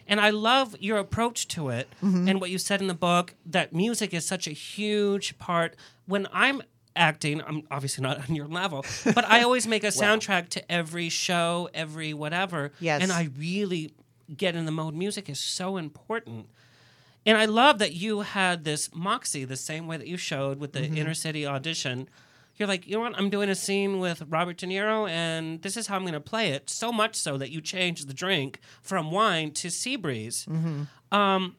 And 0.07 0.19
I 0.19 0.29
love 0.31 0.75
your 0.79 0.97
approach 0.97 1.47
to 1.49 1.69
it 1.69 1.87
Mm-hmm. 2.03 2.27
and 2.27 2.41
what 2.41 2.49
you 2.49 2.57
said 2.57 2.81
in 2.81 2.87
the 2.87 2.93
book 2.93 3.33
that 3.45 3.73
music 3.73 4.13
is 4.13 4.25
such 4.25 4.45
a 4.47 4.51
huge 4.51 5.37
part. 5.39 5.75
When 6.05 6.27
I'm 6.33 6.61
acting, 6.95 7.41
I'm 7.41 7.63
obviously 7.71 8.01
not 8.03 8.17
on 8.29 8.35
your 8.35 8.47
level, 8.47 8.85
but 9.05 9.25
I 9.25 9.43
always 9.43 9.67
make 9.67 9.83
a 9.83 9.87
soundtrack 9.87 10.49
to 10.49 10.71
every 10.71 11.09
show, 11.09 11.69
every 11.73 12.13
whatever. 12.13 12.71
Yes. 12.79 13.01
And 13.01 13.11
I 13.11 13.29
really 13.37 13.93
get 14.35 14.55
in 14.55 14.65
the 14.65 14.71
mode. 14.71 14.93
Music 14.93 15.29
is 15.29 15.39
so 15.39 15.77
important. 15.77 16.47
And 17.25 17.37
I 17.37 17.45
love 17.45 17.77
that 17.79 17.93
you 17.93 18.21
had 18.21 18.63
this 18.63 18.89
moxie 18.93 19.45
the 19.45 19.57
same 19.57 19.85
way 19.87 19.97
that 19.97 20.07
you 20.07 20.17
showed 20.17 20.59
with 20.59 20.73
the 20.73 20.85
inner 20.85 21.13
city 21.13 21.45
audition. 21.45 22.09
You're 22.57 22.67
like, 22.67 22.87
you 22.87 22.95
know 22.95 23.01
what? 23.01 23.17
I'm 23.17 23.29
doing 23.29 23.49
a 23.49 23.55
scene 23.55 23.99
with 23.99 24.23
Robert 24.27 24.57
De 24.57 24.65
Niro, 24.65 25.07
and 25.09 25.61
this 25.61 25.77
is 25.77 25.87
how 25.87 25.95
I'm 25.95 26.01
going 26.01 26.13
to 26.13 26.19
play 26.19 26.49
it. 26.49 26.69
So 26.69 26.91
much 26.91 27.15
so 27.15 27.37
that 27.37 27.51
you 27.51 27.61
changed 27.61 28.07
the 28.07 28.13
drink 28.13 28.59
from 28.81 29.11
wine 29.11 29.51
to 29.51 29.69
sea 29.69 29.95
breeze. 29.95 30.47
Um, 31.11 31.55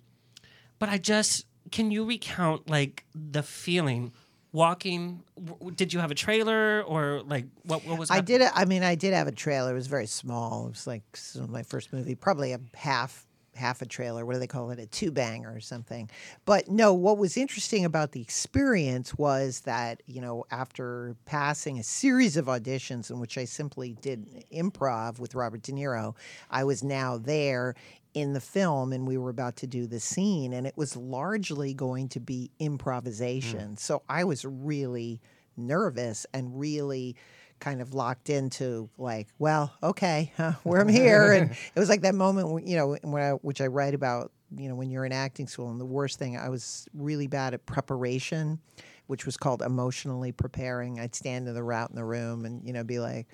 but 0.79 0.89
I 0.89 0.99
just 0.99 1.47
can 1.71 1.91
you 1.91 2.05
recount 2.05 2.69
like 2.69 3.05
the 3.15 3.43
feeling 3.43 4.13
walking? 4.53 5.23
W- 5.43 5.75
Did 5.75 5.93
you 5.93 6.01
have 6.01 6.11
a 6.11 6.15
trailer 6.15 6.83
or 6.83 7.23
like 7.23 7.47
what? 7.65 7.85
What 7.87 7.99
was? 7.99 8.11
I 8.11 8.21
did. 8.21 8.43
I 8.43 8.65
mean, 8.65 8.83
I 8.83 8.95
did 8.95 9.13
have 9.15 9.27
a 9.27 9.33
trailer. 9.33 9.73
It 9.73 9.75
was 9.75 9.87
very 9.87 10.07
small. 10.07 10.67
It 10.67 10.71
was 10.71 10.87
like 10.87 11.03
my 11.49 11.63
first 11.63 11.93
movie, 11.93 12.15
probably 12.15 12.53
a 12.53 12.61
half 12.75 13.27
half 13.55 13.83
a 13.83 13.87
trailer. 13.87 14.25
What 14.25 14.35
do 14.35 14.39
they 14.39 14.47
call 14.47 14.71
it? 14.71 14.79
A 14.79 14.87
two 14.87 15.11
banger 15.11 15.55
or 15.55 15.61
something. 15.61 16.09
But 16.45 16.69
no, 16.69 16.95
what 16.95 17.19
was 17.19 17.37
interesting 17.37 17.85
about 17.85 18.13
the 18.13 18.21
experience 18.21 19.15
was 19.17 19.61
that 19.61 20.03
you 20.07 20.21
know 20.21 20.45
after 20.51 21.17
passing 21.27 21.79
a 21.79 21.83
series 21.83 22.37
of 22.37 22.47
auditions 22.47 23.11
in 23.11 23.21
which 23.21 23.37
I 23.37 23.45
simply 23.45 23.97
did 24.01 24.45
improv 24.53 25.19
with 25.19 25.35
Robert 25.35 25.63
De 25.63 25.73
Niro, 25.73 26.15
I 26.51 26.65
was 26.65 26.83
now 26.83 27.19
there 27.19 27.75
in 28.15 28.35
the 28.35 28.41
film 28.41 28.93
and 28.93 29.07
we 29.07 29.17
were 29.17 29.31
about 29.31 29.57
to 29.57 29.67
do 29.67 29.87
the 29.87 30.01
scene 30.01 30.53
and 30.53 30.67
it 30.67 30.77
was 30.77 30.97
largely 30.97 31.73
going 31.73 32.09
to 32.11 32.21
be 32.21 32.51
hmm. 32.59 32.65
improvisation. 32.65 33.77
So 33.77 34.03
I 34.09 34.25
was 34.25 34.45
really 34.45 35.21
nervous 35.57 36.27
and 36.33 36.59
really 36.59 37.17
kind 37.63 37.81
of 37.81 37.95
locked 37.95 38.29
into 38.29 38.91
like, 38.99 39.29
well, 39.39 39.73
okay, 39.83 40.33
huh, 40.37 40.53
where 40.65 40.81
I'm 40.81 40.89
here, 40.89 41.33
and 41.33 41.51
it 41.75 41.79
was 41.79 41.89
like 41.89 42.03
that 42.03 42.15
moment, 42.15 42.51
when, 42.51 42.67
you 42.67 42.77
know, 42.77 42.97
when 43.03 43.23
I, 43.23 43.31
which 43.35 43.61
I 43.61 43.69
write 43.69 43.95
about, 43.95 44.33
you 44.57 44.69
know, 44.69 44.75
when 44.75 44.91
you're 44.91 45.05
in 45.05 45.13
acting 45.13 45.47
school, 45.47 45.71
and 45.71 45.81
the 45.81 45.87
worst 45.87 46.19
thing, 46.19 46.37
I 46.37 46.49
was 46.49 46.89
really 46.93 47.29
bad 47.29 47.55
at 47.55 47.65
preparation, 47.65 48.59
which 49.07 49.25
was 49.27 49.37
called 49.37 49.63
emotionally 49.63 50.33
preparing. 50.33 50.99
I'd 50.99 51.15
stand 51.15 51.47
in 51.47 51.55
the 51.55 51.63
route 51.63 51.91
in 51.91 51.97
the 51.97 52.05
room 52.05 52.45
and 52.45 52.67
you 52.67 52.73
know 52.73 52.85
be 52.85 52.99
like. 52.99 53.27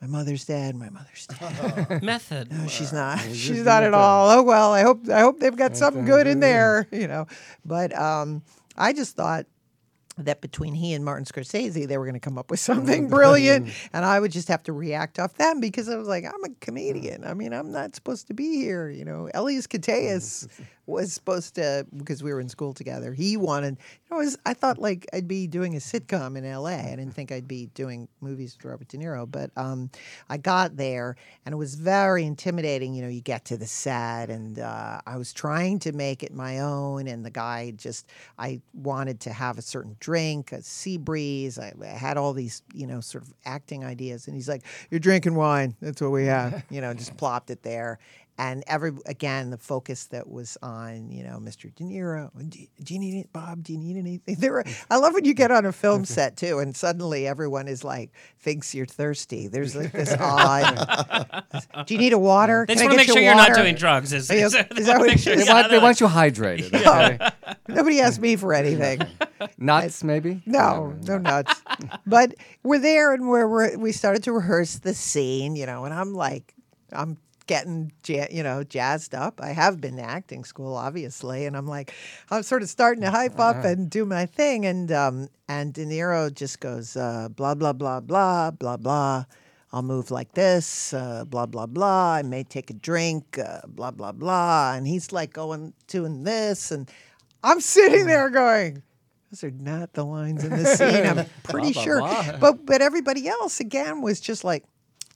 My 0.00 0.06
mother's 0.06 0.44
dead. 0.44 0.76
My 0.76 0.90
mother's 0.90 1.26
dead. 1.26 2.02
method. 2.04 2.52
No, 2.52 2.68
she's 2.68 2.92
not. 2.92 3.18
She's 3.18 3.64
not 3.64 3.82
at 3.82 3.94
all. 3.94 4.30
Oh 4.30 4.42
well, 4.44 4.72
I 4.72 4.82
hope 4.82 5.08
I 5.08 5.18
hope 5.18 5.40
they've 5.40 5.56
got 5.56 5.76
something 5.76 6.04
good 6.04 6.28
in 6.28 6.38
there, 6.38 6.86
you 6.92 7.08
know. 7.08 7.26
But 7.64 7.98
um, 7.98 8.42
I 8.76 8.92
just 8.92 9.16
thought 9.16 9.46
that 10.18 10.40
between 10.40 10.74
he 10.74 10.92
and 10.92 11.04
Martin 11.04 11.24
Scorsese, 11.24 11.86
they 11.86 11.98
were 11.98 12.04
going 12.04 12.14
to 12.14 12.20
come 12.20 12.38
up 12.38 12.50
with 12.50 12.60
something 12.60 13.08
brilliant, 13.08 13.72
and 13.92 14.04
I 14.04 14.20
would 14.20 14.32
just 14.32 14.48
have 14.48 14.62
to 14.64 14.72
react 14.72 15.18
off 15.18 15.34
them 15.34 15.60
because 15.60 15.88
I 15.88 15.96
was 15.96 16.08
like, 16.08 16.24
I'm 16.24 16.44
a 16.44 16.54
comedian. 16.60 17.24
I 17.24 17.34
mean, 17.34 17.52
I'm 17.52 17.72
not 17.72 17.94
supposed 17.94 18.26
to 18.28 18.34
be 18.34 18.56
here, 18.56 18.88
you 18.90 19.04
know. 19.04 19.30
Elias 19.34 19.66
Koteas 19.66 20.48
was 20.86 21.12
supposed 21.12 21.54
to 21.56 21.86
because 21.96 22.22
we 22.22 22.32
were 22.32 22.40
in 22.40 22.48
school 22.48 22.72
together. 22.72 23.12
He 23.12 23.36
wanted, 23.36 23.76
you 23.78 24.10
know, 24.10 24.16
was, 24.16 24.38
I 24.46 24.54
thought 24.54 24.78
like 24.78 25.06
I'd 25.12 25.28
be 25.28 25.46
doing 25.46 25.74
a 25.74 25.78
sitcom 25.78 26.36
in 26.36 26.44
L.A. 26.44 26.74
I 26.74 26.96
didn't 26.96 27.12
think 27.12 27.30
I'd 27.30 27.46
be 27.46 27.66
doing 27.74 28.08
movies 28.20 28.56
with 28.56 28.64
Robert 28.64 28.88
De 28.88 28.96
Niro, 28.96 29.30
but 29.30 29.50
um, 29.56 29.90
I 30.30 30.38
got 30.38 30.76
there 30.76 31.16
and 31.44 31.52
it 31.52 31.56
was 31.56 31.74
very 31.74 32.24
intimidating. 32.24 32.94
You 32.94 33.02
know, 33.02 33.08
you 33.08 33.20
get 33.20 33.44
to 33.46 33.56
the 33.56 33.66
set, 33.66 34.30
and 34.30 34.58
uh, 34.58 35.00
I 35.06 35.16
was 35.16 35.32
trying 35.32 35.78
to 35.80 35.92
make 35.92 36.22
it 36.22 36.32
my 36.32 36.60
own, 36.60 37.06
and 37.06 37.24
the 37.24 37.30
guy 37.30 37.72
just, 37.76 38.06
I 38.38 38.60
wanted 38.72 39.20
to 39.20 39.32
have 39.32 39.58
a 39.58 39.62
certain 39.62 39.96
drink, 40.08 40.52
a 40.52 40.62
sea 40.62 40.96
breeze. 40.96 41.58
I, 41.58 41.74
I 41.82 41.86
had 41.88 42.16
all 42.16 42.32
these, 42.32 42.62
you 42.72 42.86
know, 42.86 43.00
sort 43.00 43.24
of 43.24 43.34
acting 43.44 43.84
ideas, 43.84 44.26
and 44.26 44.34
he's 44.34 44.48
like, 44.48 44.62
"You're 44.90 45.00
drinking 45.00 45.34
wine. 45.34 45.76
That's 45.82 46.00
what 46.00 46.12
we 46.12 46.24
have." 46.24 46.64
You 46.70 46.80
know, 46.80 46.94
just 46.94 47.16
plopped 47.16 47.50
it 47.50 47.62
there. 47.62 47.98
And 48.38 48.62
every 48.68 48.92
again, 49.06 49.50
the 49.50 49.58
focus 49.58 50.06
that 50.06 50.30
was 50.30 50.56
on, 50.62 51.10
you 51.10 51.24
know, 51.24 51.38
Mr. 51.38 51.74
De 51.74 51.82
Niro. 51.82 52.30
Do, 52.48 52.58
do 52.84 52.94
you 52.94 53.00
need 53.00 53.18
it, 53.18 53.32
Bob? 53.32 53.64
Do 53.64 53.72
you 53.72 53.78
need 53.78 53.96
anything? 53.96 54.36
There 54.38 54.52
were, 54.52 54.64
I 54.88 54.98
love 54.98 55.14
when 55.14 55.24
you 55.24 55.34
get 55.34 55.50
on 55.50 55.66
a 55.66 55.72
film 55.72 56.04
set 56.04 56.36
too, 56.36 56.60
and 56.60 56.76
suddenly 56.76 57.26
everyone 57.26 57.66
is 57.66 57.82
like 57.82 58.12
thinks 58.38 58.74
you're 58.74 58.86
thirsty. 58.86 59.48
There's 59.48 59.74
like 59.74 59.90
this 59.90 60.14
odd. 60.20 61.44
do 61.86 61.94
you 61.94 61.98
need 61.98 62.12
a 62.12 62.18
water? 62.18 62.64
They 62.68 62.74
just 62.74 62.84
want 62.84 62.92
to 62.92 62.96
make 62.96 63.08
you 63.08 63.14
sure 63.14 63.22
you're 63.22 63.34
not 63.34 63.54
doing 63.54 63.74
drugs. 63.74 64.12
Is, 64.12 64.30
Are 64.30 64.34
is, 64.34 64.54
is 64.54 64.86
that 64.86 64.98
what 65.00 65.08
make 65.08 65.16
it 65.16 65.20
sure 65.20 65.32
is? 65.32 65.40
They 65.40 65.46
you're 65.46 65.54
want, 65.54 65.64
not 65.64 65.70
they 65.72 65.78
want 65.78 66.00
you 66.00 66.06
hydrated. 66.06 66.74
Okay? 66.74 67.56
Nobody 67.66 68.00
asked 68.00 68.20
me 68.20 68.36
for 68.36 68.54
anything. 68.54 69.00
Nuts, 69.58 70.04
maybe? 70.04 70.42
No, 70.46 70.94
no 71.02 71.18
nuts. 71.18 71.60
but 72.06 72.34
we're 72.62 72.78
there 72.78 73.12
and 73.12 73.28
we're, 73.28 73.48
we're 73.48 73.76
we 73.76 73.90
started 73.90 74.22
to 74.24 74.32
rehearse 74.32 74.78
the 74.78 74.94
scene, 74.94 75.56
you 75.56 75.66
know, 75.66 75.84
and 75.84 75.92
I'm 75.92 76.14
like, 76.14 76.54
I'm 76.92 77.18
getting 77.48 77.90
you 78.06 78.44
know 78.44 78.62
jazzed 78.62 79.14
up. 79.14 79.40
I 79.42 79.48
have 79.48 79.80
been 79.80 79.96
to 79.96 80.02
acting 80.02 80.44
school, 80.44 80.76
obviously, 80.76 81.46
and 81.46 81.56
I'm 81.56 81.66
like, 81.66 81.92
I'm 82.30 82.44
sort 82.44 82.62
of 82.62 82.68
starting 82.68 83.02
to 83.02 83.10
hype 83.10 83.40
up 83.40 83.64
and 83.64 83.90
do 83.90 84.04
my 84.04 84.26
thing, 84.26 84.64
and 84.64 84.92
um 84.92 85.28
and 85.48 85.74
De 85.74 85.84
Niro 85.84 86.32
just 86.32 86.60
goes 86.60 86.96
uh, 86.96 87.28
blah 87.28 87.56
blah 87.56 87.72
blah 87.72 87.98
blah 87.98 88.52
blah 88.52 88.76
blah. 88.76 89.24
I'll 89.72 89.82
move 89.82 90.10
like 90.10 90.32
this, 90.32 90.94
uh, 90.94 91.24
blah 91.26 91.46
blah 91.46 91.66
blah. 91.66 92.14
I 92.14 92.22
may 92.22 92.44
take 92.44 92.70
a 92.70 92.74
drink, 92.74 93.38
uh, 93.38 93.62
blah 93.66 93.90
blah 93.90 94.12
blah, 94.12 94.74
and 94.74 94.86
he's 94.86 95.10
like 95.10 95.32
going 95.32 95.72
doing 95.88 96.22
this, 96.22 96.70
and 96.70 96.88
I'm 97.42 97.60
sitting 97.60 98.06
there 98.06 98.30
going. 98.30 98.82
Those 99.30 99.44
are 99.44 99.50
not 99.50 99.92
the 99.92 100.06
lines 100.06 100.42
in 100.42 100.50
the 100.50 100.64
scene. 100.64 101.04
I'm 101.04 101.26
pretty 101.42 101.72
blah, 101.74 101.82
sure. 101.82 102.00
blah. 102.00 102.38
But 102.38 102.64
but 102.64 102.80
everybody 102.80 103.28
else 103.28 103.60
again 103.60 104.00
was 104.00 104.20
just 104.20 104.42
like, 104.42 104.64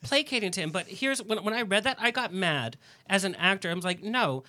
placating 0.02 0.50
to 0.52 0.60
him. 0.60 0.70
But 0.70 0.86
here's 0.86 1.22
when 1.22 1.42
when 1.44 1.54
I 1.54 1.62
read 1.62 1.84
that, 1.84 1.98
I 2.00 2.10
got 2.10 2.32
mad 2.32 2.76
as 3.08 3.24
an 3.24 3.34
actor. 3.36 3.70
I 3.70 3.74
was 3.74 3.84
like, 3.84 4.02
no. 4.02 4.44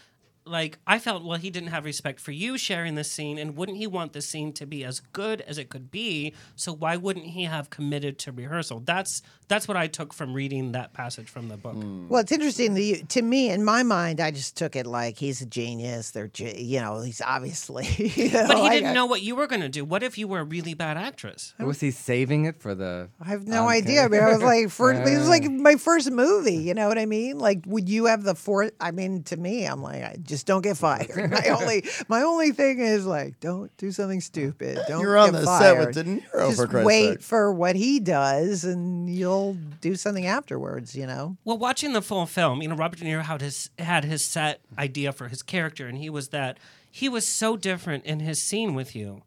Like 0.45 0.77
I 0.85 0.99
felt, 0.99 1.23
well, 1.23 1.37
he 1.37 1.49
didn't 1.49 1.69
have 1.69 1.85
respect 1.85 2.19
for 2.19 2.31
you 2.31 2.57
sharing 2.57 2.95
this 2.95 3.09
scene, 3.11 3.37
and 3.37 3.55
wouldn't 3.55 3.77
he 3.77 3.87
want 3.87 4.13
the 4.13 4.21
scene 4.21 4.51
to 4.53 4.65
be 4.65 4.83
as 4.83 4.99
good 4.99 5.41
as 5.41 5.57
it 5.57 5.69
could 5.69 5.89
be? 5.91 6.33
So 6.55 6.73
why 6.73 6.97
wouldn't 6.97 7.27
he 7.27 7.43
have 7.45 7.69
committed 7.69 8.19
to 8.19 8.31
rehearsal? 8.31 8.81
That's 8.81 9.21
that's 9.47 9.67
what 9.67 9.77
I 9.77 9.87
took 9.87 10.13
from 10.13 10.33
reading 10.33 10.71
that 10.73 10.93
passage 10.93 11.29
from 11.29 11.47
the 11.47 11.57
book. 11.57 11.75
Hmm. 11.75 12.07
Well, 12.07 12.21
it's 12.21 12.31
interesting. 12.31 12.73
that 12.73 12.81
you- 12.81 13.03
To 13.03 13.21
me, 13.21 13.49
in 13.51 13.63
my 13.63 13.83
mind, 13.83 14.19
I 14.19 14.31
just 14.31 14.57
took 14.57 14.75
it 14.75 14.85
like 14.87 15.17
he's 15.17 15.41
a 15.41 15.45
genius. 15.45 16.11
They're, 16.11 16.27
ge- 16.29 16.55
you 16.57 16.79
know, 16.81 17.01
he's 17.01 17.21
obviously. 17.21 17.85
you 17.97 18.31
But 18.31 18.57
he 18.57 18.69
didn't 18.69 18.93
know 18.95 19.05
what 19.05 19.21
you 19.21 19.35
were 19.35 19.45
going 19.47 19.61
to 19.61 19.69
do. 19.69 19.85
What 19.85 20.01
if 20.01 20.17
you 20.17 20.27
were 20.27 20.39
a 20.39 20.43
really 20.43 20.73
bad 20.73 20.97
actress? 20.97 21.53
Was 21.59 21.79
he 21.81 21.91
saving 21.91 22.45
it 22.45 22.59
for 22.61 22.73
the? 22.73 23.09
I 23.21 23.29
have 23.29 23.47
no 23.47 23.65
Okay. 23.67 23.77
idea. 23.77 24.03
I 24.05 24.07
mean, 24.07 24.21
I 24.23 24.29
was 24.33 24.41
like, 24.41 24.69
first, 24.69 25.07
it 25.07 25.17
was 25.17 25.29
like 25.29 25.43
my 25.51 25.75
first 25.75 26.09
movie. 26.11 26.55
You 26.57 26.73
know 26.73 26.87
what 26.87 26.97
I 26.97 27.05
mean? 27.05 27.37
Like, 27.37 27.59
would 27.67 27.87
you 27.89 28.05
have 28.05 28.23
the 28.23 28.35
fourth? 28.35 28.71
I 28.81 28.91
mean, 28.91 29.23
to 29.23 29.37
me, 29.37 29.65
I'm 29.65 29.81
like, 29.83 30.03
I 30.03 30.15
just 30.21 30.32
don't 30.41 30.61
get 30.63 30.77
fired. 30.77 31.29
My 31.31 31.49
only, 31.49 31.83
my 32.07 32.21
only 32.23 32.51
thing 32.51 32.79
is 32.79 33.05
like, 33.05 33.39
don't 33.39 33.75
do 33.77 33.91
something 33.91 34.21
stupid. 34.21 34.79
Don't. 34.87 35.01
You're 35.01 35.17
on 35.17 35.33
get 35.33 35.41
the 35.41 35.59
set 35.59 35.77
with 35.77 35.93
fired. 35.93 35.93
De 35.95 36.03
Niro, 36.05 36.47
Just 36.47 36.57
for 36.61 36.67
Christ's 36.67 36.85
wait 36.87 37.09
sake. 37.09 37.21
for 37.21 37.51
what 37.53 37.75
he 37.75 37.99
does, 37.99 38.63
and 38.63 39.13
you'll 39.13 39.55
do 39.81 39.95
something 39.95 40.25
afterwards. 40.25 40.95
You 40.95 41.05
know. 41.05 41.37
Well, 41.43 41.57
watching 41.57 41.93
the 41.93 42.01
full 42.01 42.25
film, 42.25 42.61
you 42.61 42.69
know, 42.69 42.75
Robert 42.75 42.97
De 42.99 43.05
Niro 43.05 43.21
had 43.21 43.41
his 43.41 43.69
had 43.77 44.05
his 44.05 44.23
set 44.25 44.61
idea 44.79 45.11
for 45.11 45.27
his 45.27 45.43
character, 45.43 45.85
and 45.87 45.97
he 45.97 46.09
was 46.09 46.29
that 46.29 46.57
he 46.89 47.09
was 47.09 47.27
so 47.27 47.57
different 47.57 48.05
in 48.05 48.21
his 48.21 48.41
scene 48.41 48.73
with 48.73 48.95
you. 48.95 49.21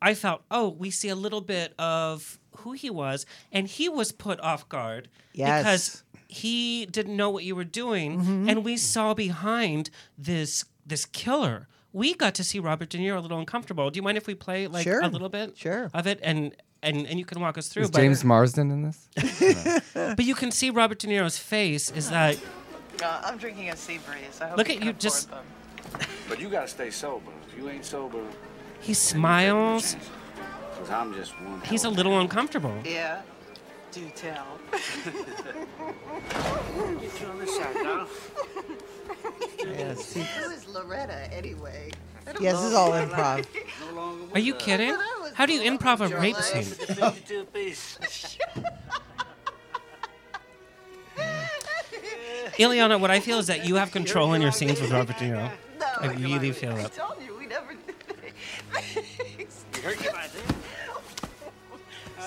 I 0.00 0.14
felt, 0.14 0.42
oh, 0.50 0.68
we 0.68 0.90
see 0.90 1.08
a 1.08 1.14
little 1.14 1.40
bit 1.40 1.74
of 1.78 2.38
who 2.58 2.72
he 2.72 2.90
was, 2.90 3.24
and 3.52 3.66
he 3.68 3.88
was 3.88 4.12
put 4.12 4.40
off 4.40 4.68
guard 4.68 5.08
Yes. 5.32 5.62
because 5.62 6.02
he 6.32 6.86
didn't 6.86 7.16
know 7.16 7.30
what 7.30 7.44
you 7.44 7.54
were 7.54 7.64
doing, 7.82 8.18
Mm-hmm. 8.20 8.48
and 8.48 8.64
we 8.64 8.76
saw 8.76 9.14
behind 9.14 9.90
this 10.18 10.64
this 10.86 11.04
killer. 11.06 11.68
We 11.92 12.14
got 12.14 12.34
to 12.36 12.44
see 12.44 12.58
Robert 12.58 12.88
De 12.88 12.98
Niro 12.98 13.18
a 13.18 13.20
little 13.20 13.38
uncomfortable. 13.38 13.90
Do 13.90 13.98
you 13.98 14.02
mind 14.02 14.16
if 14.16 14.26
we 14.26 14.34
play 14.34 14.66
like 14.66 14.84
Sure. 14.84 15.00
a 15.02 15.08
little 15.08 15.28
bit 15.28 15.56
Sure. 15.56 15.90
of 15.92 16.06
it, 16.06 16.18
and 16.22 16.54
and 16.82 17.06
and 17.06 17.18
you 17.18 17.24
can 17.24 17.40
walk 17.40 17.56
us 17.58 17.68
through? 17.68 17.82
Is 17.84 17.90
but- 17.90 18.00
James 18.00 18.24
Marsden 18.24 18.70
in 18.70 18.82
this? 18.82 18.98
but 20.16 20.24
you 20.24 20.34
can 20.34 20.50
see 20.50 20.70
Robert 20.70 20.98
De 21.00 21.06
Niro's 21.06 21.38
face 21.38 21.90
is 21.90 22.08
that 22.10 22.36
Uh, 23.02 23.20
I'm 23.24 23.36
drinking 23.38 23.68
a 23.70 23.76
sea 23.76 23.98
breeze. 24.06 24.40
I 24.40 24.46
hope 24.48 24.58
Look 24.58 24.68
you 24.68 24.76
at 24.76 24.84
you 24.84 24.92
just- 24.94 25.28
them. 25.30 25.44
But 26.28 26.40
you 26.40 26.48
gotta 26.48 26.68
stay 26.68 26.90
sober. 26.90 27.30
If 27.48 27.58
you 27.58 27.68
ain't 27.68 27.84
sober, 27.84 28.22
he 28.80 28.94
smiles. 28.94 29.96
cause 30.78 30.90
I'm 30.90 31.12
just 31.14 31.32
one. 31.42 31.60
He's 31.62 31.84
a 31.84 31.90
little 31.90 32.18
uncomfortable. 32.20 32.74
Yeah. 32.84 33.20
Do 33.92 34.08
tell. 34.14 34.58
Get 34.72 34.82
you 37.20 37.26
on 37.26 37.38
this 37.38 37.54
side 37.56 37.74
now. 37.82 38.06
Yeah, 39.62 39.94
see- 39.94 40.22
Who 40.22 40.50
is 40.50 40.66
Loretta 40.66 41.30
anyway? 41.30 41.90
Yes, 42.40 42.56
this 42.56 42.64
is 42.70 42.74
all 42.74 42.92
improv. 42.92 43.44
No 43.94 44.16
Are 44.32 44.38
you 44.38 44.54
kidding? 44.54 44.96
How 45.34 45.44
do 45.44 45.52
you 45.52 45.60
improv 45.70 46.00
a 46.00 46.08
rape 46.18 46.36
scene? 46.36 46.62
Fifty-two. 46.62 47.46
Illeana, 52.58 52.98
what 52.98 53.10
I 53.10 53.20
feel 53.20 53.38
is 53.38 53.46
that 53.48 53.66
you 53.66 53.74
have 53.76 53.90
control 53.90 54.32
in 54.34 54.42
your 54.42 54.52
scenes 54.52 54.80
with 54.80 54.90
Robert 54.90 55.18
De 55.18 55.24
Niro. 55.26 55.50
No, 55.78 55.86
I 56.00 56.06
really 56.14 56.52
feel 56.52 56.72
I 56.72 56.82
that. 56.82 56.94
told 56.94 57.16
you 57.24 57.36
we 57.36 57.46
never 57.46 57.74
did 57.74 57.94
Hurt 59.82 60.02
you 60.02 60.10
right 60.10 60.30
there. 60.32 60.42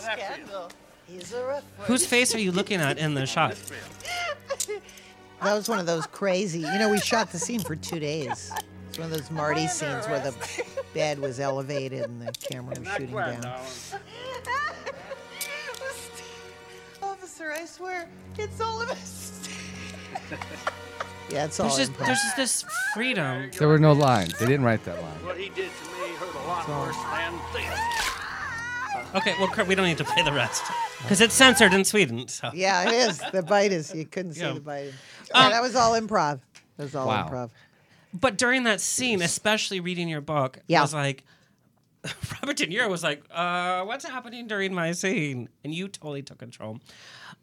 Scandal. 0.02 0.70
He's 1.08 1.34
a. 1.34 1.62
Whose 1.82 2.06
face 2.06 2.34
are 2.36 2.40
you 2.40 2.52
looking 2.52 2.80
at 2.82 2.98
in 2.98 3.14
the 3.14 3.26
shot? 3.26 3.56
That 5.42 5.54
was 5.54 5.70
one 5.70 5.80
of 5.80 5.86
those 5.86 6.08
crazy. 6.08 6.60
You 6.60 6.80
know, 6.80 6.90
we 6.90 7.00
shot 7.00 7.32
the 7.32 7.40
scene 7.40 7.60
for 7.62 7.76
two 7.76 8.00
days. 8.00 8.52
It's 8.90 8.98
one 8.98 9.12
of 9.12 9.12
those 9.12 9.30
Marty 9.30 9.68
scenes 9.68 10.08
where 10.08 10.20
the 10.20 10.34
bed 10.94 11.20
was 11.20 11.40
elevated 11.40 12.04
and 12.04 12.22
the 12.22 12.32
camera 12.32 12.76
was 12.80 12.88
shooting 12.88 13.14
down. 13.16 13.44
Officer, 17.04 17.52
I 17.52 17.66
swear, 17.66 18.08
it's 18.38 18.60
all 18.62 18.82
a 18.82 18.86
mistake. 18.96 19.52
Yeah, 21.30 21.46
it's 21.46 21.60
all 21.60 21.68
There's 21.68 21.90
just 21.90 21.94
improv. 21.94 22.06
there's 22.06 22.22
just 22.22 22.38
this 22.38 22.66
freedom. 22.94 23.52
There 23.58 23.68
were 23.68 23.80
no 23.80 23.92
lines. 23.94 24.38
They 24.40 24.46
didn't 24.46 24.64
write 24.66 24.84
that 24.86 25.02
line. 25.02 25.26
What 25.26 25.38
he 25.38 25.50
did 25.50 25.56
to 25.56 25.86
me 25.92 26.16
hurt 26.18 26.34
a 26.34 26.48
lot 26.48 26.68
worse 26.70 26.96
than 26.96 27.40
this. 27.54 27.80
Okay, 29.16 29.34
well, 29.40 29.48
Kurt, 29.48 29.68
we 29.68 29.76
don't 29.76 29.86
need 29.88 29.98
to 29.98 30.04
play 30.04 30.24
the 30.24 30.34
rest 30.34 30.64
because 31.02 31.22
it's 31.22 31.34
censored 31.34 31.74
in 31.74 31.86
Sweden. 31.86 32.28
So. 32.28 32.52
Yeah, 32.54 32.88
it 32.90 32.94
is. 32.94 33.22
The 33.32 33.42
bite 33.44 33.72
is. 33.72 33.94
You 33.96 34.06
couldn't 34.06 34.34
see 34.34 34.42
Yeah. 34.42 34.54
the 34.54 34.60
bite. 34.60 34.88
Um, 35.34 35.44
yeah, 35.44 35.50
that 35.52 35.62
was 35.62 35.76
all 35.76 35.94
improv. 35.94 36.40
That 36.78 36.84
was 36.84 36.96
all 36.96 37.08
Wow. 37.08 37.28
improv. 37.30 37.50
But 38.14 38.38
during 38.38 38.64
that 38.64 38.82
scene, 38.82 39.22
especially 39.22 39.80
reading 39.80 40.08
your 40.10 40.22
book, 40.22 40.60
Yeah. 40.68 40.80
I 40.80 40.82
was 40.82 40.94
like, 40.94 41.24
Robert 42.42 42.58
De 42.58 42.68
Niro 42.68 42.90
was 42.90 43.04
like, 43.04 43.24
uh, 43.32 43.84
"What's 43.84 44.06
happening 44.06 44.48
during 44.48 44.74
my 44.74 44.92
scene?" 44.92 45.50
And 45.64 45.74
you 45.74 45.88
totally 45.88 46.22
took 46.22 46.38
control. 46.38 46.80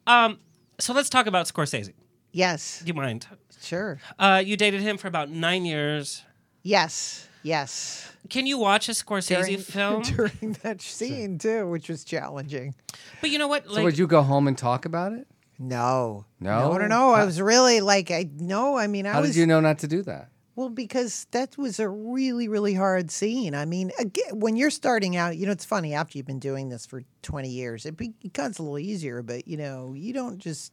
Um, 0.07 0.39
so 0.79 0.93
let's 0.93 1.09
talk 1.09 1.27
about 1.27 1.47
Scorsese. 1.47 1.93
Yes. 2.31 2.79
Do 2.79 2.87
you 2.87 2.93
mind? 2.93 3.27
Sure. 3.61 3.99
Uh, 4.17 4.41
you 4.45 4.55
dated 4.57 4.81
him 4.81 4.97
for 4.97 5.07
about 5.07 5.29
nine 5.29 5.65
years. 5.65 6.23
Yes. 6.63 7.27
Yes. 7.43 8.09
Can 8.29 8.47
you 8.47 8.57
watch 8.57 8.87
a 8.89 8.93
Scorsese 8.93 9.27
During, 9.45 9.57
film? 9.59 10.01
during 10.03 10.57
that 10.63 10.81
scene 10.81 11.37
too, 11.37 11.67
which 11.67 11.89
was 11.89 12.03
challenging. 12.03 12.73
But 13.21 13.29
you 13.29 13.37
know 13.37 13.47
what? 13.47 13.69
so 13.69 13.83
would 13.83 13.97
you 13.97 14.07
go 14.07 14.21
home 14.23 14.47
and 14.47 14.57
talk 14.57 14.85
about 14.85 15.11
it? 15.13 15.27
No. 15.59 16.25
No. 16.39 16.71
No, 16.71 16.77
no, 16.77 16.87
no. 16.87 17.09
I 17.11 17.25
was 17.25 17.39
really 17.41 17.81
like, 17.81 18.11
I 18.11 18.29
no. 18.37 18.77
I 18.77 18.87
mean, 18.87 19.05
I 19.05 19.11
How 19.13 19.21
was. 19.21 19.31
did 19.31 19.39
you 19.39 19.45
know 19.45 19.59
not 19.59 19.79
to 19.79 19.87
do 19.87 20.01
that? 20.03 20.29
Well, 20.55 20.69
because 20.69 21.25
that 21.31 21.57
was 21.57 21.79
a 21.79 21.89
really, 21.89 22.47
really 22.47 22.75
hard 22.75 23.09
scene. 23.09 23.55
I 23.55 23.65
mean, 23.65 23.91
again, 23.97 24.39
when 24.39 24.55
you're 24.55 24.69
starting 24.69 25.15
out, 25.15 25.35
you 25.35 25.47
know, 25.47 25.51
it's 25.51 25.65
funny 25.65 25.95
after 25.95 26.15
you've 26.17 26.27
been 26.27 26.37
doing 26.37 26.69
this 26.69 26.85
for 26.85 27.01
20 27.23 27.49
years, 27.49 27.87
it 27.87 27.97
becomes 27.97 28.59
a 28.59 28.61
little 28.61 28.77
easier, 28.77 29.23
but 29.23 29.47
you 29.47 29.57
know, 29.57 29.93
you 29.95 30.13
don't 30.13 30.37
just. 30.37 30.71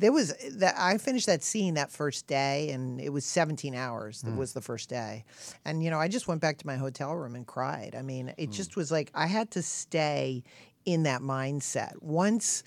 There 0.00 0.12
was 0.12 0.34
that 0.52 0.74
I 0.78 0.96
finished 0.96 1.26
that 1.26 1.42
scene 1.42 1.74
that 1.74 1.90
first 1.90 2.26
day, 2.26 2.70
and 2.70 3.00
it 3.00 3.10
was 3.10 3.26
17 3.26 3.74
hours. 3.74 4.22
That 4.22 4.32
Mm. 4.32 4.36
was 4.38 4.54
the 4.54 4.62
first 4.62 4.88
day, 4.88 5.24
and 5.64 5.84
you 5.84 5.90
know, 5.90 5.98
I 6.00 6.08
just 6.08 6.26
went 6.26 6.40
back 6.40 6.56
to 6.58 6.66
my 6.66 6.76
hotel 6.76 7.14
room 7.14 7.34
and 7.36 7.46
cried. 7.46 7.94
I 7.94 8.02
mean, 8.02 8.32
it 8.38 8.50
just 8.50 8.76
was 8.76 8.90
like 8.90 9.10
I 9.14 9.26
had 9.26 9.50
to 9.52 9.62
stay 9.62 10.42
in 10.86 11.02
that 11.02 11.20
mindset 11.20 12.00
once. 12.02 12.62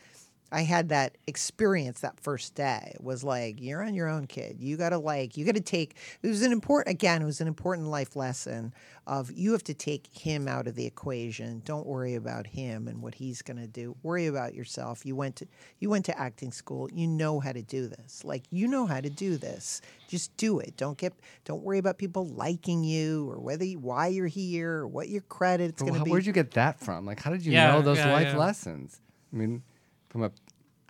I 0.54 0.62
had 0.62 0.90
that 0.90 1.18
experience 1.26 2.02
that 2.02 2.20
first 2.20 2.54
day. 2.54 2.92
It 2.94 3.04
was 3.04 3.24
like, 3.24 3.60
you're 3.60 3.84
on 3.84 3.96
your 3.96 4.08
own, 4.08 4.28
kid. 4.28 4.58
You 4.60 4.78
got 4.78 4.90
to 4.90 5.00
like, 5.00 5.36
you 5.36 5.46
got 5.46 5.56
to 5.56 5.62
take, 5.62 5.96
it 6.22 6.28
was 6.28 6.44
an 6.44 6.52
important, 6.52 6.94
again, 6.94 7.24
it 7.24 7.26
was 7.26 7.42
an 7.42 7.48
important 7.48 7.88
life 7.88 8.16
lesson 8.16 8.72
of 9.08 9.32
you 9.32 9.52
have 9.54 9.64
to 9.64 9.74
take 9.74 10.08
him 10.08 10.48
out 10.48 10.68
of 10.68 10.76
the 10.76 10.86
equation. 10.86 11.64
Don't 11.66 11.88
worry 11.88 12.14
about 12.14 12.46
him 12.46 12.88
and 12.88 13.02
what 13.02 13.16
he's 13.16 13.42
going 13.42 13.58
to 13.58 13.68
do. 13.68 13.96
Worry 14.04 14.28
about 14.28 14.54
yourself. 14.54 15.06
You 15.06 15.16
went 15.16 15.38
to, 15.38 15.48
you 15.80 15.90
went 15.90 16.06
to 16.06 16.18
acting 16.18 16.52
school. 16.52 16.88
You 16.94 17.08
know 17.08 17.40
how 17.40 17.52
to 17.52 17.64
do 17.64 17.88
this. 17.88 18.24
Like, 18.24 18.44
you 18.52 18.68
know 18.68 18.86
how 18.86 19.02
to 19.02 19.10
do 19.10 19.38
this. 19.38 19.82
Just 20.08 20.38
do 20.38 20.60
it. 20.60 20.78
Don't 20.78 21.00
get, 21.00 21.14
don't 21.46 21.64
worry 21.64 21.80
about 21.80 21.98
people 21.98 22.28
liking 22.28 22.84
you 22.84 23.28
or 23.30 23.40
whether, 23.40 23.66
you, 23.66 23.80
why 23.80 24.08
you're 24.08 24.28
here 24.28 24.72
or 24.72 24.88
what 24.88 25.10
your 25.10 25.22
credit's 25.22 25.82
But 25.82 25.88
going 25.90 26.00
to 26.00 26.06
be. 26.06 26.12
Where'd 26.12 26.28
you 26.28 26.32
get 26.32 26.52
that 26.52 26.80
from? 26.80 27.08
Like, 27.08 27.20
how 27.20 27.32
did 27.32 27.44
you 27.44 27.52
Yeah, 27.54 27.72
know 27.72 27.82
those 27.82 27.98
yeah, 27.98 28.14
life 28.14 28.28
yeah. 28.28 28.38
lessons? 28.38 29.02
I 29.34 29.36
mean, 29.36 29.64
from 30.10 30.22
a 30.22 30.32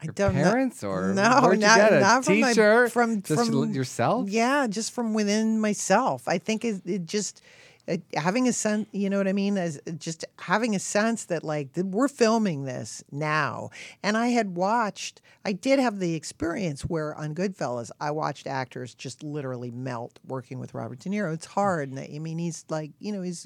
your 0.03 0.13
don't 0.13 0.35
know- 0.35 0.43
parents 0.43 0.83
or 0.83 1.13
no, 1.13 1.39
where'd 1.41 1.59
you 1.59 1.65
not, 1.67 1.77
get 1.77 1.93
a 1.93 1.99
not 1.99 2.25
from 2.25 2.39
my- 2.41 2.49
teacher 2.49 2.89
from 2.89 3.21
Just 3.21 3.45
from 3.49 3.71
yourself. 3.73 4.29
Yeah, 4.29 4.67
just 4.67 4.91
from 4.91 5.13
within 5.13 5.59
myself. 5.59 6.27
I 6.27 6.37
think 6.37 6.63
it, 6.65 6.81
it 6.85 7.05
just 7.05 7.41
Uh, 7.85 7.97
having 8.15 8.47
a 8.47 8.53
sense, 8.53 8.87
you 8.93 9.09
know 9.09 9.17
what 9.17 9.27
I 9.27 9.33
mean, 9.33 9.57
as 9.57 9.77
just 9.97 10.23
having 10.39 10.73
a 10.73 10.79
sense 10.79 11.25
that 11.25 11.43
like 11.43 11.69
we're 11.75 12.07
filming 12.07 12.63
this 12.63 13.03
now. 13.11 13.71
And 14.01 14.15
I 14.15 14.27
had 14.29 14.55
watched, 14.55 15.21
I 15.43 15.51
did 15.51 15.79
have 15.79 15.99
the 15.99 16.15
experience 16.15 16.83
where 16.83 17.13
on 17.15 17.35
Goodfellas, 17.35 17.91
I 17.99 18.11
watched 18.11 18.47
actors 18.47 18.95
just 18.95 19.21
literally 19.21 19.69
melt 19.69 20.19
working 20.25 20.59
with 20.59 20.73
Robert 20.73 20.99
De 20.99 21.09
Niro. 21.09 21.33
It's 21.33 21.45
hard. 21.45 21.89
And 21.89 21.99
I 21.99 22.19
mean, 22.19 22.37
he's 22.37 22.63
like, 22.69 22.91
you 22.99 23.11
know, 23.11 23.21
he's 23.21 23.45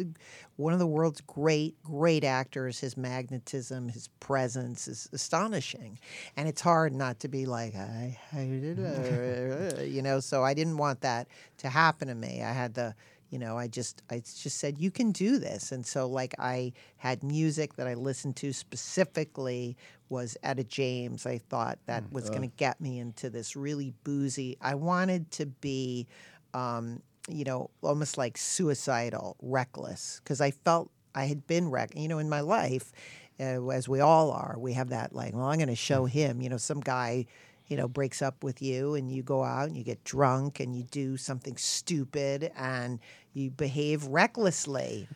one 0.57 0.71
of 0.71 0.77
the 0.77 0.85
world's 0.85 1.21
great, 1.21 1.81
great 1.81 2.23
actors. 2.23 2.79
His 2.79 2.95
magnetism, 2.95 3.89
his 3.89 4.07
presence 4.19 4.87
is 4.87 5.09
astonishing. 5.13 5.97
And 6.35 6.47
it's 6.47 6.61
hard 6.61 6.93
not 6.93 7.19
to 7.21 7.27
be 7.27 7.47
like, 7.47 7.75
I 7.75 8.19
hated 8.31 8.77
it, 8.77 9.87
you 9.89 10.03
know, 10.03 10.19
so 10.19 10.43
I 10.43 10.53
didn't 10.53 10.77
want 10.77 11.01
that 11.01 11.27
to 11.57 11.69
happen 11.69 12.07
to 12.07 12.15
me. 12.15 12.43
I 12.43 12.51
had 12.51 12.75
the, 12.75 12.93
you 13.29 13.39
know, 13.39 13.57
I 13.57 13.67
just, 13.67 14.01
I 14.09 14.19
just 14.19 14.57
said, 14.57 14.79
you 14.79 14.91
can 14.91 15.11
do 15.11 15.37
this. 15.37 15.71
And 15.71 15.85
so, 15.85 16.07
like, 16.07 16.33
I 16.39 16.73
had 16.97 17.23
music 17.23 17.75
that 17.75 17.87
I 17.87 17.93
listened 17.93 18.35
to 18.37 18.53
specifically 18.53 19.75
was 20.09 20.37
Etta 20.43 20.63
James. 20.63 21.25
I 21.25 21.37
thought 21.37 21.79
that 21.85 22.11
was 22.11 22.29
going 22.29 22.43
to 22.43 22.55
get 22.55 22.79
me 22.79 22.99
into 22.99 23.29
this 23.29 23.55
really 23.55 23.93
boozy. 24.03 24.57
I 24.61 24.75
wanted 24.75 25.29
to 25.31 25.45
be, 25.45 26.07
um, 26.53 27.01
you 27.27 27.43
know, 27.43 27.69
almost 27.81 28.17
like 28.17 28.37
suicidal, 28.37 29.35
reckless, 29.41 30.21
because 30.23 30.39
I 30.39 30.51
felt 30.51 30.89
I 31.13 31.25
had 31.25 31.45
been 31.47 31.69
wreck. 31.69 31.91
You 31.95 32.07
know, 32.07 32.19
in 32.19 32.29
my 32.29 32.39
life, 32.39 32.93
uh, 33.39 33.67
as 33.67 33.89
we 33.89 33.99
all 33.99 34.31
are, 34.31 34.55
we 34.57 34.73
have 34.73 34.89
that 34.89 35.13
like, 35.13 35.33
well, 35.33 35.45
I'm 35.45 35.57
going 35.57 35.67
to 35.67 35.75
show 35.75 36.05
him. 36.05 36.41
You 36.41 36.49
know, 36.49 36.57
some 36.57 36.79
guy, 36.79 37.25
you 37.67 37.77
know, 37.77 37.87
breaks 37.87 38.21
up 38.21 38.43
with 38.43 38.61
you, 38.61 38.95
and 38.95 39.11
you 39.11 39.23
go 39.23 39.43
out 39.43 39.67
and 39.67 39.77
you 39.77 39.83
get 39.83 40.03
drunk 40.03 40.59
and 40.59 40.75
you 40.75 40.83
do 40.83 41.17
something 41.17 41.57
stupid 41.57 42.51
and 42.57 42.99
you 43.33 43.51
behave 43.51 44.05
recklessly, 44.05 45.07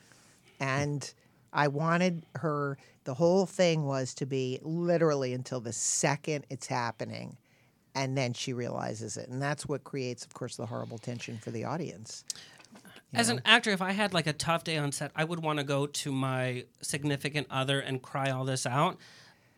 and 0.59 1.13
I 1.53 1.67
wanted 1.67 2.25
her. 2.35 2.77
The 3.03 3.15
whole 3.15 3.45
thing 3.47 3.85
was 3.85 4.13
to 4.15 4.25
be 4.25 4.59
literally 4.61 5.33
until 5.33 5.59
the 5.59 5.73
second 5.73 6.45
it's 6.49 6.67
happening. 6.67 7.37
And 7.93 8.17
then 8.17 8.33
she 8.33 8.53
realizes 8.53 9.17
it. 9.17 9.27
And 9.27 9.41
that's 9.41 9.65
what 9.65 9.83
creates, 9.83 10.23
of 10.23 10.33
course, 10.33 10.55
the 10.55 10.65
horrible 10.65 10.97
tension 10.97 11.37
for 11.39 11.51
the 11.51 11.65
audience. 11.65 12.23
As 13.13 13.27
an 13.27 13.41
actor, 13.43 13.71
if 13.71 13.81
I 13.81 13.91
had 13.91 14.13
like 14.13 14.27
a 14.27 14.33
tough 14.33 14.63
day 14.63 14.77
on 14.77 14.93
set, 14.93 15.11
I 15.15 15.25
would 15.25 15.41
want 15.41 15.59
to 15.59 15.65
go 15.65 15.87
to 15.87 16.11
my 16.13 16.63
significant 16.81 17.47
other 17.49 17.81
and 17.81 18.01
cry 18.01 18.29
all 18.29 18.45
this 18.45 18.65
out. 18.65 18.97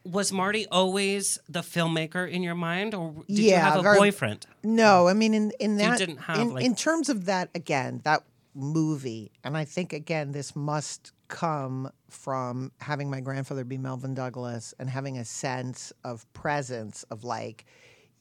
Was 0.06 0.32
Marty 0.34 0.68
always 0.68 1.39
the 1.47 1.62
filmmaker 1.62 2.30
in 2.30 2.43
your 2.43 2.56
mind, 2.56 2.93
or 2.93 3.24
did 3.28 3.39
you 3.39 3.56
have 3.56 3.78
a 3.78 3.82
very- 3.82 3.97
boyfriend? 3.97 4.45
No, 4.64 5.08
I 5.08 5.14
mean 5.14 5.34
in 5.34 5.51
in 5.60 5.78
that 5.78 6.01
have, 6.01 6.39
in, 6.39 6.54
like- 6.54 6.66
in 6.66 6.76
terms 6.76 7.08
of 7.10 7.26
that 7.26 7.49
again 7.56 8.01
that 8.04 8.24
movie, 8.54 9.32
and 9.43 9.58
I 9.58 9.66
think 9.66 9.93
again 9.93 10.32
this 10.34 10.56
must 10.56 11.12
come 11.30 11.89
from 12.10 12.72
having 12.80 13.10
my 13.10 13.20
grandfather 13.22 13.64
be 13.64 13.78
Melvyn 13.78 14.14
Douglas 14.14 14.74
and 14.78 14.89
having 14.89 15.18
a 15.18 15.26
sense 15.26 15.91
of 16.04 16.32
presence 16.34 17.04
of 17.04 17.24
like 17.24 17.66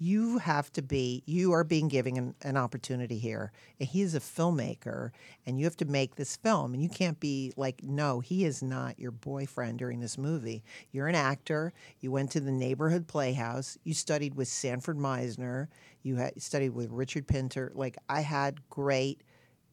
you 0.02 0.38
have 0.38 0.72
to 0.72 0.82
be 0.82 1.22
you 1.26 1.52
are 1.52 1.62
being 1.62 1.86
given 1.86 2.16
an, 2.16 2.34
an 2.42 2.56
opportunity 2.56 3.18
here 3.18 3.52
and 3.78 3.88
he 3.88 4.02
is 4.02 4.16
a 4.16 4.20
filmmaker 4.20 5.10
and 5.46 5.60
you 5.60 5.64
have 5.64 5.76
to 5.76 5.84
make 5.84 6.16
this 6.16 6.34
film 6.34 6.74
and 6.74 6.82
you 6.82 6.88
can't 6.88 7.20
be 7.20 7.52
like 7.56 7.80
no 7.84 8.18
he 8.18 8.44
is 8.44 8.64
not 8.64 8.98
your 8.98 9.12
boyfriend 9.12 9.78
during 9.78 10.00
this 10.00 10.18
movie. 10.18 10.64
You're 10.90 11.06
an 11.06 11.14
actor 11.14 11.72
you 12.00 12.10
went 12.10 12.32
to 12.32 12.40
the 12.40 12.50
neighborhood 12.50 13.06
playhouse 13.06 13.78
you 13.84 13.94
studied 13.94 14.34
with 14.34 14.48
sanford 14.48 14.98
meisner 14.98 15.68
you 16.02 16.18
studied 16.36 16.70
with 16.70 16.90
richard 16.90 17.28
pinter 17.28 17.70
like 17.76 17.96
i 18.08 18.22
had 18.22 18.68
great 18.70 19.22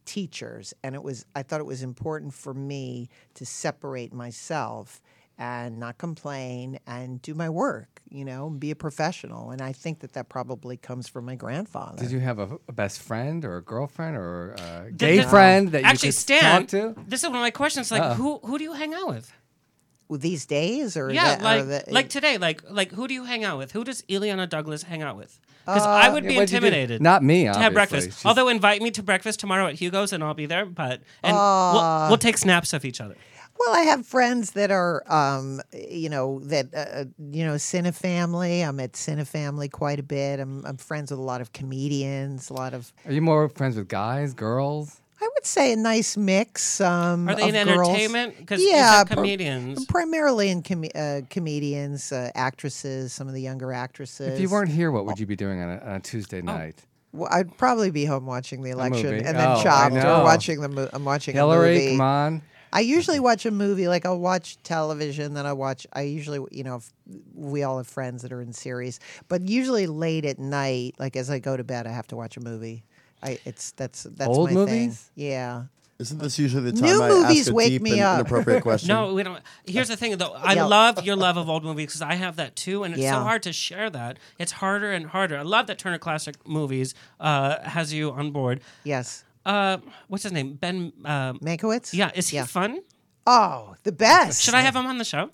teachers 0.06 0.76
and 0.84 0.94
it 0.94 1.02
was 1.02 1.26
i 1.36 1.42
thought 1.42 1.60
it 1.60 1.66
was 1.66 1.82
important 1.82 2.34
for 2.34 2.54
me 2.54 3.10
to 3.34 3.48
separate 3.48 4.14
myself 4.14 5.02
and 5.40 5.80
not 5.80 5.98
complain 5.98 6.78
and 6.86 7.22
do 7.22 7.34
my 7.34 7.50
work 7.50 8.02
you 8.12 8.26
know 8.26 8.48
and 8.48 8.60
be 8.60 8.72
a 8.72 8.76
professional 8.76 9.52
and 9.52 9.62
i 9.62 9.72
think 9.72 10.00
that 10.02 10.12
that 10.14 10.28
probably 10.28 10.76
comes 10.76 11.08
from 11.08 11.24
my 11.26 11.36
grandfather 11.36 11.98
Did 12.04 12.12
you 12.12 12.20
have 12.20 12.38
a, 12.40 12.60
a 12.68 12.74
best 12.74 13.02
friend 13.02 13.46
or 13.46 13.56
a 13.58 13.62
girlfriend 13.64 14.18
or 14.18 14.52
a 14.52 14.84
Th- 14.86 14.98
gay 14.98 15.18
th- 15.20 15.28
friend 15.28 15.72
that 15.72 15.84
actually 15.84 16.08
you 16.08 16.14
could 16.14 16.20
Stan, 16.20 16.42
talk 16.62 16.68
to? 16.70 16.96
This 17.08 17.24
is 17.24 17.30
one 17.30 17.38
of 17.38 17.42
my 17.42 17.52
questions. 17.52 17.90
Like, 17.90 18.02
Uh-oh. 18.02 18.14
who 18.16 18.40
who 18.44 18.58
do 18.58 18.64
you 18.66 18.74
hang 18.74 18.94
out 18.94 19.08
with? 19.08 19.32
These 20.12 20.48
days 20.48 20.98
or 20.98 21.12
yeah, 21.12 21.36
the- 21.36 21.42
or 21.42 21.44
like 21.44 21.66
the- 21.86 21.94
like 21.94 22.10
today, 22.10 22.38
like 22.40 22.64
like 22.70 22.92
who 22.92 23.08
do 23.08 23.14
you 23.14 23.26
hang 23.26 23.44
out 23.44 23.58
with? 23.60 23.72
Who 23.74 23.84
does 23.84 24.02
Illeana 24.10 24.50
Douglas 24.50 24.82
hang 24.84 25.04
out 25.04 25.16
with? 25.18 25.40
Because 25.66 25.86
I 25.86 26.08
Uh, 26.08 26.14
would 26.14 26.24
be 26.24 26.34
Yeah, 26.34 26.40
what'd 26.40 26.52
you 26.52 26.60
do? 26.60 26.66
intimidated. 26.66 27.02
Not 27.02 27.24
me, 27.24 27.44
To 27.46 27.54
have 27.54 27.74
breakfast. 27.74 28.06
She's- 28.08 28.26
Although 28.26 28.48
invite 28.50 28.82
me 28.82 28.90
to 28.92 29.04
breakfast 29.04 29.40
tomorrow 29.40 29.68
at 29.68 29.76
Hugo's 29.76 30.12
and 30.12 30.24
I'll 30.24 30.34
be 30.34 30.48
there. 30.48 30.66
But 30.66 31.02
and 31.22 31.34
we'll, 31.36 31.42
Uh, 31.42 32.08
we'll 32.10 32.18
take 32.18 32.38
snaps 32.40 32.74
of 32.74 32.84
each 32.86 33.00
other. 33.00 33.16
Well, 33.60 33.76
I 33.76 33.82
have 33.82 34.06
friends 34.06 34.52
that 34.52 34.72
are, 34.72 35.04
um, 35.12 35.62
you 35.74 36.10
know, 36.10 36.40
that 36.46 36.68
uh, 36.74 37.06
you 37.32 37.46
know, 37.46 37.56
Cinefamily. 37.56 38.66
I'm 38.66 38.80
at 38.80 38.94
Cinefamily 38.94 39.70
quite 39.72 40.00
a 40.00 40.04
bit. 40.04 40.40
I'm, 40.40 40.66
I'm 40.66 40.78
friends 40.78 41.12
with 41.12 41.20
a 41.20 41.24
lot 41.24 41.42
of 41.42 41.52
comedians, 41.52 42.50
a 42.50 42.54
lot 42.54 42.74
of. 42.74 42.94
Are 43.06 43.12
you 43.12 43.22
more 43.22 43.50
friends 43.50 43.76
with 43.76 43.88
guys, 43.90 44.34
girls? 44.34 45.02
I 45.22 45.28
would 45.36 45.46
say 45.46 45.74
a 45.74 45.76
nice 45.76 46.16
mix. 46.16 46.80
Um, 46.80 47.28
Are 47.28 47.36
they 47.36 47.50
of 47.50 47.54
in 47.56 47.68
girls. 47.68 47.90
entertainment? 47.90 48.48
'Cause 48.48 48.62
you 48.62 48.70
yeah, 48.70 49.00
said 49.00 49.08
pr- 49.10 49.14
comedians. 49.16 49.86
primarily 49.88 50.50
in 50.50 50.64
com- 50.64 50.86
uh, 50.96 51.22
comedians, 51.30 52.14
uh, 52.14 52.32
actresses, 52.36 53.12
some 53.12 53.28
of 53.28 53.34
the 53.34 53.42
younger 53.42 53.74
actresses. 53.74 54.36
If 54.36 54.40
you 54.40 54.48
weren't 54.50 54.72
here, 54.72 54.92
what 54.92 55.06
would 55.06 55.20
you 55.20 55.26
be 55.26 55.36
doing 55.36 55.62
on 55.62 55.70
a, 55.72 55.78
on 55.82 55.96
a 55.96 56.00
Tuesday 56.00 56.42
night? 56.42 56.86
Well, 57.12 57.28
I'd 57.30 57.58
probably 57.58 57.92
be 57.92 58.06
home 58.06 58.26
watching 58.28 58.62
the 58.62 58.70
election 58.70 59.14
and 59.16 59.26
then 59.38 59.48
Oh, 59.48 59.56
I 59.56 59.64
Chopped 59.64 59.96
or 59.96 60.24
watching 60.24 60.62
the. 60.62 60.70
Mo- 60.70 60.90
I'm 60.94 61.04
watching 61.04 61.34
Hillary, 61.36 61.72
a 61.72 61.74
movie. 61.80 61.92
come 61.98 62.02
on. 62.02 62.42
I 62.72 62.82
usually 62.82 63.20
watch 63.20 63.46
a 63.46 63.52
movie, 63.52 63.88
like 63.88 64.06
I'll 64.06 64.20
watch 64.20 64.58
television, 64.64 65.34
then 65.34 65.46
I 65.46 65.54
watch. 65.54 65.88
I 65.94 66.02
usually, 66.02 66.40
you 66.52 66.64
know, 66.64 66.76
if 66.78 66.90
we 67.34 67.64
all 67.64 67.78
have 67.78 67.88
friends 67.88 68.22
that 68.22 68.32
are 68.32 68.42
in 68.42 68.54
series, 68.54 69.00
but 69.28 69.48
usually 69.48 69.88
late 69.88 70.26
at 70.26 70.40
night, 70.40 70.96
like 71.00 71.16
as 71.16 71.30
I 71.30 71.40
go 71.40 71.58
to 71.58 71.64
bed, 71.64 71.88
I 71.88 71.92
have 71.92 72.08
to 72.08 72.16
watch 72.16 72.38
a 72.38 72.42
movie. 72.42 72.84
I 73.24 73.40
it's 73.46 73.72
that's 73.72 74.04
that's 74.04 74.28
Old 74.30 74.52
my 74.54 74.66
thing. 74.66 74.96
Yeah, 75.16 75.64
Isn't 76.00 76.20
this 76.20 76.40
usually 76.40 76.72
the 76.72 76.80
time 76.80 76.82
New 76.90 77.02
I 77.04 77.10
movies 77.10 77.42
ask 77.48 77.52
a 77.52 77.54
wake 77.54 77.70
deep 77.70 77.82
me 77.82 77.92
and 77.94 78.02
up. 78.02 78.20
inappropriate 78.22 78.64
question? 78.70 78.88
No, 78.88 79.14
we 79.14 79.24
don't. 79.24 79.42
Here's 79.66 79.90
the 79.90 79.98
thing, 79.98 80.16
though. 80.18 80.32
I 80.34 80.54
Yeah. 80.54 80.66
love 80.66 81.04
your 81.04 81.18
love 81.18 81.36
of 81.36 81.50
old 81.50 81.64
movies 81.66 81.88
because 81.88 82.02
I 82.02 82.14
have 82.14 82.38
that 82.38 82.56
too, 82.56 82.84
and 82.86 82.94
it's 82.94 83.04
so 83.04 83.20
hard 83.20 83.44
to 83.44 83.52
share 83.52 83.90
that. 83.90 84.18
It's 84.38 84.54
harder 84.54 84.92
and 84.94 85.08
harder. 85.08 85.38
I 85.38 85.42
love 85.42 85.68
that 85.68 85.78
Turner 85.80 85.98
Classic 85.98 86.36
Movies 86.48 86.94
uh, 87.20 87.60
has 87.68 87.92
you 87.94 88.12
on 88.12 88.32
board. 88.32 88.62
Yes. 88.86 89.26
Uh, 89.46 89.78
what's 90.08 90.24
his 90.24 90.32
name? 90.32 90.54
Ben 90.56 90.92
uh, 91.06 91.34
Mankiewicz? 91.34 91.94
Yeah, 91.94 92.12
is 92.16 92.30
he 92.30 92.38
Yeah. 92.38 92.46
fun? 92.46 92.80
Oh, 93.26 93.76
the 93.84 93.92
best. 93.92 94.42
Should 94.42 94.54
I 94.56 94.62
have 94.62 94.76
him 94.76 94.86
on 94.86 94.98
the 94.98 95.06
show? 95.06 95.30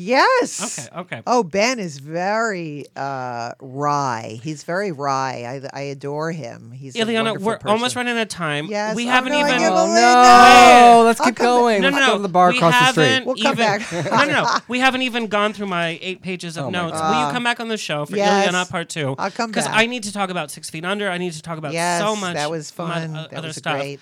Yes. 0.00 0.78
Okay, 0.78 1.00
okay. 1.00 1.22
Oh, 1.26 1.42
Ben 1.42 1.80
is 1.80 1.98
very 1.98 2.84
uh, 2.94 3.50
wry. 3.60 4.38
He's 4.44 4.62
very 4.62 4.92
wry. 4.92 5.60
I, 5.74 5.76
I 5.76 5.80
adore 5.82 6.30
him. 6.30 6.70
He's 6.70 6.94
a 6.94 7.00
Illeana, 7.00 7.24
wonderful 7.24 7.46
we're 7.46 7.58
almost 7.64 7.94
person. 7.94 8.06
running 8.06 8.16
out 8.20 8.22
of 8.22 8.28
time. 8.28 8.66
Yes. 8.66 8.94
we 8.94 9.08
Oh, 9.08 9.10
haven't 9.10 9.32
no, 9.32 9.40
even. 9.40 9.54
Oh 9.60 9.70
believe 9.74 9.94
no! 9.96 11.02
Let's 11.04 11.20
I'll 11.20 11.26
keep 11.26 11.34
going. 11.34 11.82
No, 11.82 11.90
no, 11.90 11.96
Let's 11.96 12.06
no. 12.06 12.12
go 12.12 12.16
to 12.18 12.22
the 12.22 12.28
bar 12.28 12.50
we 12.50 12.56
across 12.58 12.74
the 12.78 12.92
street. 12.92 13.04
haven't 13.06 13.26
We'll 13.26 13.34
come 13.36 13.46
even, 13.46 13.56
back. 13.56 13.92
no, 14.28 14.32
no, 14.32 14.44
no. 14.44 14.58
We 14.68 14.78
haven't 14.78 15.02
even 15.02 15.26
gone 15.26 15.52
through 15.52 15.66
my 15.66 15.98
eight 16.00 16.22
pages 16.22 16.56
of 16.56 16.66
Oh 16.66 16.70
notes. 16.70 16.92
God. 16.92 17.10
Will 17.16 17.26
you 17.26 17.32
come 17.32 17.42
back 17.42 17.58
on 17.58 17.66
the 17.66 17.76
show 17.76 18.06
for 18.06 18.14
Yes. 18.16 18.46
Illeana 18.48 18.70
Part 18.70 18.88
Two? 18.90 19.16
I'll 19.18 19.32
come 19.32 19.50
back 19.50 19.64
Because. 19.64 19.66
I 19.68 19.86
need 19.86 20.04
to 20.04 20.12
talk 20.12 20.30
about 20.30 20.52
Six 20.52 20.70
Feet 20.70 20.84
Under. 20.84 21.10
I 21.10 21.18
need 21.18 21.32
to 21.32 21.42
talk 21.42 21.58
about 21.58 21.72
Yes, 21.72 22.00
so 22.00 22.14
much. 22.14 22.34
that 22.34 22.50
was 22.52 22.70
mu- 22.78 22.86
fun. 22.86 23.16
uh, 23.16 23.26
That 23.32 23.38
other 23.38 23.48
was 23.48 23.56
stuff. 23.56 23.76
great 23.80 23.98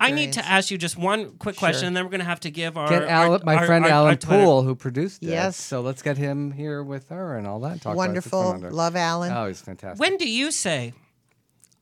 I 0.00 0.10
need 0.10 0.32
to 0.34 0.44
ask 0.46 0.70
you 0.70 0.78
just 0.78 0.96
one 0.96 1.32
quick 1.38 1.56
question, 1.56 1.80
Sure. 1.80 1.86
and 1.88 1.96
then 1.96 2.04
we're 2.04 2.10
going 2.10 2.20
to 2.20 2.26
have 2.26 2.40
to 2.40 2.50
give 2.50 2.76
our, 2.76 2.88
Get 2.88 3.02
our- 3.04 3.08
Al- 3.34 3.40
my 3.44 3.56
our- 3.56 3.66
friend 3.66 3.84
our- 3.84 3.90
Alan 3.90 4.10
our 4.10 4.16
Twitter. 4.16 4.42
Poole, 4.44 4.62
who 4.62 4.74
produced 4.74 5.20
this. 5.20 5.30
Yes. 5.30 5.56
So 5.56 5.80
let's 5.80 6.02
get 6.02 6.16
him 6.16 6.52
here 6.52 6.82
with 6.82 7.08
her 7.10 7.36
and 7.36 7.46
all 7.46 7.60
that. 7.60 7.72
and 7.72 7.82
Talk 7.82 7.96
Wonderful. 7.96 8.40
About 8.40 8.48
Six 8.50 8.60
Feet 8.60 8.64
Under. 8.66 8.76
Love 8.76 8.96
Alan. 8.96 9.32
Oh, 9.32 9.46
he's 9.46 9.60
fantastic. 9.60 10.00
When 10.00 10.16
do 10.16 10.28
you 10.28 10.50
say, 10.50 10.92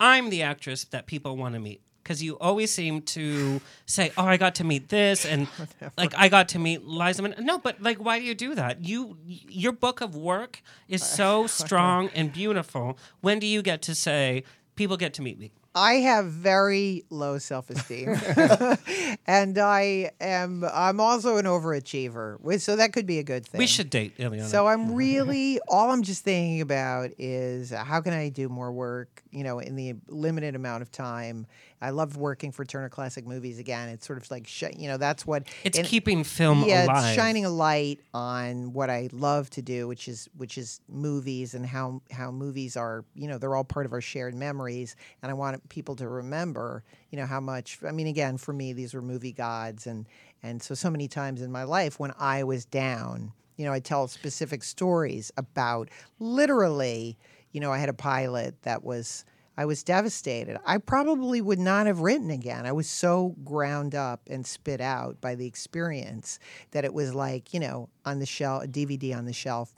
"I'm 0.00 0.30
the 0.30 0.42
actress 0.42 0.84
that 0.84 1.06
people 1.06 1.36
want 1.36 1.54
to 1.54 1.60
meet"? 1.60 1.80
Because 2.02 2.20
you 2.20 2.36
always 2.40 2.74
seem 2.74 3.02
to 3.02 3.60
say, 3.86 4.10
"Oh, 4.18 4.24
I 4.24 4.36
got 4.36 4.56
to 4.56 4.64
meet 4.64 4.88
this," 4.88 5.24
and 5.24 5.46
like 5.96 6.12
I 6.18 6.28
got 6.28 6.48
to 6.50 6.58
meet 6.58 6.84
Liza. 6.84 7.22
Min-. 7.22 7.36
No, 7.40 7.58
but 7.58 7.80
like, 7.80 7.98
why 7.98 8.18
do 8.18 8.24
you 8.24 8.34
do 8.34 8.56
that? 8.56 8.84
You, 8.84 9.16
your 9.24 9.70
book 9.72 10.00
of 10.00 10.16
work 10.16 10.62
is 10.88 11.02
so 11.20 11.46
strong 11.46 12.08
and 12.14 12.32
beautiful. 12.32 12.98
When 13.20 13.38
do 13.38 13.46
you 13.46 13.62
get 13.62 13.82
to 13.82 13.94
say, 13.94 14.42
"People 14.74 14.96
get 14.96 15.14
to 15.14 15.22
meet 15.22 15.38
me"? 15.38 15.52
I 15.74 15.94
have 15.94 16.26
very 16.26 17.04
low 17.08 17.38
self-esteem, 17.38 18.08
and 19.26 19.58
I 19.58 20.10
am. 20.20 20.64
I'm 20.64 21.00
also 21.00 21.38
an 21.38 21.46
overachiever, 21.46 22.60
so 22.60 22.76
that 22.76 22.92
could 22.92 23.06
be 23.06 23.18
a 23.18 23.22
good 23.22 23.46
thing. 23.46 23.58
We 23.58 23.66
should 23.66 23.88
date, 23.88 24.16
Illeana. 24.18 24.44
So 24.44 24.66
I'm 24.66 24.94
really 24.94 25.60
all 25.68 25.90
I'm 25.90 26.02
just 26.02 26.24
thinking 26.24 26.60
about 26.60 27.10
is 27.18 27.70
how 27.70 28.00
can 28.00 28.12
I 28.12 28.28
do 28.28 28.48
more 28.48 28.70
work, 28.70 29.21
you 29.32 29.42
know, 29.42 29.58
in 29.58 29.74
the 29.76 29.94
limited 30.08 30.54
amount 30.54 30.82
of 30.82 30.90
time. 30.92 31.46
I 31.80 31.90
love 31.90 32.16
working 32.16 32.52
for 32.52 32.64
Turner 32.64 32.88
Classic 32.88 33.26
Movies 33.26 33.58
again. 33.58 33.88
It's 33.88 34.06
sort 34.06 34.22
of 34.22 34.30
like 34.30 34.46
sh- 34.46 34.64
you 34.78 34.86
know 34.86 34.98
that's 34.98 35.26
what 35.26 35.48
It's 35.64 35.78
and- 35.78 35.86
keeping 35.86 36.22
film 36.22 36.62
yeah, 36.64 36.84
alive. 36.84 37.04
it's 37.06 37.14
shining 37.16 37.44
a 37.44 37.50
light 37.50 37.98
on 38.14 38.72
what 38.72 38.88
I 38.90 39.08
love 39.12 39.50
to 39.50 39.62
do, 39.62 39.88
which 39.88 40.06
is 40.06 40.28
which 40.36 40.56
is 40.58 40.80
movies 40.88 41.54
and 41.54 41.66
how 41.66 42.02
how 42.12 42.30
movies 42.30 42.76
are, 42.76 43.04
you 43.16 43.26
know, 43.26 43.38
they're 43.38 43.56
all 43.56 43.64
part 43.64 43.84
of 43.86 43.92
our 43.92 44.00
shared 44.00 44.34
memories, 44.36 44.94
and 45.22 45.30
I 45.30 45.34
want 45.34 45.68
people 45.68 45.96
to 45.96 46.08
remember, 46.08 46.84
you 47.10 47.18
know, 47.18 47.26
how 47.26 47.40
much. 47.40 47.78
I 47.86 47.90
mean, 47.90 48.06
again, 48.06 48.36
for 48.36 48.52
me, 48.52 48.72
these 48.72 48.94
were 48.94 49.02
movie 49.02 49.32
gods, 49.32 49.86
and 49.88 50.06
and 50.44 50.62
so 50.62 50.74
so 50.76 50.88
many 50.90 51.08
times 51.08 51.42
in 51.42 51.50
my 51.50 51.64
life 51.64 51.98
when 51.98 52.12
I 52.18 52.44
was 52.44 52.64
down, 52.64 53.32
you 53.56 53.64
know, 53.64 53.72
I 53.72 53.80
tell 53.80 54.06
specific 54.06 54.62
stories 54.62 55.32
about 55.36 55.88
literally, 56.36 57.18
you 57.52 57.60
know, 57.60 57.72
I 57.72 57.78
had 57.78 57.88
a 57.88 57.94
pilot 57.94 58.60
that 58.62 58.82
was. 58.82 59.24
I 59.54 59.66
was 59.66 59.82
devastated. 59.82 60.58
I 60.64 60.78
probably 60.78 61.42
would 61.42 61.58
not 61.58 61.84
have 61.84 62.00
written 62.00 62.30
again. 62.30 62.64
I 62.64 62.72
was 62.72 62.88
so 62.88 63.36
ground 63.44 63.94
up 63.94 64.22
and 64.30 64.46
spit 64.46 64.80
out 64.80 65.20
by 65.20 65.34
the 65.34 65.46
experience 65.46 66.38
that 66.70 66.86
it 66.86 66.94
was 66.94 67.14
like, 67.14 67.52
you 67.52 67.60
know, 67.60 67.90
on 68.06 68.18
the 68.18 68.24
shelf, 68.24 68.64
a 68.64 68.66
DVD 68.66 69.14
on 69.14 69.26
the 69.26 69.32
shelf. 69.34 69.74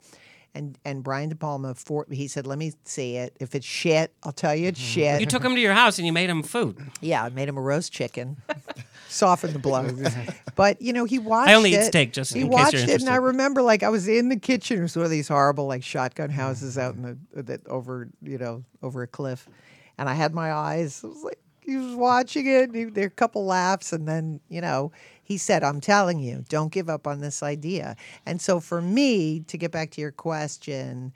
And 0.55 0.77
and 0.85 1.03
Brian 1.03 1.29
De 1.29 1.35
Palma, 1.35 1.75
for, 1.75 2.07
he 2.09 2.29
said, 2.29 2.47
"Let 2.47 2.57
me 2.57 2.71
see 2.85 3.17
it. 3.17 3.35
If 3.41 3.55
it's 3.55 3.65
shit, 3.65 4.13
I'll 4.23 4.31
tell 4.31 4.55
you 4.55 4.69
it's 4.69 4.79
mm-hmm. 4.79 4.87
shit." 4.87 5.19
you 5.19 5.27
took 5.27 5.43
him 5.43 5.53
to 5.53 5.59
your 5.59 5.73
house 5.73 5.97
and 5.97 6.07
you 6.07 6.13
made 6.13 6.29
him 6.29 6.43
food. 6.43 6.77
yeah, 7.01 7.23
I 7.23 7.29
made 7.29 7.49
him 7.49 7.57
a 7.57 7.61
roast 7.61 7.91
chicken, 7.91 8.37
soften 9.09 9.53
the 9.53 9.59
blow. 9.59 9.85
But 10.55 10.81
you 10.81 10.93
know, 10.93 11.03
he 11.03 11.19
watched. 11.19 11.49
I 11.49 11.55
only 11.55 11.73
eat 11.73 11.83
steak, 11.83 12.13
just 12.13 12.33
he 12.33 12.39
in 12.39 12.47
case 12.47 12.53
watched 12.53 12.73
you're 12.73 12.83
it, 12.83 13.01
and 13.01 13.09
I 13.09 13.17
remember 13.17 13.61
like 13.61 13.83
I 13.83 13.89
was 13.89 14.07
in 14.07 14.29
the 14.29 14.37
kitchen. 14.37 14.79
It 14.79 14.83
was 14.83 14.95
one 14.95 15.03
of 15.03 15.11
these 15.11 15.27
horrible 15.27 15.67
like 15.67 15.83
shotgun 15.83 16.29
houses 16.29 16.77
out 16.77 16.95
in 16.95 17.01
the 17.01 17.43
that 17.43 17.67
over 17.67 18.07
you 18.21 18.37
know 18.37 18.63
over 18.81 19.03
a 19.03 19.07
cliff, 19.07 19.49
and 19.97 20.07
I 20.07 20.13
had 20.13 20.33
my 20.33 20.53
eyes. 20.53 21.01
I 21.03 21.07
was 21.07 21.23
like 21.23 21.39
he 21.65 21.77
was 21.77 21.95
watching 21.95 22.47
it. 22.47 22.69
And 22.69 22.75
he, 22.75 22.83
there 22.85 23.05
were 23.05 23.07
a 23.07 23.11
couple 23.11 23.45
laughs, 23.45 23.91
and 23.93 24.07
then 24.07 24.39
you 24.49 24.61
know 24.61 24.91
he 25.23 25.37
said, 25.37 25.63
"I'm 25.63 25.81
telling 25.81 26.19
you, 26.19 26.45
don't 26.49 26.71
give 26.71 26.89
up 26.89 27.07
on 27.07 27.19
this 27.19 27.41
idea." 27.43 27.95
And 28.25 28.41
so 28.41 28.59
for 28.59 28.81
me 28.81 29.41
to 29.41 29.57
get 29.57 29.71
back 29.71 29.91
to 29.91 30.01
your 30.01 30.11
question, 30.11 31.13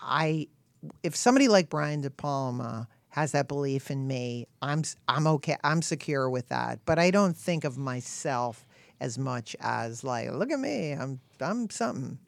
I 0.00 0.48
if 1.02 1.14
somebody 1.16 1.48
like 1.48 1.68
Brian 1.68 2.00
De 2.00 2.10
Palma 2.10 2.88
has 3.10 3.32
that 3.32 3.48
belief 3.48 3.90
in 3.90 4.06
me, 4.06 4.46
I'm 4.62 4.82
I'm 5.08 5.26
okay. 5.26 5.56
I'm 5.62 5.82
secure 5.82 6.30
with 6.30 6.48
that. 6.48 6.80
But 6.86 6.98
I 6.98 7.10
don't 7.10 7.36
think 7.36 7.64
of 7.64 7.76
myself 7.76 8.64
as 9.00 9.18
much 9.18 9.56
as 9.60 10.04
like, 10.04 10.30
look 10.32 10.50
at 10.50 10.60
me, 10.60 10.92
I'm 10.92 11.20
I'm 11.40 11.70
something. 11.70 12.18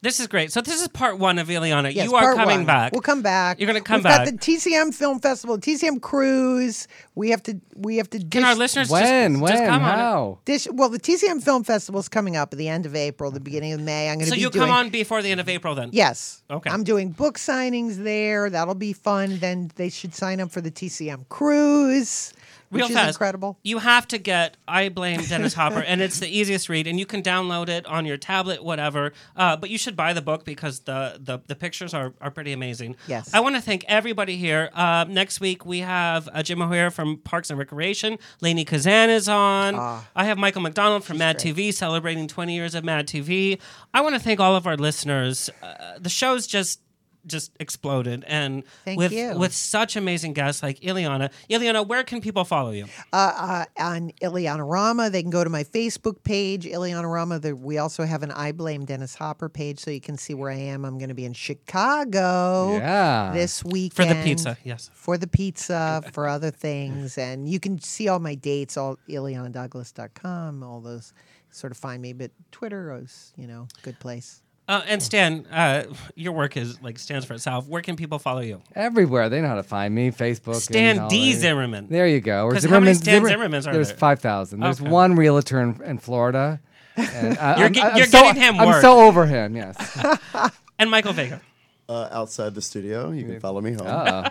This 0.00 0.20
is 0.20 0.28
great. 0.28 0.52
So 0.52 0.60
this 0.60 0.80
is 0.80 0.86
part 0.86 1.18
one 1.18 1.38
of 1.40 1.48
Illeana. 1.48 1.92
Yes, 1.92 2.06
you 2.06 2.14
are 2.14 2.34
coming 2.36 2.58
one. 2.58 2.66
back. 2.66 2.92
We'll 2.92 3.00
come 3.02 3.20
back. 3.20 3.58
You're 3.58 3.66
going 3.66 3.82
to 3.82 3.84
come 3.84 3.96
We've 3.96 4.04
back. 4.04 4.26
got 4.26 4.32
the 4.32 4.38
TCM 4.38 4.94
Film 4.94 5.18
Festival, 5.18 5.58
TCM 5.58 6.00
Cruise. 6.00 6.86
We 7.16 7.30
have 7.30 7.42
to 7.44 7.60
we 7.74 7.96
have 7.96 8.08
to. 8.10 8.20
Dish, 8.20 8.28
Can 8.30 8.44
our 8.44 8.54
listeners 8.54 8.90
When? 8.90 9.32
just, 9.32 9.42
when? 9.42 9.52
just 9.52 9.64
come 9.64 9.82
on? 9.82 9.98
How? 9.98 10.38
Dish, 10.44 10.68
well, 10.72 10.88
the 10.88 11.00
TCM 11.00 11.42
Film 11.42 11.64
Festival 11.64 11.98
is 12.00 12.08
coming 12.08 12.36
up 12.36 12.52
at 12.52 12.58
the 12.58 12.68
end 12.68 12.86
of 12.86 12.94
April, 12.94 13.32
the 13.32 13.40
beginning 13.40 13.72
of 13.72 13.80
May. 13.80 14.08
I'm 14.08 14.18
going 14.18 14.26
to 14.26 14.30
So 14.30 14.34
be 14.36 14.40
you'll 14.40 14.50
doing. 14.50 14.66
come 14.68 14.74
on 14.76 14.90
before 14.90 15.20
the 15.20 15.32
end 15.32 15.40
of 15.40 15.48
April 15.48 15.74
then? 15.74 15.90
Yes. 15.92 16.44
Okay. 16.48 16.70
I'm 16.70 16.84
doing 16.84 17.10
book 17.10 17.36
signings 17.36 17.96
there. 17.96 18.50
That'll 18.50 18.76
be 18.76 18.92
fun. 18.92 19.38
Then 19.40 19.72
they 19.74 19.88
should 19.88 20.14
sign 20.14 20.40
up 20.40 20.52
for 20.52 20.60
the 20.60 20.70
TCM 20.70 21.28
cruise, 21.28 22.32
Real 22.70 22.86
which 22.86 22.94
fast. 22.94 23.16
incredible. 23.16 23.58
You 23.62 23.78
have 23.78 24.06
to 24.08 24.18
get 24.18 24.56
I 24.66 24.88
Blame 24.88 25.22
Dennis 25.22 25.54
Hopper, 25.54 25.80
and 25.80 26.00
it's 26.00 26.20
the 26.20 26.28
easiest 26.28 26.68
read, 26.68 26.86
and 26.86 26.98
you 26.98 27.06
can 27.06 27.22
download 27.22 27.68
it 27.68 27.86
on 27.86 28.04
your 28.04 28.16
tablet, 28.16 28.62
whatever. 28.62 29.12
Uh, 29.36 29.56
but 29.56 29.70
you 29.70 29.78
should 29.78 29.96
buy 29.96 30.12
the 30.12 30.20
book 30.22 30.44
because 30.44 30.80
the, 30.80 31.18
the, 31.20 31.40
the 31.46 31.54
pictures 31.54 31.94
are, 31.94 32.12
are 32.20 32.30
pretty 32.30 32.52
amazing. 32.52 32.96
Yes. 33.06 33.32
I 33.32 33.40
want 33.40 33.54
to 33.56 33.62
thank 33.62 33.84
everybody 33.88 34.36
here. 34.36 34.70
Uh, 34.74 35.06
next 35.08 35.40
week, 35.40 35.64
we 35.64 35.80
have 35.80 36.28
uh, 36.32 36.42
Jim 36.42 36.60
O'Heir 36.60 36.90
from 36.90 37.18
Parks 37.18 37.50
and 37.50 37.58
Recreation. 37.58 38.18
Lainie 38.42 38.66
Kazan 38.66 39.10
is 39.10 39.28
on. 39.28 39.74
Ah. 39.76 40.06
I 40.14 40.24
have 40.24 40.36
Michael 40.38 40.62
McDonald 40.62 41.04
from 41.04 41.18
Mad 41.18 41.38
TV 41.38 41.72
celebrating 41.72 42.28
20 42.28 42.54
years 42.54 42.74
of 42.74 42.84
Mad 42.84 43.06
TV. 43.06 43.58
I 43.94 44.00
want 44.02 44.14
to 44.14 44.20
thank 44.20 44.40
all 44.40 44.56
of 44.56 44.66
our 44.66 44.76
listeners. 44.76 45.50
Uh, 45.62 45.98
the 45.98 46.10
show's 46.10 46.46
just 46.46 46.80
just 47.28 47.52
exploded 47.60 48.24
and 48.26 48.64
Thank 48.84 48.98
with 48.98 49.12
you. 49.12 49.36
with 49.38 49.52
such 49.54 49.94
amazing 49.96 50.32
guests 50.32 50.62
like 50.62 50.80
Illeana. 50.80 51.30
Illeana, 51.48 51.86
where 51.86 52.02
can 52.02 52.20
people 52.20 52.44
follow 52.44 52.70
you? 52.70 52.86
Uh, 53.12 53.64
uh, 53.78 53.82
on 53.82 54.10
Illeana 54.22 54.68
Rama, 54.68 55.10
they 55.10 55.22
can 55.22 55.30
go 55.30 55.44
to 55.44 55.50
my 55.50 55.64
Facebook 55.64 56.22
page, 56.24 56.64
Illeana 56.64 57.10
Rama. 57.12 57.38
The, 57.38 57.54
we 57.54 57.78
also 57.78 58.04
have 58.04 58.22
an 58.22 58.30
I 58.32 58.52
Blame 58.52 58.84
Dennis 58.84 59.14
Hopper 59.14 59.48
page, 59.48 59.78
so 59.78 59.90
you 59.90 60.00
can 60.00 60.16
see 60.18 60.34
where 60.34 60.50
I 60.50 60.56
am. 60.56 60.84
I'm 60.84 60.98
going 60.98 61.08
to 61.10 61.14
be 61.14 61.24
in 61.24 61.34
Chicago 61.34 62.76
Yeah. 62.78 63.30
this 63.34 63.64
weekend 63.64 64.08
For 64.08 64.14
the 64.14 64.22
pizza, 64.22 64.56
yes. 64.64 64.90
for 64.94 65.16
the 65.18 65.26
pizza, 65.26 66.02
for 66.12 66.26
other 66.28 66.50
things, 66.50 67.16
and 67.18 67.48
you 67.48 67.60
can 67.60 67.78
see 67.80 68.08
all 68.08 68.18
my 68.18 68.34
dates, 68.34 68.76
all 68.76 68.98
IlleanaDouglas.com, 69.08 70.62
all 70.62 70.80
those. 70.80 71.12
Sort 71.50 71.70
of 71.72 71.78
find 71.78 72.02
me, 72.02 72.12
but 72.12 72.30
Twitter 72.52 72.94
is, 73.02 73.32
you 73.36 73.46
know, 73.46 73.68
good 73.82 73.98
place. 74.00 74.42
Uh, 74.68 74.82
and 74.86 75.02
Stan, 75.02 75.46
uh, 75.46 75.84
your 76.14 76.32
work 76.32 76.56
is 76.58 76.80
like 76.82 76.98
stands 76.98 77.24
for 77.24 77.32
itself. 77.34 77.66
Where 77.66 77.80
can 77.80 77.96
people 77.96 78.18
follow 78.18 78.40
you? 78.42 78.60
Everywhere. 78.74 79.30
They 79.30 79.40
know 79.40 79.48
how 79.48 79.54
to 79.54 79.62
find 79.62 79.94
me. 79.94 80.10
Facebook. 80.10 80.56
Stan 80.56 80.90
and 80.96 81.00
all 81.00 81.08
D. 81.08 81.32
that. 81.32 81.40
Zimmerman. 81.40 81.86
There 81.88 82.06
you 82.06 82.20
go. 82.20 82.44
Or 82.44 82.52
'Cause 82.52 82.64
how 82.64 82.78
many 82.78 82.92
Stan 82.94 83.24
Zimmer- 83.24 83.48
Zimmermans 83.48 83.66
are 83.66 83.72
There's 83.72 83.88
there? 83.88 83.96
5,000. 83.96 84.60
There's 84.60 84.80
Okay. 84.80 84.90
one 84.90 85.14
realtor 85.16 85.62
in, 85.62 85.80
in 85.82 85.98
Florida. 85.98 86.60
And 86.96 87.38
I, 87.38 87.56
You're 87.56 87.64
I'm- 87.64 87.72
ge- 87.72 87.78
I'm 87.78 87.96
you're 87.96 88.06
so- 88.06 88.20
getting 88.20 88.42
him 88.42 88.60
I'm 88.60 88.66
work. 88.68 88.82
so 88.82 89.00
over 89.06 89.24
him, 89.24 89.56
yes. 89.56 89.76
And 90.78 90.90
Michael 90.90 91.12
Vega. 91.14 91.40
Uh, 91.88 92.06
outside 92.12 92.54
the 92.54 92.60
studio, 92.60 93.10
you 93.12 93.24
can 93.24 93.40
follow 93.40 93.62
me 93.62 93.72
home. 93.72 93.86
Uh, 93.86 94.28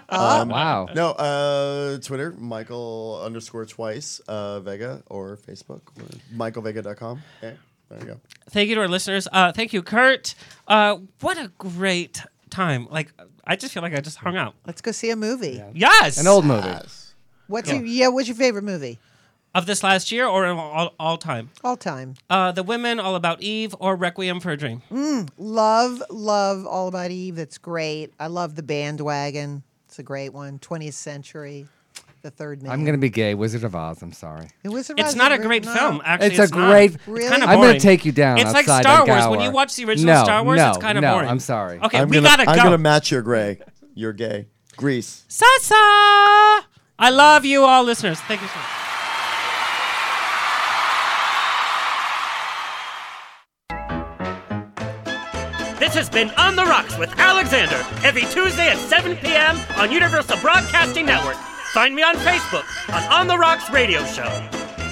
wow. 0.47 0.87
No, 0.93 1.09
uh, 1.13 1.97
Twitter, 1.97 2.31
Michael 2.37 3.19
underscore 3.25 3.65
twice, 3.65 4.21
uh, 4.27 4.59
Vega, 4.59 5.01
or 5.07 5.37
Facebook, 5.37 5.81
or 5.97 6.05
michaelvega.com. 6.35 7.21
Okay, 7.43 7.57
there 7.89 7.99
you 7.99 8.05
go. 8.05 8.19
Thank 8.49 8.69
you 8.69 8.75
to 8.75 8.81
our 8.81 8.87
listeners. 8.87 9.27
Uh, 9.31 9.51
thank 9.51 9.73
you, 9.73 9.81
Kurt. 9.81 10.35
Uh, 10.67 10.97
what 11.21 11.37
a 11.37 11.51
great 11.57 12.21
time! 12.49 12.87
Like 12.89 13.13
I 13.43 13.55
just 13.55 13.73
feel 13.73 13.83
like 13.83 13.93
I 13.93 14.01
just 14.01 14.17
hung 14.17 14.37
out. 14.37 14.55
Let's 14.65 14.81
go 14.81 14.91
see 14.91 15.09
a 15.09 15.15
movie. 15.15 15.61
Yes, 15.73 16.17
An 16.17 16.27
old 16.27 16.45
movie. 16.45 16.69
What's 17.47 17.69
your 17.71 17.83
yeah? 17.85 18.09
What's 18.09 18.27
your 18.27 18.37
favorite 18.37 18.63
movie? 18.63 18.99
of 19.55 19.65
this 19.65 19.81
last 19.81 20.11
year 20.11 20.27
or 20.27 20.45
all, 20.45 20.93
all 20.99 21.17
time. 21.17 21.49
All 21.63 21.77
time. 21.77 22.13
Uh, 22.29 22.51
the 22.51 22.61
Women, 22.61 22.99
All 22.99 23.15
About 23.15 23.41
Eve, 23.41 23.73
or 23.79 23.95
Requiem 23.95 24.39
for 24.39 24.51
a 24.51 24.57
Dream. 24.57 24.83
Love, 25.37 26.03
love 26.11 26.67
All 26.67 26.87
About 26.87 27.09
Eve. 27.09 27.37
That's 27.37 27.57
great. 27.57 28.13
I 28.19 28.27
love 28.27 28.53
The 28.53 28.61
Bandwagon. 28.61 29.63
It's 29.87 29.97
a 29.97 30.03
great 30.03 30.29
one. 30.29 30.59
20th 30.59 30.93
Century. 30.93 31.65
The 32.27 32.31
third 32.31 32.61
man. 32.61 32.71
I'm 32.73 32.83
gonna 32.83 32.97
be 32.97 33.09
gay. 33.09 33.33
Wizard 33.35 33.63
of 33.63 33.73
Oz. 33.75 34.01
I'm 34.01 34.11
sorry. 34.11 34.49
It 34.63 34.69
was 34.69 34.91
It's 34.97 35.15
not 35.15 35.31
a 35.31 35.37
great 35.37 35.65
film. 35.65 36.01
Actually, 36.03 36.35
It's 36.35 36.51
a 36.51 36.55
not. 36.55 36.69
great- 36.71 36.95
It's 36.95 37.07
Really? 37.07 37.29
kind 37.29 37.43
of 37.43 37.49
I'm 37.49 37.59
gonna 37.61 37.79
take 37.79 38.05
you 38.05 38.11
down. 38.11 38.37
It's 38.37 38.51
like 38.53 38.67
outside 38.67 38.81
Star 38.83 39.01
on 39.01 39.07
Wars. 39.07 39.27
When 39.27 39.39
you 39.41 39.51
watch 39.51 39.75
the 39.75 39.85
original 39.85 40.13
No, 40.15 40.23
Star 40.23 40.43
Wars, 40.43 40.57
no, 40.57 40.69
it's 40.69 40.77
kind 40.77 40.97
of 40.97 41.03
no, 41.03 41.13
boring. 41.13 41.29
I'm 41.29 41.39
sorry. 41.39 41.79
Okay, 41.81 41.99
I'm 41.99 42.09
we 42.09 42.17
gonna, 42.17 42.27
gotta 42.27 42.49
I'm 42.49 42.57
gonna 42.57 42.77
match 42.77 43.11
your 43.11 43.21
gray. 43.21 43.59
You're 43.95 44.13
gay. 44.13 44.47
Grease. 44.75 45.23
Sasa! 45.27 45.73
I 46.99 47.09
love 47.11 47.45
you 47.45 47.63
all, 47.63 47.83
listeners. 47.83 48.19
Thank 48.21 48.41
you 48.41 48.47
so 48.47 48.55
much. 48.55 48.65
This 55.79 55.93
has 55.93 56.09
been 56.09 56.31
On 56.31 56.55
the 56.55 56.65
Rocks 56.65 56.97
with 56.97 57.11
Alexander 57.19 57.85
every 58.03 58.23
Tuesday 58.23 58.69
at 58.69 58.77
7 58.77 59.15
p.m. 59.17 59.57
on 59.77 59.91
Universal 59.91 60.37
Broadcasting 60.39 61.05
Network. 61.05 61.37
Find 61.77 61.93
me 61.93 62.01
on 62.01 62.15
Facebook 62.15 62.65
on 62.91 63.03
On 63.13 63.27
the 63.27 63.37
Rocks 63.37 63.69
Radio 63.69 64.03
Show. 64.05 64.27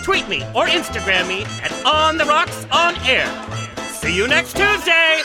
Tweet 0.04 0.30
me 0.30 0.44
or 0.54 0.68
Instagram 0.68 1.28
me 1.28 1.44
at 1.64 1.74
On 1.84 2.16
the 2.16 2.26
Rocks 2.26 2.68
On 2.72 2.96
Air. 3.08 3.26
See 3.90 4.16
you 4.16 4.28
next 4.28 4.56
Tuesday! 4.56 5.20